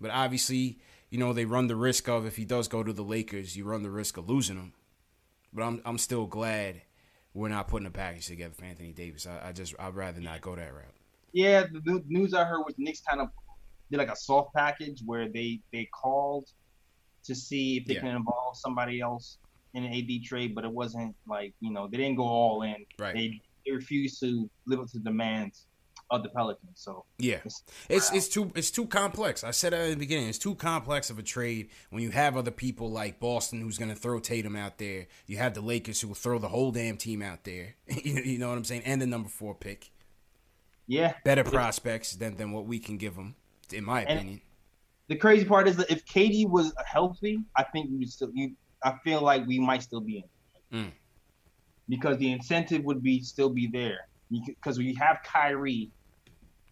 but 0.00 0.10
obviously, 0.10 0.78
you 1.10 1.18
know, 1.18 1.32
they 1.32 1.44
run 1.44 1.66
the 1.66 1.76
risk 1.76 2.08
of 2.08 2.26
if 2.26 2.36
he 2.36 2.44
does 2.44 2.68
go 2.68 2.82
to 2.82 2.92
the 2.92 3.02
Lakers, 3.02 3.56
you 3.56 3.64
run 3.64 3.82
the 3.82 3.90
risk 3.90 4.16
of 4.16 4.28
losing 4.28 4.56
him. 4.56 4.72
But 5.52 5.62
I'm 5.62 5.82
I'm 5.84 5.98
still 5.98 6.26
glad 6.26 6.82
we're 7.34 7.48
not 7.48 7.68
putting 7.68 7.86
a 7.86 7.90
package 7.90 8.26
together 8.26 8.54
for 8.54 8.64
Anthony 8.64 8.92
Davis. 8.92 9.26
I, 9.26 9.48
I 9.48 9.52
just 9.52 9.74
I'd 9.78 9.94
rather 9.94 10.20
not 10.20 10.40
go 10.40 10.54
that 10.56 10.72
route. 10.72 10.94
Yeah, 11.32 11.64
the 11.64 12.02
news 12.06 12.34
I 12.34 12.44
heard 12.44 12.62
was 12.64 12.74
Knicks 12.78 13.00
kind 13.00 13.20
of 13.20 13.28
did 13.90 13.98
like 13.98 14.10
a 14.10 14.16
soft 14.16 14.54
package 14.54 15.02
where 15.04 15.28
they 15.28 15.60
they 15.72 15.86
called 15.86 16.48
to 17.24 17.34
see 17.34 17.76
if 17.78 17.86
they 17.86 17.94
Yeah. 17.94 18.00
can 18.00 18.16
involve 18.16 18.56
somebody 18.56 19.00
else 19.00 19.38
in 19.74 19.84
an 19.84 19.92
AD 19.92 20.24
trade, 20.24 20.54
but 20.54 20.64
it 20.64 20.72
wasn't 20.72 21.14
like 21.26 21.54
you 21.60 21.70
know 21.72 21.86
they 21.88 21.96
didn't 21.96 22.16
go 22.16 22.24
all 22.24 22.62
in. 22.62 22.84
Right. 22.98 23.14
They, 23.14 23.40
they 23.64 23.72
refused 23.72 24.20
to 24.20 24.50
live 24.66 24.80
up 24.80 24.88
to 24.88 24.98
the 24.98 25.04
demands 25.04 25.66
of 26.10 26.22
the 26.22 26.28
Pelicans. 26.28 26.72
So 26.74 27.04
Yeah, 27.18 27.38
it's 27.88 28.12
it's 28.12 28.28
too 28.28 28.52
it's 28.54 28.70
too 28.70 28.86
complex. 28.86 29.44
I 29.44 29.50
said 29.50 29.72
that 29.72 29.80
at 29.80 29.90
the 29.90 29.96
beginning. 29.96 30.28
It's 30.28 30.36
too 30.36 30.54
complex 30.54 31.08
of 31.08 31.18
a 31.18 31.22
trade 31.22 31.70
when 31.90 32.02
you 32.02 32.10
have 32.10 32.36
other 32.36 32.50
people 32.50 32.90
like 32.90 33.18
Boston 33.18 33.60
who's 33.62 33.78
going 33.78 33.88
to 33.90 33.96
throw 33.96 34.18
Tatum 34.20 34.54
out 34.56 34.76
there. 34.76 35.06
You 35.26 35.38
have 35.38 35.54
the 35.54 35.62
Lakers 35.62 36.00
who 36.02 36.08
will 36.08 36.14
throw 36.14 36.38
the 36.38 36.48
whole 36.48 36.70
damn 36.70 36.98
team 36.98 37.22
out 37.22 37.44
there. 37.44 37.76
you, 38.04 38.14
you 38.20 38.38
know 38.38 38.50
what 38.50 38.58
I'm 38.58 38.64
saying? 38.64 38.82
And 38.84 39.00
the 39.00 39.06
number 39.06 39.30
four 39.30 39.54
pick. 39.54 39.90
yeah, 40.86 41.14
Better 41.24 41.44
prospects 41.44 42.12
than 42.16 42.36
than 42.36 42.52
what 42.52 42.66
we 42.66 42.78
can 42.78 42.98
give 42.98 43.14
them, 43.16 43.36
in 43.72 43.84
my 43.84 44.02
And- 44.02 44.18
opinion. 44.18 44.40
The 45.12 45.18
crazy 45.18 45.44
part 45.44 45.68
is 45.68 45.76
that 45.76 45.90
if 45.90 46.06
KD 46.06 46.48
was 46.48 46.72
healthy, 46.86 47.38
I 47.54 47.64
think 47.64 47.90
we 47.90 47.98
would 47.98 48.10
still. 48.10 48.30
You, 48.32 48.52
I 48.82 48.94
feel 49.04 49.20
like 49.20 49.46
we 49.46 49.58
might 49.58 49.82
still 49.82 50.00
be 50.00 50.24
in 50.72 50.78
Mm. 50.78 50.92
because 51.86 52.16
the 52.16 52.32
incentive 52.32 52.82
would 52.84 53.02
be 53.02 53.20
still 53.20 53.50
be 53.50 53.66
there 53.66 54.08
because 54.30 54.78
we 54.78 54.94
have 54.94 55.18
Kyrie 55.22 55.90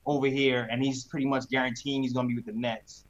over 0.07 0.27
here 0.27 0.67
and 0.71 0.83
he's 0.83 1.05
pretty 1.05 1.27
much 1.27 1.45
guaranteeing 1.51 2.03
he's 2.03 2.15
going 2.15 2.27
to 2.27 2.31
be 2.31 2.37
with 2.37 2.47
the 2.47 2.59
Nets. 2.59 3.05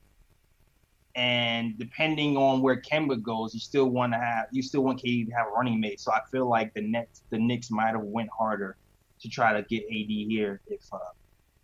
And 1.15 1.79
depending 1.79 2.37
on 2.37 2.61
where 2.61 2.81
Kemba 2.81 3.23
goes, 3.23 3.55
you 3.55 3.61
still 3.61 3.89
want 3.89 4.13
to 4.15 4.19
have 4.19 4.47
you 4.51 4.63
still 4.63 4.83
want 4.83 5.01
KD 5.01 5.27
to 5.29 5.33
have 5.33 5.47
a 5.47 5.51
running 5.51 5.81
mate. 5.81 6.01
So 6.01 6.11
I 6.13 6.21
feel 6.33 6.49
like 6.49 6.75
the 6.75 6.83
Nets 6.83 7.23
the 7.31 7.39
Knicks 7.39 7.71
might 7.71 7.93
have 7.93 8.03
went 8.03 8.31
harder 8.37 8.77
to 9.21 9.29
try 9.29 9.53
to 9.53 9.63
get 9.63 9.85
AD 9.85 10.09
here 10.35 10.61
if 10.67 10.83
uh, 10.93 10.99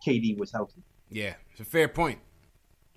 KD 0.07 0.39
was 0.39 0.53
healthy. 0.53 0.83
Yeah, 1.11 1.35
it's 1.51 1.61
a 1.61 1.64
fair 1.64 1.89
point. 1.89 2.21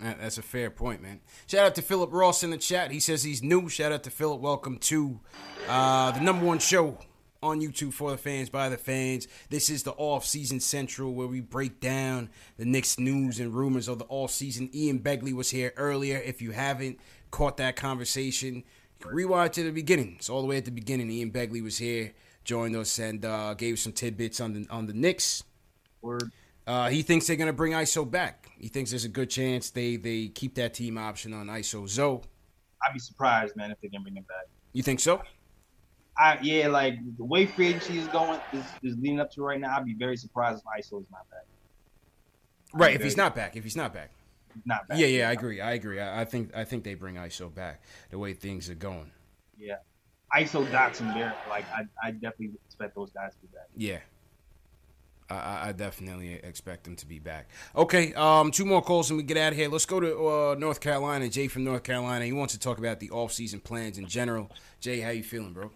That- 0.00 0.18
That's 0.20 0.38
a 0.38 0.42
fair 0.42 0.70
point, 0.70 1.02
man. 1.02 1.20
Shout 1.46 1.66
out 1.66 1.74
to 1.74 1.82
Philip 1.82 2.10
Ross 2.12 2.42
in 2.42 2.50
the 2.50 2.58
chat. 2.58 2.90
He 2.90 3.00
says 3.00 3.22
he's 3.22 3.42
new. 3.42 3.68
Shout 3.68 3.92
out 3.92 4.02
to 4.04 4.10
Philip. 4.10 4.40
Welcome 4.40 4.78
to 4.78 5.20
uh, 5.68 6.12
the 6.12 6.20
number 6.20 6.44
one 6.46 6.58
show 6.58 6.98
on 7.42 7.60
YouTube 7.60 7.92
for 7.92 8.10
the 8.10 8.16
fans, 8.18 8.48
by 8.50 8.68
the 8.68 8.76
fans. 8.78 9.26
This 9.50 9.68
is 9.70 9.82
the 9.82 9.92
off 9.92 10.24
season 10.26 10.60
central 10.60 11.12
where 11.14 11.26
we 11.26 11.40
break 11.40 11.80
down 11.80 12.30
the 12.56 12.64
Knicks 12.64 12.98
news 12.98 13.40
and 13.40 13.54
rumors 13.54 13.88
of 13.88 13.98
the 13.98 14.04
off 14.08 14.30
season. 14.30 14.70
Ian 14.74 15.00
Begley 15.00 15.32
was 15.34 15.50
here 15.50 15.72
earlier. 15.76 16.16
If 16.18 16.40
you 16.42 16.52
haven't 16.52 16.98
caught 17.30 17.56
that 17.58 17.76
conversation, 17.76 18.64
rewind 19.04 19.52
to 19.54 19.62
the 19.62 19.70
beginning. 19.70 20.14
It's 20.18 20.30
all 20.30 20.40
the 20.42 20.48
way 20.48 20.56
at 20.56 20.64
the 20.64 20.70
beginning. 20.70 21.10
Ian 21.10 21.30
Begley 21.30 21.62
was 21.62 21.78
here, 21.78 22.12
joined 22.44 22.74
us, 22.76 22.98
and 22.98 23.24
uh, 23.24 23.54
gave 23.54 23.74
us 23.74 23.80
some 23.82 23.92
tidbits 23.92 24.40
on 24.40 24.52
the 24.54 24.66
on 24.70 24.86
the 24.86 24.94
Knicks. 24.94 25.42
Word. 26.02 26.30
Uh, 26.70 26.88
he 26.88 27.02
thinks 27.02 27.26
they're 27.26 27.34
gonna 27.34 27.52
bring 27.52 27.72
ISO 27.72 28.08
back. 28.08 28.48
He 28.56 28.68
thinks 28.68 28.90
there's 28.90 29.04
a 29.04 29.08
good 29.08 29.28
chance 29.28 29.70
they 29.70 29.96
they 29.96 30.28
keep 30.28 30.54
that 30.54 30.72
team 30.72 30.98
option 30.98 31.34
on 31.34 31.48
ISO 31.48 31.88
Zo. 31.88 32.22
I'd 32.80 32.92
be 32.92 33.00
surprised, 33.00 33.56
man, 33.56 33.72
if 33.72 33.80
they 33.80 33.88
can 33.88 34.04
bring 34.04 34.14
him 34.14 34.22
back. 34.28 34.46
You 34.72 34.84
think 34.84 35.00
so? 35.00 35.20
I 36.16 36.38
yeah, 36.40 36.68
like 36.68 36.94
the 37.16 37.24
way 37.24 37.46
free 37.46 37.70
agency 37.70 37.98
is 37.98 38.06
going 38.06 38.38
is, 38.52 38.62
is 38.84 38.96
leading 38.98 39.18
up 39.18 39.32
to 39.32 39.42
right 39.42 39.58
now. 39.58 39.76
I'd 39.76 39.84
be 39.84 39.94
very 39.94 40.16
surprised 40.16 40.62
if 40.62 40.84
ISO 40.84 41.00
is 41.00 41.10
not 41.10 41.28
back. 41.28 41.44
Right. 42.72 42.94
If 42.94 43.02
he's 43.02 43.16
not 43.16 43.34
back, 43.34 43.56
if 43.56 43.64
he's 43.64 43.74
not 43.74 43.92
back. 43.92 44.12
Not 44.64 44.86
back. 44.86 44.96
Yeah, 44.96 45.08
yeah, 45.08 45.28
I 45.28 45.32
agree. 45.32 45.60
I 45.60 45.72
agree. 45.72 45.98
I, 45.98 46.20
I 46.20 46.24
think 46.24 46.54
I 46.54 46.62
think 46.62 46.84
they 46.84 46.94
bring 46.94 47.16
ISO 47.16 47.52
back 47.52 47.82
the 48.10 48.18
way 48.18 48.32
things 48.32 48.70
are 48.70 48.76
going. 48.76 49.10
Yeah. 49.58 49.78
ISO 50.36 50.70
Docs 50.70 51.00
and 51.00 51.12
Barrett, 51.14 51.34
like 51.48 51.64
I, 51.72 51.82
I 52.00 52.12
definitely 52.12 52.52
expect 52.64 52.94
those 52.94 53.10
guys 53.10 53.32
to 53.32 53.40
be 53.40 53.48
back. 53.48 53.66
Yeah. 53.76 53.98
I- 55.30 55.68
I, 55.68 55.72
definitely 55.72 56.34
expect 56.34 56.84
them 56.84 56.96
to 56.96 57.06
be 57.06 57.18
back. 57.18 57.48
Okay, 57.76 58.12
um, 58.14 58.50
two 58.50 58.64
more 58.64 58.82
calls 58.82 59.10
and 59.10 59.16
we 59.16 59.22
get 59.22 59.36
out 59.36 59.52
of 59.52 59.58
here. 59.58 59.68
Let's 59.68 59.86
go 59.86 60.00
to 60.00 60.28
uh, 60.28 60.54
North 60.58 60.80
Carolina. 60.80 61.28
Jay 61.28 61.46
from 61.46 61.64
North 61.64 61.84
Carolina. 61.84 62.24
He 62.24 62.32
wants 62.32 62.52
to 62.54 62.60
talk 62.60 62.78
about 62.78 62.98
the 63.00 63.10
off-season 63.10 63.60
plans 63.60 63.96
in 63.98 64.06
general. 64.06 64.50
Jay, 64.80 65.00
how 65.00 65.10
you 65.10 65.22
feeling, 65.22 65.52
bro? 65.52 65.70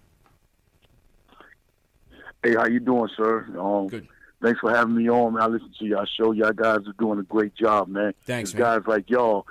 Hey, 2.43 2.55
how 2.55 2.67
you 2.67 2.81
doing, 2.81 3.09
sir? 3.17 3.47
Um, 3.59 3.87
Good. 3.89 4.09
Thanks 4.43 4.61
for 4.61 4.75
having 4.75 4.97
me 4.97 5.09
on, 5.09 5.35
man. 5.35 5.43
I 5.43 5.47
listen 5.47 5.73
to 5.79 5.85
y'all 5.87 6.05
show. 6.05 6.33
Y'all 6.33 6.53
guys 6.53 6.81
are 6.87 6.95
doing 6.99 7.19
a 7.19 7.23
great 7.23 7.55
job, 7.55 7.89
man. 7.89 8.13
Thanks, 8.27 8.53
There's 8.53 8.61
man. 8.61 8.79
guys 8.81 8.87
like 8.87 9.09
y'all 9.09 9.47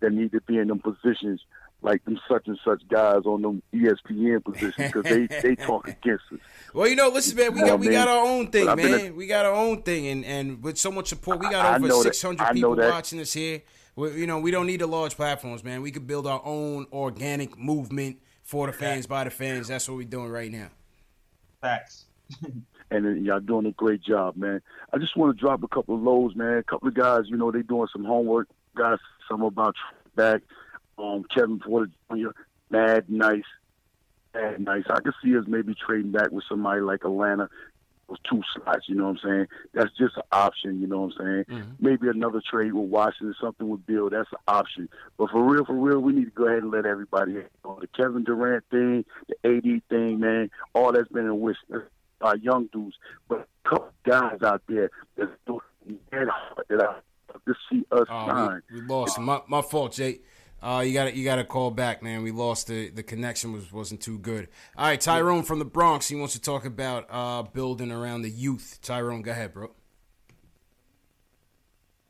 that 0.00 0.12
need 0.12 0.32
to 0.32 0.40
be 0.42 0.58
in 0.58 0.68
them 0.68 0.80
positions, 0.80 1.40
like 1.84 2.04
them 2.04 2.18
such 2.28 2.48
and 2.48 2.58
such 2.64 2.82
guys 2.88 3.20
on 3.26 3.42
them 3.42 3.62
ESPN 3.72 4.42
positions, 4.44 4.74
because 4.92 5.04
they 5.04 5.26
they 5.26 5.54
talk 5.54 5.86
against 5.86 6.24
us. 6.32 6.38
Well, 6.74 6.88
you 6.88 6.96
know, 6.96 7.08
listen, 7.08 7.36
man, 7.36 7.52
we 7.54 7.60
You 7.60 7.66
got 7.66 7.78
we 7.78 7.86
what 7.86 7.92
got 7.92 8.08
our 8.08 8.26
own 8.26 8.48
thing, 8.50 8.64
But 8.66 8.80
I've 8.80 8.90
man. 8.90 9.14
we 9.16 9.28
got 9.28 9.44
our 9.46 9.52
own 9.54 9.82
thing, 9.82 10.08
and 10.08 10.24
and 10.24 10.60
with 10.62 10.76
so 10.78 10.90
much 10.90 11.08
support, 11.08 11.38
we 11.38 11.48
got 11.48 11.64
I- 11.64 11.74
I 11.74 11.76
over 11.76 12.02
six 12.02 12.20
hundred 12.20 12.40
I 12.42 12.48
know 12.48 12.54
people 12.54 12.76
that. 12.76 12.90
watching 12.90 13.20
us 13.20 13.32
here. 13.32 13.62
We, 13.94 14.10
you 14.22 14.26
know, 14.26 14.40
we 14.40 14.50
don't 14.50 14.66
need 14.66 14.80
the 14.80 14.88
large 14.88 15.14
platforms, 15.14 15.62
man. 15.62 15.82
We 15.82 15.92
could 15.92 16.06
build 16.06 16.26
our 16.26 16.42
own 16.44 16.86
organic 16.92 17.56
movement 17.56 18.16
for 18.42 18.66
the 18.66 18.72
fans, 18.72 19.06
by 19.06 19.22
the 19.22 19.30
fans. 19.30 19.68
That's 19.68 19.88
what 19.88 19.96
we're 19.98 20.08
doing 20.08 20.30
right 20.30 20.50
now. 20.50 20.70
Facts. 21.60 22.06
and 22.90 23.04
then 23.04 23.24
y'all 23.24 23.38
doing 23.40 23.66
a 23.66 23.70
great 23.72 24.02
job, 24.02 24.36
man. 24.36 24.60
I 24.92 24.98
just 24.98 25.16
want 25.16 25.36
to 25.36 25.40
drop 25.40 25.62
a 25.62 25.68
couple 25.68 25.94
of 25.94 26.02
lows, 26.02 26.34
man. 26.34 26.58
A 26.58 26.62
couple 26.64 26.88
of 26.88 26.94
guys, 26.94 27.24
you 27.26 27.36
know, 27.36 27.52
they 27.52 27.62
doing 27.62 27.86
some 27.92 28.04
homework. 28.04 28.48
Guys, 28.76 28.98
some 29.28 29.42
about 29.42 29.76
back. 30.16 30.42
Um, 30.98 31.24
Kevin 31.34 31.58
Porter 31.58 31.90
Jr. 32.10 32.28
Mad 32.70 33.08
nice, 33.08 33.42
mad 34.34 34.60
nice. 34.60 34.84
I 34.88 35.00
could 35.00 35.14
see 35.22 35.36
us 35.36 35.44
maybe 35.46 35.74
trading 35.74 36.12
back 36.12 36.30
with 36.30 36.44
somebody 36.48 36.80
like 36.80 37.04
Atlanta. 37.04 37.48
Those 38.08 38.18
two 38.28 38.42
slots, 38.54 38.86
you 38.86 38.96
know 38.96 39.04
what 39.04 39.18
I'm 39.24 39.30
saying? 39.30 39.46
That's 39.72 39.90
just 39.96 40.16
an 40.18 40.24
option, 40.30 40.78
you 40.80 40.86
know 40.86 41.00
what 41.00 41.14
I'm 41.20 41.44
saying? 41.48 41.66
Maybe 41.80 42.08
another 42.08 42.42
trade 42.48 42.74
with 42.74 42.90
Washington, 42.90 43.34
something 43.40 43.66
with 43.66 43.86
Beal, 43.86 44.10
that's 44.10 44.30
an 44.30 44.38
option. 44.46 44.90
But 45.16 45.30
for 45.30 45.42
real, 45.42 45.64
for 45.64 45.72
real, 45.72 46.00
we 46.00 46.12
need 46.12 46.26
to 46.26 46.30
go 46.30 46.46
ahead 46.46 46.62
and 46.64 46.70
let 46.70 46.84
everybody 46.84 47.32
know. 47.32 47.78
The 47.80 47.86
Kevin 47.96 48.22
Durant 48.24 48.62
thing, 48.70 49.06
the 49.28 49.36
AD 49.48 49.82
thing, 49.88 50.20
man, 50.20 50.50
all 50.74 50.92
that's 50.92 51.08
been 51.08 51.24
in 51.24 51.40
wish 51.40 51.56
our 52.20 52.36
young 52.36 52.66
dudes, 52.74 52.96
but 53.26 53.48
a 53.64 53.68
couple 53.68 53.90
guys 54.04 54.42
out 54.42 54.60
there 54.68 54.90
that's 55.16 55.30
doing 55.46 55.60
that 56.12 56.28
hard 56.28 56.66
that 56.68 56.80
I 56.82 56.96
to 57.46 57.54
see 57.70 57.84
us 57.90 58.06
Oh, 58.10 58.26
sign. 58.28 58.62
we, 58.70 58.80
we 58.82 58.86
lost. 58.86 59.18
My, 59.18 59.40
my 59.48 59.60
fault, 59.62 59.92
Jay. 59.92 60.20
Uh, 60.64 60.80
you 60.80 60.94
got 60.94 61.04
to 61.04 61.14
you 61.14 61.24
got 61.24 61.36
to 61.36 61.44
call 61.44 61.70
back, 61.70 62.02
man. 62.02 62.22
We 62.22 62.30
lost 62.30 62.68
the 62.68 62.88
the 62.88 63.02
connection 63.02 63.52
was 63.52 63.70
wasn't 63.70 64.00
too 64.00 64.18
good. 64.18 64.48
All 64.78 64.86
right, 64.86 64.98
Tyrone 64.98 65.42
from 65.42 65.58
the 65.58 65.66
Bronx. 65.66 66.08
He 66.08 66.16
wants 66.16 66.32
to 66.32 66.40
talk 66.40 66.64
about 66.64 67.06
uh, 67.10 67.42
building 67.42 67.92
around 67.92 68.22
the 68.22 68.30
youth. 68.30 68.78
Tyrone, 68.80 69.20
go 69.20 69.32
ahead, 69.32 69.52
bro. 69.52 69.72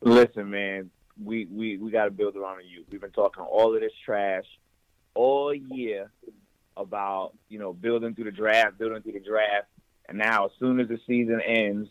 Listen, 0.02 0.50
man, 0.50 0.90
we 1.20 1.48
we 1.50 1.78
we 1.78 1.90
got 1.90 2.04
to 2.04 2.12
build 2.12 2.36
around 2.36 2.58
the 2.58 2.64
youth. 2.64 2.86
We've 2.92 3.00
been 3.00 3.10
talking 3.10 3.42
all 3.42 3.74
of 3.74 3.80
this 3.80 3.92
trash 4.04 4.44
all 5.14 5.52
year 5.52 6.12
about 6.76 7.32
you 7.48 7.58
know 7.58 7.72
building 7.72 8.14
through 8.14 8.26
the 8.26 8.30
draft, 8.30 8.78
building 8.78 9.02
through 9.02 9.14
the 9.14 9.20
draft, 9.20 9.66
and 10.08 10.16
now 10.16 10.46
as 10.46 10.52
soon 10.60 10.78
as 10.78 10.86
the 10.86 11.00
season 11.08 11.40
ends, 11.44 11.88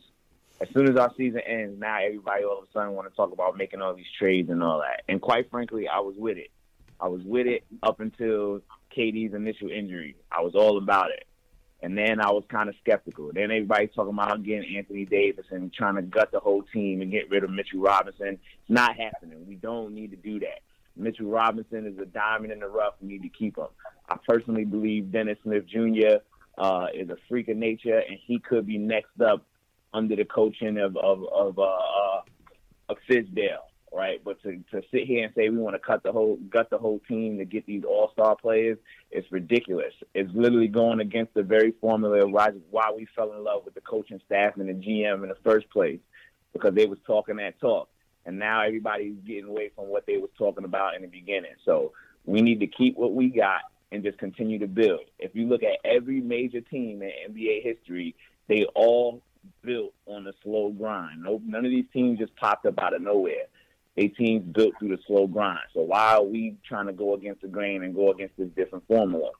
as 0.63 0.69
soon 0.73 0.89
as 0.89 0.97
our 0.97 1.11
season 1.17 1.41
ends, 1.45 1.79
now 1.79 1.97
everybody 2.01 2.43
all 2.45 2.59
of 2.59 2.63
a 2.63 2.71
sudden 2.71 2.93
want 2.93 3.09
to 3.09 3.15
talk 3.15 3.33
about 3.33 3.57
making 3.57 3.81
all 3.81 3.93
these 3.93 4.05
trades 4.17 4.49
and 4.49 4.63
all 4.63 4.79
that. 4.79 5.03
And 5.09 5.21
quite 5.21 5.49
frankly, 5.51 5.87
I 5.87 5.99
was 5.99 6.15
with 6.17 6.37
it. 6.37 6.51
I 6.99 7.07
was 7.09 7.21
with 7.25 7.47
it 7.47 7.65
up 7.81 7.99
until 7.99 8.61
KD's 8.95 9.33
initial 9.33 9.69
injury. 9.69 10.15
I 10.31 10.41
was 10.41 10.55
all 10.55 10.77
about 10.77 11.11
it. 11.11 11.25
And 11.81 11.97
then 11.97 12.21
I 12.21 12.31
was 12.31 12.45
kind 12.49 12.69
of 12.69 12.75
skeptical. 12.79 13.31
Then 13.33 13.51
everybody's 13.51 13.89
talking 13.93 14.13
about 14.13 14.41
getting 14.43 14.77
Anthony 14.77 15.03
Davis 15.03 15.45
and 15.51 15.73
trying 15.73 15.95
to 15.95 16.01
gut 16.01 16.31
the 16.31 16.39
whole 16.39 16.63
team 16.73 17.01
and 17.01 17.11
get 17.11 17.29
rid 17.29 17.43
of 17.43 17.49
Mitchell 17.49 17.81
Robinson. 17.81 18.39
It's 18.39 18.69
not 18.69 18.95
happening. 18.97 19.45
We 19.45 19.55
don't 19.55 19.93
need 19.93 20.11
to 20.11 20.17
do 20.17 20.39
that. 20.39 20.61
Mitchell 20.95 21.27
Robinson 21.27 21.85
is 21.85 21.99
a 21.99 22.05
diamond 22.05 22.53
in 22.53 22.59
the 22.59 22.67
rough. 22.67 22.93
We 23.01 23.09
need 23.09 23.23
to 23.23 23.29
keep 23.29 23.57
him. 23.57 23.67
I 24.07 24.15
personally 24.25 24.63
believe 24.63 25.11
Dennis 25.11 25.39
Smith 25.43 25.65
Jr. 25.67 26.19
uh, 26.57 26.87
is 26.93 27.09
a 27.09 27.17
freak 27.27 27.49
of 27.49 27.57
nature, 27.57 27.97
and 27.97 28.17
he 28.25 28.39
could 28.39 28.65
be 28.65 28.77
next 28.77 29.19
up 29.19 29.45
under 29.93 30.15
the 30.15 30.25
coaching 30.25 30.77
of 30.77 30.97
of 30.97 31.23
of, 31.31 31.59
uh, 31.59 31.63
uh, 31.63 32.21
of 32.89 32.97
Fizdale, 33.09 33.65
right? 33.93 34.21
But 34.23 34.41
to, 34.43 34.57
to 34.71 34.81
sit 34.91 35.05
here 35.05 35.25
and 35.25 35.33
say 35.35 35.49
we 35.49 35.57
want 35.57 35.75
to 35.75 35.79
cut 35.79 36.03
the 36.03 36.11
whole 36.11 36.37
gut 36.49 36.69
the 36.69 36.77
whole 36.77 36.99
team 37.07 37.37
to 37.37 37.45
get 37.45 37.65
these 37.65 37.83
all 37.83 38.09
star 38.13 38.35
players, 38.35 38.77
it's 39.11 39.31
ridiculous. 39.31 39.93
It's 40.13 40.31
literally 40.33 40.67
going 40.67 40.99
against 40.99 41.33
the 41.33 41.43
very 41.43 41.73
formula 41.79 42.25
of 42.25 42.31
why, 42.31 42.49
why 42.71 42.91
we 42.95 43.07
fell 43.15 43.33
in 43.33 43.43
love 43.43 43.65
with 43.65 43.75
the 43.75 43.81
coaching 43.81 44.21
staff 44.25 44.57
and 44.57 44.67
the 44.67 44.73
GM 44.73 45.23
in 45.23 45.29
the 45.29 45.37
first 45.43 45.69
place, 45.69 45.99
because 46.53 46.73
they 46.73 46.85
was 46.85 46.99
talking 47.05 47.37
that 47.37 47.59
talk, 47.59 47.89
and 48.25 48.39
now 48.39 48.61
everybody's 48.61 49.15
getting 49.25 49.45
away 49.45 49.71
from 49.75 49.85
what 49.85 50.05
they 50.05 50.17
was 50.17 50.31
talking 50.37 50.65
about 50.65 50.95
in 50.95 51.03
the 51.03 51.07
beginning. 51.07 51.53
So 51.65 51.93
we 52.25 52.41
need 52.41 52.59
to 52.61 52.67
keep 52.67 52.97
what 52.97 53.13
we 53.13 53.29
got 53.29 53.61
and 53.91 54.03
just 54.03 54.17
continue 54.17 54.57
to 54.59 54.67
build. 54.67 55.01
If 55.19 55.35
you 55.35 55.47
look 55.47 55.61
at 55.61 55.77
every 55.85 56.19
major 56.19 56.61
team 56.61 57.03
in 57.03 57.11
NBA 57.31 57.63
history, 57.63 58.15
they 58.47 58.65
all 58.73 59.21
built 59.63 59.93
on 60.05 60.27
a 60.27 60.33
slow 60.43 60.69
grind. 60.69 61.23
No, 61.23 61.41
none 61.45 61.65
of 61.65 61.71
these 61.71 61.85
teams 61.93 62.19
just 62.19 62.35
popped 62.35 62.65
up 62.65 62.79
out 62.79 62.93
of 62.93 63.01
nowhere. 63.01 63.47
They 63.95 64.07
teams 64.07 64.43
built 64.53 64.73
through 64.79 64.89
the 64.89 64.99
slow 65.05 65.27
grind. 65.27 65.59
So 65.73 65.81
why 65.81 66.15
are 66.15 66.23
we 66.23 66.55
trying 66.67 66.87
to 66.87 66.93
go 66.93 67.13
against 67.13 67.41
the 67.41 67.47
grain 67.47 67.83
and 67.83 67.93
go 67.93 68.11
against 68.11 68.37
this 68.37 68.49
different 68.55 68.87
formula? 68.87 69.31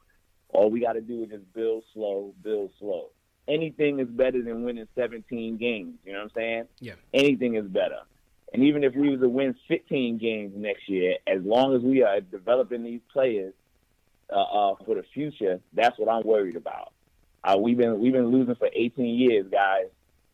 All 0.50 0.70
we 0.70 0.82
got 0.82 0.94
to 0.94 1.02
do 1.02 1.24
is 1.24 1.30
just 1.30 1.54
build 1.54 1.84
slow, 1.94 2.34
build 2.44 2.72
slow. 2.80 3.10
Anything 3.48 4.00
is 4.00 4.08
better 4.08 4.42
than 4.42 4.64
winning 4.64 4.88
17 4.96 5.58
games. 5.58 5.96
You 6.06 6.14
know 6.14 6.20
what 6.20 6.26
I'm 6.26 6.32
saying? 6.36 6.64
Yeah. 6.80 6.94
Anything 7.14 7.56
is 7.56 7.66
better. 7.66 8.00
And 8.54 8.64
even 8.64 8.84
if 8.84 8.94
we 8.96 9.10
were 9.10 9.18
to 9.18 9.30
win 9.30 9.56
15 9.68 10.20
games 10.20 10.54
next 10.56 10.88
year, 10.88 11.16
as 11.26 11.42
long 11.44 11.76
as 11.76 11.82
we 11.82 12.04
are 12.04 12.22
developing 12.22 12.84
these 12.84 13.02
players 13.12 13.54
uh, 14.32 14.40
uh, 14.40 14.76
for 14.86 14.96
the 14.96 15.04
future, 15.14 15.60
that's 15.74 15.98
what 15.98 16.08
I'm 16.08 16.24
worried 16.24 16.56
about. 16.56 16.93
Uh, 17.44 17.58
we've 17.60 17.78
been 17.78 18.00
we've 18.00 18.14
been 18.14 18.28
losing 18.28 18.56
for 18.56 18.70
18 18.74 19.06
years, 19.06 19.46
guys. 19.52 19.86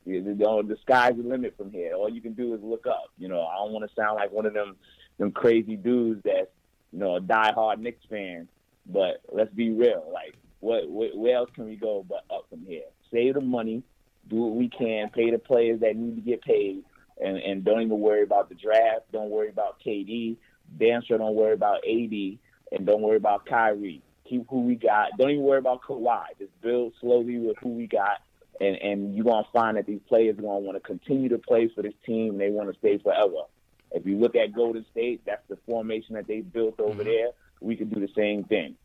The, 0.05 0.19
the, 0.19 0.33
the 0.35 0.77
sky's 0.81 1.15
the 1.17 1.23
limit 1.23 1.55
from 1.57 1.71
here. 1.71 1.93
All 1.93 2.09
you 2.09 2.21
can 2.21 2.33
do 2.33 2.53
is 2.53 2.61
look 2.63 2.87
up. 2.87 3.11
You 3.17 3.27
know, 3.27 3.45
I 3.45 3.57
don't 3.57 3.71
want 3.71 3.89
to 3.89 3.95
sound 3.95 4.15
like 4.15 4.31
one 4.31 4.45
of 4.45 4.53
them 4.53 4.75
them 5.17 5.31
crazy 5.31 5.75
dudes 5.75 6.21
that's 6.23 6.49
you 6.91 6.99
know 6.99 7.15
a 7.15 7.21
diehard 7.21 7.79
Knicks 7.79 8.05
fan, 8.09 8.47
but 8.85 9.21
let's 9.31 9.53
be 9.53 9.71
real. 9.71 10.09
Like, 10.13 10.35
what, 10.59 10.89
what 10.89 11.15
where 11.17 11.35
else 11.35 11.49
can 11.53 11.65
we 11.65 11.75
go 11.75 12.05
but 12.07 12.25
up 12.33 12.45
from 12.49 12.65
here? 12.65 12.83
Save 13.11 13.35
the 13.35 13.41
money, 13.41 13.83
do 14.27 14.35
what 14.35 14.55
we 14.55 14.69
can, 14.69 15.09
pay 15.09 15.31
the 15.31 15.39
players 15.39 15.79
that 15.81 15.95
need 15.95 16.15
to 16.15 16.21
get 16.21 16.43
paid, 16.43 16.83
and 17.19 17.37
and 17.37 17.63
don't 17.63 17.81
even 17.81 17.99
worry 17.99 18.23
about 18.23 18.49
the 18.49 18.55
draft. 18.55 19.11
Don't 19.11 19.31
worry 19.31 19.49
about 19.49 19.81
KD. 19.85 20.37
Damn 20.77 21.01
sure 21.03 21.17
don't 21.17 21.35
worry 21.35 21.53
about 21.53 21.77
AD, 21.77 22.37
and 22.71 22.85
don't 22.85 23.01
worry 23.01 23.17
about 23.17 23.47
Kyrie 23.47 24.03
keep 24.29 24.45
who 24.49 24.61
we 24.61 24.75
got. 24.75 25.09
Don't 25.17 25.31
even 25.31 25.43
worry 25.43 25.59
about 25.59 25.81
Kawhi. 25.81 26.23
Just 26.37 26.51
build 26.61 26.93
slowly 27.01 27.37
with 27.39 27.57
who 27.61 27.69
we 27.69 27.87
got, 27.87 28.21
and 28.61 28.75
and 28.77 29.15
you're 29.15 29.25
gonna 29.25 29.47
find 29.53 29.77
that 29.77 29.85
these 29.85 30.01
players 30.07 30.37
are 30.37 30.41
gonna 30.41 30.59
want 30.59 30.75
to 30.75 30.81
continue 30.81 31.29
to 31.29 31.37
play 31.37 31.67
for 31.73 31.81
this 31.81 31.93
team. 32.05 32.31
And 32.31 32.39
they 32.41 32.49
want 32.49 32.71
to 32.71 32.77
stay 32.79 32.97
forever. 32.97 33.43
If 33.91 34.05
you 34.05 34.17
look 34.17 34.35
at 34.35 34.53
Golden 34.53 34.85
State, 34.91 35.21
that's 35.25 35.41
the 35.49 35.57
formation 35.65 36.13
that 36.15 36.27
they 36.27 36.41
built 36.41 36.79
over 36.79 37.01
Mm-hmm. 37.03 37.03
there. 37.09 37.29
We 37.61 37.75
can 37.75 37.89
do 37.89 37.99
the 37.99 38.09
same 38.15 38.43
thing. 38.45 38.75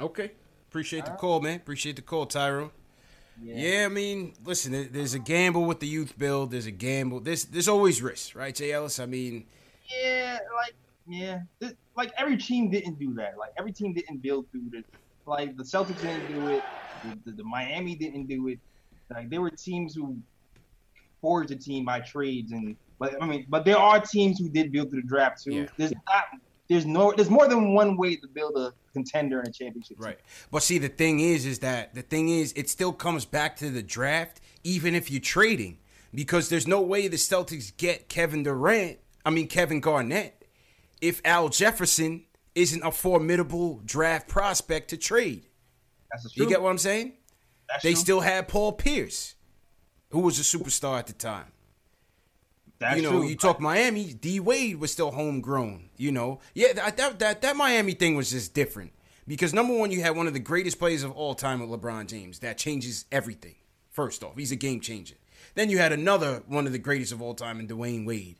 Okay. 0.00 0.32
Appreciate 0.68 1.04
the 1.06 1.12
call, 1.12 1.40
man. 1.40 1.56
Appreciate 1.56 1.96
the 1.96 2.02
call, 2.02 2.26
Tyrone. 2.26 2.70
Yeah. 3.40 3.84
I 3.86 3.88
mean, 3.88 4.34
listen, 4.44 4.88
there's 4.92 5.14
a 5.14 5.18
gamble 5.18 5.64
with 5.64 5.80
the 5.80 5.86
youth 5.86 6.18
build. 6.18 6.50
There's 6.50 6.66
a 6.66 6.70
gamble. 6.70 7.20
There's 7.20 7.44
there's 7.44 7.68
always 7.68 8.02
risk, 8.02 8.34
right, 8.34 8.54
J. 8.54 8.72
Ellis? 8.72 8.98
I 8.98 9.06
mean, 9.06 9.46
Yeah, 9.88 10.38
like 10.56 10.74
yeah, 11.08 11.40
This- 11.58 11.74
like 11.96 12.12
every 12.18 12.36
team 12.36 12.70
didn't 12.70 12.98
do 12.98 13.14
that. 13.14 13.38
Like 13.38 13.52
every 13.58 13.72
team 13.72 13.94
didn't 13.94 14.22
build 14.22 14.46
through 14.50 14.70
this. 14.70 14.84
Like 15.26 15.56
the 15.56 15.64
Celtics 15.64 16.00
didn't 16.00 16.26
do 16.28 16.48
it. 16.48 16.62
The, 17.02 17.30
the, 17.30 17.36
the 17.38 17.44
Miami 17.44 17.94
didn't 17.94 18.26
do 18.26 18.48
it. 18.48 18.58
Like 19.10 19.30
there 19.30 19.40
were 19.40 19.50
teams 19.50 19.94
who 19.94 20.16
forged 21.20 21.50
a 21.50 21.56
team 21.56 21.84
by 21.84 22.00
trades 22.00 22.52
and 22.52 22.76
but 22.98 23.22
I 23.22 23.26
mean, 23.26 23.46
but 23.48 23.64
there 23.64 23.76
are 23.76 24.00
teams 24.00 24.38
who 24.38 24.48
did 24.48 24.72
build 24.72 24.90
through 24.90 25.02
the 25.02 25.08
draft 25.08 25.42
too. 25.42 25.52
Yeah. 25.52 25.66
There's 25.76 25.92
not. 25.92 26.24
There's 26.68 26.86
no. 26.86 27.12
There's 27.14 27.30
more 27.30 27.46
than 27.46 27.74
one 27.74 27.96
way 27.96 28.16
to 28.16 28.26
build 28.26 28.56
a 28.56 28.72
contender 28.92 29.40
in 29.40 29.48
a 29.48 29.52
championship. 29.52 29.98
Right. 30.00 30.18
But 30.50 30.62
see, 30.62 30.78
the 30.78 30.88
thing 30.88 31.20
is, 31.20 31.44
is 31.44 31.58
that 31.60 31.94
the 31.94 32.02
thing 32.02 32.28
is, 32.28 32.52
it 32.56 32.70
still 32.70 32.92
comes 32.92 33.24
back 33.24 33.56
to 33.56 33.70
the 33.70 33.82
draft, 33.82 34.40
even 34.64 34.94
if 34.94 35.10
you're 35.10 35.20
trading, 35.20 35.78
because 36.14 36.48
there's 36.48 36.66
no 36.66 36.80
way 36.80 37.06
the 37.06 37.16
Celtics 37.16 37.76
get 37.76 38.08
Kevin 38.08 38.42
Durant. 38.42 38.98
I 39.24 39.30
mean, 39.30 39.48
Kevin 39.48 39.80
Garnett, 39.80 40.35
if 41.00 41.20
Al 41.24 41.48
Jefferson 41.48 42.24
isn't 42.54 42.82
a 42.82 42.90
formidable 42.90 43.80
draft 43.84 44.28
prospect 44.28 44.90
to 44.90 44.96
trade. 44.96 45.46
That's 46.10 46.24
the 46.24 46.30
You 46.34 46.48
get 46.48 46.62
what 46.62 46.70
I'm 46.70 46.78
saying? 46.78 47.12
That's 47.68 47.82
they 47.82 47.92
true. 47.92 48.00
still 48.00 48.20
had 48.20 48.48
Paul 48.48 48.72
Pierce, 48.72 49.34
who 50.10 50.20
was 50.20 50.38
a 50.38 50.42
superstar 50.42 50.98
at 50.98 51.06
the 51.06 51.12
time. 51.12 51.52
That's 52.78 52.96
you 52.96 53.02
know, 53.02 53.10
true. 53.10 53.28
you 53.28 53.36
talk 53.36 53.60
Miami, 53.60 54.12
D 54.12 54.40
Wade 54.40 54.78
was 54.78 54.92
still 54.92 55.10
homegrown. 55.10 55.90
You 55.96 56.12
know, 56.12 56.40
yeah, 56.54 56.72
that, 56.74 56.96
that 56.96 57.18
that 57.18 57.42
that 57.42 57.56
Miami 57.56 57.92
thing 57.92 58.16
was 58.16 58.30
just 58.30 58.54
different 58.54 58.92
because 59.26 59.54
number 59.54 59.76
one, 59.76 59.90
you 59.90 60.02
had 60.02 60.16
one 60.16 60.26
of 60.26 60.34
the 60.34 60.40
greatest 60.40 60.78
players 60.78 61.02
of 61.02 61.12
all 61.12 61.34
time 61.34 61.60
with 61.60 61.80
LeBron 61.80 62.06
James. 62.06 62.40
That 62.40 62.58
changes 62.58 63.06
everything. 63.10 63.56
First 63.90 64.22
off, 64.22 64.36
he's 64.36 64.52
a 64.52 64.56
game 64.56 64.80
changer. 64.80 65.16
Then 65.54 65.70
you 65.70 65.78
had 65.78 65.92
another 65.92 66.42
one 66.46 66.66
of 66.66 66.72
the 66.72 66.78
greatest 66.78 67.12
of 67.12 67.22
all 67.22 67.34
time 67.34 67.60
in 67.60 67.66
Dwyane 67.66 68.06
Wade. 68.06 68.36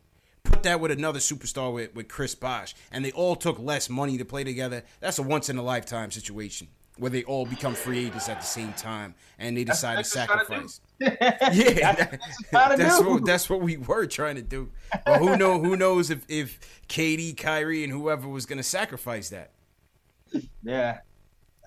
Put 0.46 0.62
that 0.62 0.80
with 0.80 0.90
another 0.90 1.18
superstar 1.18 1.72
with, 1.72 1.94
with 1.94 2.08
Chris 2.08 2.34
Bosh, 2.34 2.74
and 2.92 3.04
they 3.04 3.12
all 3.12 3.36
took 3.36 3.58
less 3.58 3.88
money 3.90 4.16
to 4.18 4.24
play 4.24 4.44
together. 4.44 4.82
That's 5.00 5.18
a 5.18 5.22
once 5.22 5.48
in 5.48 5.58
a 5.58 5.62
lifetime 5.62 6.10
situation 6.10 6.68
where 6.98 7.10
they 7.10 7.22
all 7.24 7.44
become 7.44 7.74
free 7.74 8.06
agents 8.06 8.26
at 8.28 8.40
the 8.40 8.46
same 8.46 8.72
time 8.72 9.14
and 9.38 9.54
they 9.54 9.64
decide 9.64 10.02
to 10.02 10.10
That's 10.14 10.16
what 10.16 10.26
they're 10.26 10.46
trying 10.46 10.62
to 10.62 10.68
sacrifice. 10.68 10.80
do. 11.52 11.72
Yeah, 11.74 11.92
That's 11.92 11.98
that- 11.98 12.10
what 12.10 12.20
they're 12.20 12.20
trying 12.50 12.70
to 12.70 12.76
that's 12.84 13.02
what 13.02 13.24
that's 13.26 13.50
what 13.50 13.60
we 13.60 13.76
were 13.76 14.06
trying 14.06 14.36
to 14.36 14.42
do. 14.42 14.70
But 15.04 15.18
who 15.18 15.36
know 15.36 15.60
who 15.60 15.76
knows 15.76 16.08
if 16.10 16.24
if 16.28 16.58
KD, 16.88 17.36
Kyrie, 17.36 17.84
and 17.84 17.92
whoever 17.92 18.26
was 18.28 18.46
going 18.46 18.56
to 18.58 18.62
sacrifice 18.62 19.28
that. 19.28 19.50
Yeah. 20.62 20.98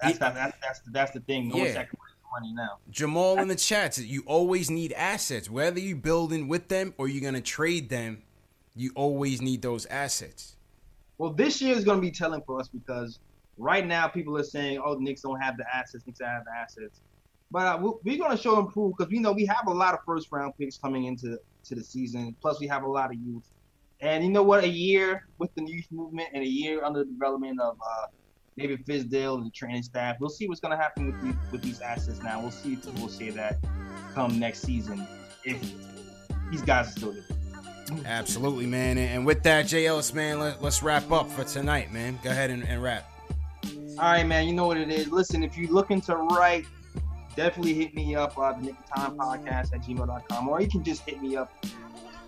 That's 0.02 0.20
not, 0.20 0.34
that's 0.34 0.58
that's 0.62 0.80
the, 0.80 0.92
that's 0.92 1.12
the 1.12 1.20
thing. 1.20 1.50
No 1.50 1.58
Yeah. 1.58 1.86
money 2.34 2.54
now. 2.54 2.78
Jamal 2.90 3.38
in 3.38 3.50
the 3.50 3.56
chat 3.56 3.92
chats, 3.94 4.00
you 4.00 4.24
always 4.26 4.72
need 4.72 4.94
assets. 4.94 5.48
Whether 5.50 5.80
you 5.80 5.96
building 5.96 6.48
with 6.48 6.70
them 6.70 6.94
or 6.98 7.08
you're 7.08 7.22
going 7.22 7.34
to 7.36 7.42
trade 7.42 7.90
them, 7.90 8.24
you 8.76 8.92
always 8.96 9.42
need 9.42 9.62
those 9.62 9.86
assets. 9.88 10.56
Well, 11.18 11.32
this 11.34 11.62
year 11.62 11.76
is 11.76 11.84
going 11.84 11.98
to 11.98 12.02
be 12.02 12.12
telling 12.12 12.42
for 12.46 12.60
us 12.60 12.68
because 12.70 13.20
right 13.58 13.86
now 13.86 14.08
people 14.08 14.38
are 14.38 14.44
saying, 14.44 14.82
"Oh, 14.84 14.96
the 14.96 15.02
Knicks 15.02 15.22
don't 15.22 15.40
have 15.42 15.58
the 15.58 15.66
assets. 15.74 16.06
Knicks 16.06 16.20
don't 16.20 16.30
have 16.30 16.46
the 16.46 16.52
assets." 16.56 17.02
But 17.52 17.66
uh, 17.68 17.78
we- 17.82 18.12
we're 18.14 18.18
going 18.24 18.36
to 18.36 18.42
show 18.42 18.56
them 18.56 18.68
proof 18.68 18.94
because 18.98 19.12
we 19.12 19.20
know 19.20 19.32
we 19.32 19.46
have 19.46 19.68
a 19.68 19.74
lot 19.74 19.94
of 19.94 20.00
first 20.06 20.32
round 20.32 20.54
picks 20.58 20.78
coming 20.78 21.06
into 21.06 21.38
to 21.66 21.76
the 21.76 21.84
season. 21.84 22.36
Plus, 22.42 22.60
we 22.60 22.68
have 22.68 22.84
a 22.84 22.90
lot 22.90 23.12
of 23.12 23.18
youth. 23.20 23.44
And 24.02 24.24
you 24.24 24.30
know 24.30 24.44
what? 24.44 24.64
A 24.64 24.68
year 24.68 25.28
with 25.40 25.54
the 25.56 25.64
youth 25.66 25.88
movement 25.92 26.30
and 26.34 26.42
a 26.44 26.48
year 26.48 26.84
under 26.86 27.00
the 27.00 27.12
development 27.12 27.60
of 27.60 27.76
uh, 27.86 28.06
David 28.58 28.86
Fizdale 28.86 29.36
and 29.36 29.46
the 29.46 29.50
training 29.50 29.84
staff, 29.84 30.16
we'll 30.22 30.30
see 30.30 30.48
what's 30.48 30.62
going 30.62 30.72
to 30.72 30.82
happen 30.82 31.08
with 31.08 31.22
these, 31.22 31.36
with 31.52 31.62
these 31.62 31.82
assets. 31.82 32.22
Now, 32.22 32.40
we'll 32.40 32.52
see 32.52 32.74
if 32.74 32.86
people 32.86 33.10
say 33.10 33.30
that 33.32 33.58
come 34.14 34.40
next 34.40 34.62
season 34.62 35.06
if 35.44 35.60
these 36.50 36.62
guys 36.62 36.88
are 36.88 36.92
still 36.92 37.12
here. 37.12 37.26
Absolutely, 38.06 38.66
man. 38.66 38.98
And 38.98 39.26
with 39.26 39.44
that, 39.44 39.68
J. 39.68 39.88
Ellis, 39.88 40.14
man, 40.14 40.40
let, 40.40 40.62
let's 40.62 40.84
wrap 40.84 41.12
up 41.12 41.30
for 41.30 41.44
tonight, 41.44 41.92
man. 41.92 42.20
Go 42.24 42.30
ahead 42.30 42.50
and, 42.50 42.64
and 42.64 42.82
wrap. 42.82 43.10
All 44.00 44.06
right, 44.06 44.26
man. 44.26 44.48
You 44.48 44.54
know 44.54 44.68
what 44.68 44.78
it 44.78 44.90
is. 44.90 45.08
Listen, 45.10 45.44
if 45.44 45.58
you're 45.58 45.72
looking 45.72 46.02
to 46.02 46.16
write, 46.16 46.66
definitely 47.36 47.74
hit 47.74 47.94
me 47.94 48.16
up 48.16 48.38
uh, 48.38 48.54
the 48.54 48.62
Nick 48.68 48.76
Time 48.96 49.18
Podcast 49.18 49.74
at 49.74 49.82
gmail.com, 49.82 50.50
or 50.50 50.62
you 50.62 50.70
can 50.70 50.84
just 50.84 51.02
hit 51.04 51.22
me 51.22 51.36
up 51.36 51.52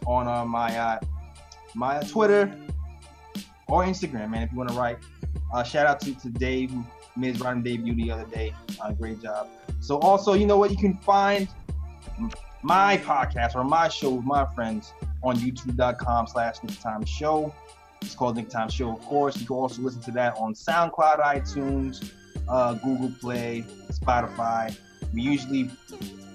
on 0.05 0.27
uh, 0.27 0.45
my 0.45 0.77
uh, 0.77 0.99
my 1.73 1.99
Twitter 2.01 2.53
or 3.67 3.83
Instagram, 3.83 4.31
man. 4.31 4.43
If 4.43 4.51
you 4.51 4.57
want 4.57 4.69
to 4.69 4.75
write, 4.75 4.97
uh, 5.53 5.63
shout 5.63 5.85
out 5.85 5.99
to, 6.01 6.13
to 6.19 6.29
Dave, 6.29 6.73
his 7.19 7.39
writing 7.39 7.63
debut 7.63 7.95
the 7.95 8.11
other 8.11 8.25
day. 8.25 8.53
Uh, 8.81 8.91
great 8.91 9.21
job. 9.21 9.47
So 9.79 9.97
also, 9.99 10.33
you 10.33 10.45
know 10.45 10.57
what? 10.57 10.71
You 10.71 10.77
can 10.77 10.97
find 10.97 11.47
my 12.61 12.97
podcast 12.97 13.55
or 13.55 13.63
my 13.63 13.87
show 13.87 14.11
with 14.11 14.25
my 14.25 14.45
friends 14.53 14.93
on 15.23 15.37
youtube.com 15.37 16.27
slash 16.27 16.61
Nick 16.63 16.79
Time 16.79 17.05
Show. 17.05 17.53
It's 18.01 18.15
called 18.15 18.35
Nick 18.35 18.49
Time 18.49 18.69
Show, 18.69 18.93
of 18.93 19.01
course. 19.01 19.39
You 19.39 19.45
can 19.45 19.55
also 19.55 19.81
listen 19.81 20.01
to 20.03 20.11
that 20.11 20.35
on 20.37 20.53
SoundCloud, 20.53 21.19
iTunes, 21.19 22.11
uh, 22.49 22.73
Google 22.75 23.11
Play, 23.19 23.63
Spotify. 23.91 24.75
We 25.13 25.21
usually 25.21 25.69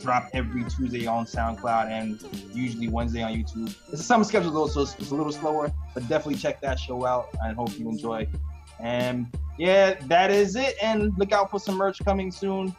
drop 0.01 0.29
every 0.33 0.65
Tuesday 0.65 1.07
on 1.07 1.25
SoundCloud 1.25 1.89
and 1.89 2.23
usually 2.55 2.89
Wednesday 2.89 3.23
on 3.23 3.33
YouTube. 3.33 3.75
It's 3.91 4.01
a 4.01 4.05
summer 4.05 4.25
schedule 4.25 4.53
though, 4.53 4.69
so 4.69 4.83
it's, 4.83 4.95
it's 4.99 5.11
a 5.11 5.15
little 5.15 5.33
slower, 5.33 5.73
but 5.95 6.07
definitely 6.09 6.37
check 6.37 6.61
that 6.61 6.79
show 6.79 7.05
out 7.05 7.29
and 7.43 7.57
hope 7.57 7.77
you 7.79 7.89
enjoy. 7.89 8.29
And 8.79 9.27
yeah, 9.59 9.95
that 10.07 10.31
is 10.31 10.55
it. 10.55 10.77
And 10.83 11.17
look 11.19 11.33
out 11.33 11.51
for 11.51 11.59
some 11.59 11.77
merch 11.77 12.05
coming 12.05 12.31
soon. 12.31 12.75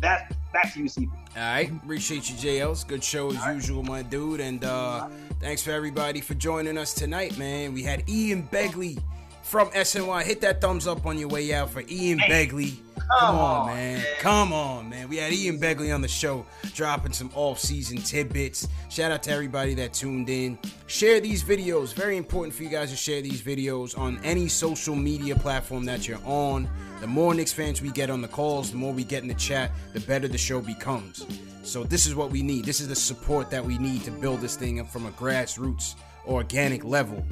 That 0.00 0.36
that's 0.62 0.76
you, 0.76 0.84
CP. 0.84 1.10
All 1.36 1.42
right, 1.42 1.70
appreciate 1.70 2.30
you, 2.30 2.36
J. 2.36 2.60
Ellis. 2.60 2.84
Good 2.84 3.04
show 3.04 3.30
as 3.30 3.54
usual, 3.54 3.82
my 3.82 4.02
dude. 4.02 4.40
And 4.40 4.64
uh, 4.64 5.08
thanks 5.40 5.62
for 5.62 5.70
everybody 5.70 6.20
for 6.20 6.34
joining 6.34 6.78
us 6.78 6.94
tonight, 6.94 7.36
man. 7.36 7.74
We 7.74 7.82
had 7.82 8.08
Ian 8.08 8.48
Begley 8.48 8.98
from 9.46 9.68
SNY. 9.70 10.22
Hit 10.24 10.40
that 10.42 10.60
thumbs 10.60 10.86
up 10.86 11.06
on 11.06 11.18
your 11.18 11.28
way 11.28 11.54
out 11.54 11.70
for 11.70 11.82
Ian 11.88 12.18
Begley 12.20 12.76
Come 13.08 13.36
on, 13.36 13.66
man. 13.68 14.04
Come 14.18 14.52
on, 14.52 14.88
man. 14.88 15.08
We 15.08 15.18
had 15.18 15.32
Ian 15.32 15.60
Begley 15.60 15.94
on 15.94 16.00
the 16.00 16.08
show 16.08 16.44
dropping 16.74 17.12
some 17.12 17.30
off-season 17.34 17.98
tidbits. 17.98 18.66
Shout 18.88 19.12
out 19.12 19.22
to 19.24 19.30
everybody 19.30 19.74
that 19.74 19.92
tuned 19.92 20.28
in. 20.28 20.58
Share 20.86 21.20
these 21.20 21.44
videos. 21.44 21.94
Very 21.94 22.16
important 22.16 22.54
for 22.54 22.64
you 22.64 22.68
guys 22.68 22.90
to 22.90 22.96
share 22.96 23.22
these 23.22 23.42
videos 23.42 23.96
on 23.96 24.18
any 24.24 24.48
social 24.48 24.96
media 24.96 25.36
platform 25.36 25.84
that 25.84 26.08
you're 26.08 26.24
on. 26.24 26.68
The 27.00 27.06
more 27.06 27.32
Knicks 27.32 27.52
fans 27.52 27.80
we 27.80 27.90
get 27.90 28.10
on 28.10 28.22
the 28.22 28.28
calls, 28.28 28.72
the 28.72 28.76
more 28.76 28.92
we 28.92 29.04
get 29.04 29.22
in 29.22 29.28
the 29.28 29.34
chat, 29.34 29.70
the 29.92 30.00
better 30.00 30.26
the 30.26 30.38
show 30.38 30.60
becomes. 30.60 31.26
So 31.62 31.84
this 31.84 32.06
is 32.06 32.14
what 32.14 32.30
we 32.30 32.42
need. 32.42 32.64
This 32.64 32.80
is 32.80 32.88
the 32.88 32.96
support 32.96 33.50
that 33.50 33.64
we 33.64 33.78
need 33.78 34.02
to 34.04 34.10
build 34.10 34.40
this 34.40 34.56
thing 34.56 34.80
up 34.80 34.90
from 34.90 35.06
a 35.06 35.10
grassroots 35.12 35.94
organic 36.26 36.84
level. 36.84 37.24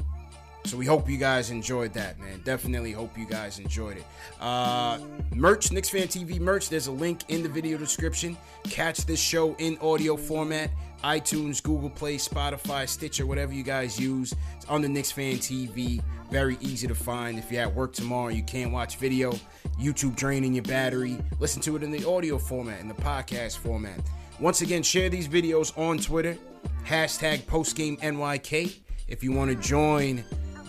So 0.66 0.78
we 0.78 0.86
hope 0.86 1.10
you 1.10 1.18
guys 1.18 1.50
enjoyed 1.50 1.92
that, 1.92 2.18
man. 2.18 2.40
Definitely 2.42 2.92
hope 2.92 3.18
you 3.18 3.26
guys 3.26 3.58
enjoyed 3.58 3.98
it. 3.98 4.04
Uh, 4.40 4.98
merch, 5.34 5.70
Knicks 5.70 5.90
Fan 5.90 6.08
TV 6.08 6.40
merch. 6.40 6.70
There's 6.70 6.86
a 6.86 6.92
link 6.92 7.20
in 7.28 7.42
the 7.42 7.50
video 7.50 7.76
description. 7.76 8.36
Catch 8.64 9.04
this 9.04 9.20
show 9.20 9.54
in 9.56 9.76
audio 9.82 10.16
format. 10.16 10.70
iTunes, 11.02 11.62
Google 11.62 11.90
Play, 11.90 12.16
Spotify, 12.16 12.88
Stitcher, 12.88 13.26
whatever 13.26 13.52
you 13.52 13.62
guys 13.62 14.00
use. 14.00 14.34
It's 14.56 14.64
on 14.66 14.80
the 14.80 14.88
Knicks 14.88 15.12
Fan 15.12 15.34
TV. 15.34 16.02
Very 16.30 16.56
easy 16.62 16.86
to 16.86 16.94
find. 16.94 17.38
If 17.38 17.52
you're 17.52 17.60
at 17.60 17.74
work 17.74 17.92
tomorrow, 17.92 18.28
you 18.28 18.42
can't 18.42 18.72
watch 18.72 18.96
video. 18.96 19.32
YouTube 19.78 20.16
draining 20.16 20.54
your 20.54 20.64
battery. 20.64 21.18
Listen 21.40 21.60
to 21.62 21.76
it 21.76 21.82
in 21.82 21.90
the 21.90 22.08
audio 22.08 22.38
format, 22.38 22.80
in 22.80 22.88
the 22.88 22.94
podcast 22.94 23.58
format. 23.58 24.00
Once 24.40 24.62
again, 24.62 24.82
share 24.82 25.10
these 25.10 25.28
videos 25.28 25.76
on 25.78 25.98
Twitter. 25.98 26.38
Hashtag 26.86 27.42
PostGameNYK. 27.42 28.78
If 29.08 29.22
you 29.22 29.32
want 29.32 29.50
to 29.50 29.56
join 29.56 30.24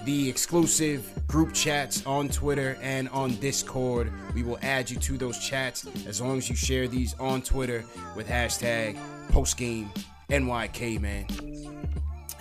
the 0.06 0.30
exclusive 0.30 1.12
group 1.28 1.52
chats 1.54 2.06
on 2.06 2.30
Twitter 2.30 2.78
and 2.82 3.10
on 3.10 3.36
Discord. 3.36 4.12
We 4.34 4.44
will 4.44 4.60
add 4.62 4.90
you 4.90 4.98
to 4.98 5.18
those 5.18 5.40
chats 5.40 5.88
as 6.06 6.22
long 6.22 6.38
as 6.38 6.48
you 6.48 6.56
share 6.56 6.88
these 6.88 7.16
on 7.20 7.42
Twitter 7.42 7.84
with 8.16 8.28
hashtag 8.28 8.98
postgame 9.32 9.88
NYK, 10.30 11.02
man. 11.02 11.26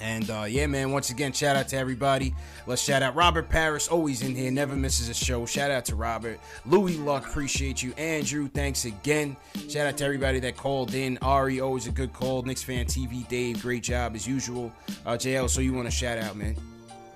And 0.01 0.29
uh, 0.29 0.45
yeah, 0.47 0.67
man, 0.67 0.93
once 0.93 1.09
again, 1.09 1.33
shout 1.33 1.57
out 1.57 1.69
to 1.69 1.79
everybody. 1.79 2.35
Let's 2.67 2.83
shout 2.83 3.03
out 3.03 3.15
Robert 3.15 3.49
Paris, 3.49 3.89
always 3.89 4.21
in 4.21 4.35
here, 4.35 4.51
never 4.51 4.77
misses 4.77 5.09
a 5.09 5.15
show. 5.15 5.47
Shout 5.47 5.71
out 5.71 5.87
to 5.87 5.97
Robert. 5.97 6.39
Louis 6.67 6.99
Luck, 6.99 7.27
appreciate 7.27 7.83
you. 7.83 7.95
Andrew, 7.95 8.49
thanks 8.49 8.85
again. 8.85 9.35
Shout 9.71 9.87
out 9.87 9.97
to 9.99 10.05
everybody 10.05 10.41
that 10.41 10.59
called 10.59 10.93
in. 10.93 11.17
Ari, 11.23 11.61
always 11.61 11.87
a 11.87 11.93
good 11.93 12.13
call. 12.13 12.43
Knicks 12.43 12.63
fan 12.63 12.85
TV, 12.85 13.27
Dave, 13.29 13.63
great 13.63 13.83
job 13.83 14.15
as 14.15 14.29
usual. 14.29 14.71
Uh, 15.07 15.13
JL, 15.13 15.49
so 15.49 15.63
you 15.63 15.73
want 15.73 15.87
to 15.87 15.93
shout 15.93 16.19
out, 16.19 16.37
man? 16.37 16.55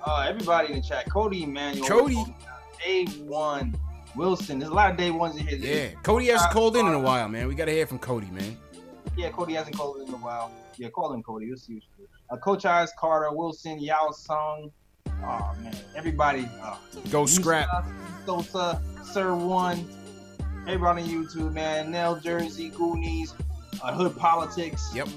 Uh, 0.09 0.25
everybody 0.27 0.69
in 0.69 0.81
the 0.81 0.81
chat. 0.81 1.07
Cody 1.07 1.43
Emmanuel. 1.43 1.87
Cody. 1.87 2.35
Dave 2.83 3.15
one. 3.19 3.75
Wilson. 4.15 4.57
There's 4.57 4.71
a 4.71 4.73
lot 4.73 4.89
of 4.89 4.97
day 4.97 5.11
ones 5.11 5.37
in 5.37 5.45
here. 5.45 5.59
Yeah, 5.59 5.99
Cody 6.01 6.27
hasn't 6.27 6.51
called 6.51 6.75
in 6.77 6.87
in 6.87 6.93
a 6.93 6.99
while, 6.99 7.29
man. 7.29 7.47
We 7.47 7.53
got 7.53 7.65
to 7.65 7.71
hear 7.71 7.85
from 7.85 7.99
Cody, 7.99 8.25
man. 8.31 8.57
Yeah, 9.15 9.29
Cody 9.29 9.53
hasn't 9.53 9.77
called 9.77 9.97
in 9.97 10.07
in 10.07 10.13
a 10.15 10.17
while. 10.17 10.51
Yeah, 10.77 10.89
call 10.89 11.13
him 11.13 11.21
Cody. 11.21 11.47
We'll 11.47 11.57
see. 11.57 11.83
Uh, 12.31 12.37
Coach 12.37 12.65
Eyes, 12.65 12.91
Carter, 12.97 13.31
Wilson, 13.31 13.79
Yao 13.79 14.09
Sung. 14.11 14.71
Oh 15.21 15.55
man, 15.61 15.75
everybody. 15.95 16.49
Uh, 16.59 16.77
Go 17.11 17.27
scrap. 17.27 17.67
Sosa, 18.25 18.81
Sir 19.03 19.35
One. 19.35 19.87
Everybody 20.67 21.03
on 21.03 21.07
YouTube, 21.07 21.53
man. 21.53 21.91
Nell 21.91 22.19
Jersey, 22.19 22.69
Goonies, 22.69 23.35
uh, 23.83 23.93
Hood 23.93 24.17
Politics. 24.17 24.89
Yep. 24.95 25.07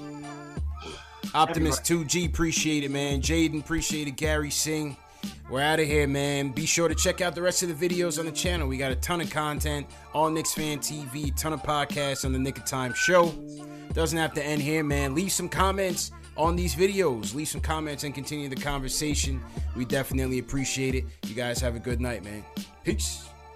Optimus 1.33 1.79
2G, 1.79 2.27
appreciate 2.27 2.83
it, 2.83 2.91
man. 2.91 3.21
Jaden, 3.21 3.59
appreciate 3.59 4.07
it. 4.07 4.15
Gary 4.15 4.51
Singh. 4.51 4.95
We're 5.49 5.61
out 5.61 5.79
of 5.79 5.87
here, 5.87 6.07
man. 6.07 6.49
Be 6.49 6.65
sure 6.65 6.87
to 6.87 6.95
check 6.95 7.21
out 7.21 7.33
the 7.33 7.41
rest 7.41 7.63
of 7.63 7.77
the 7.77 7.89
videos 7.89 8.19
on 8.19 8.25
the 8.25 8.31
channel. 8.31 8.67
We 8.67 8.77
got 8.77 8.91
a 8.91 8.95
ton 8.95 9.21
of 9.21 9.29
content 9.29 9.87
all 10.13 10.29
Knicks 10.29 10.53
Fan 10.53 10.79
TV, 10.79 11.35
ton 11.35 11.53
of 11.53 11.63
podcasts 11.63 12.25
on 12.25 12.33
the 12.33 12.39
Nick 12.39 12.57
of 12.57 12.65
Time 12.65 12.93
show. 12.93 13.33
Doesn't 13.93 14.17
have 14.17 14.33
to 14.33 14.43
end 14.43 14.61
here, 14.61 14.83
man. 14.83 15.15
Leave 15.15 15.31
some 15.31 15.49
comments 15.49 16.11
on 16.37 16.55
these 16.55 16.75
videos. 16.75 17.33
Leave 17.33 17.47
some 17.47 17.61
comments 17.61 18.03
and 18.03 18.13
continue 18.13 18.49
the 18.49 18.55
conversation. 18.55 19.41
We 19.75 19.85
definitely 19.85 20.39
appreciate 20.39 20.95
it. 20.95 21.05
You 21.25 21.35
guys 21.35 21.59
have 21.61 21.75
a 21.75 21.79
good 21.79 22.01
night, 22.01 22.23
man. 22.23 22.43
Peace. 22.83 23.27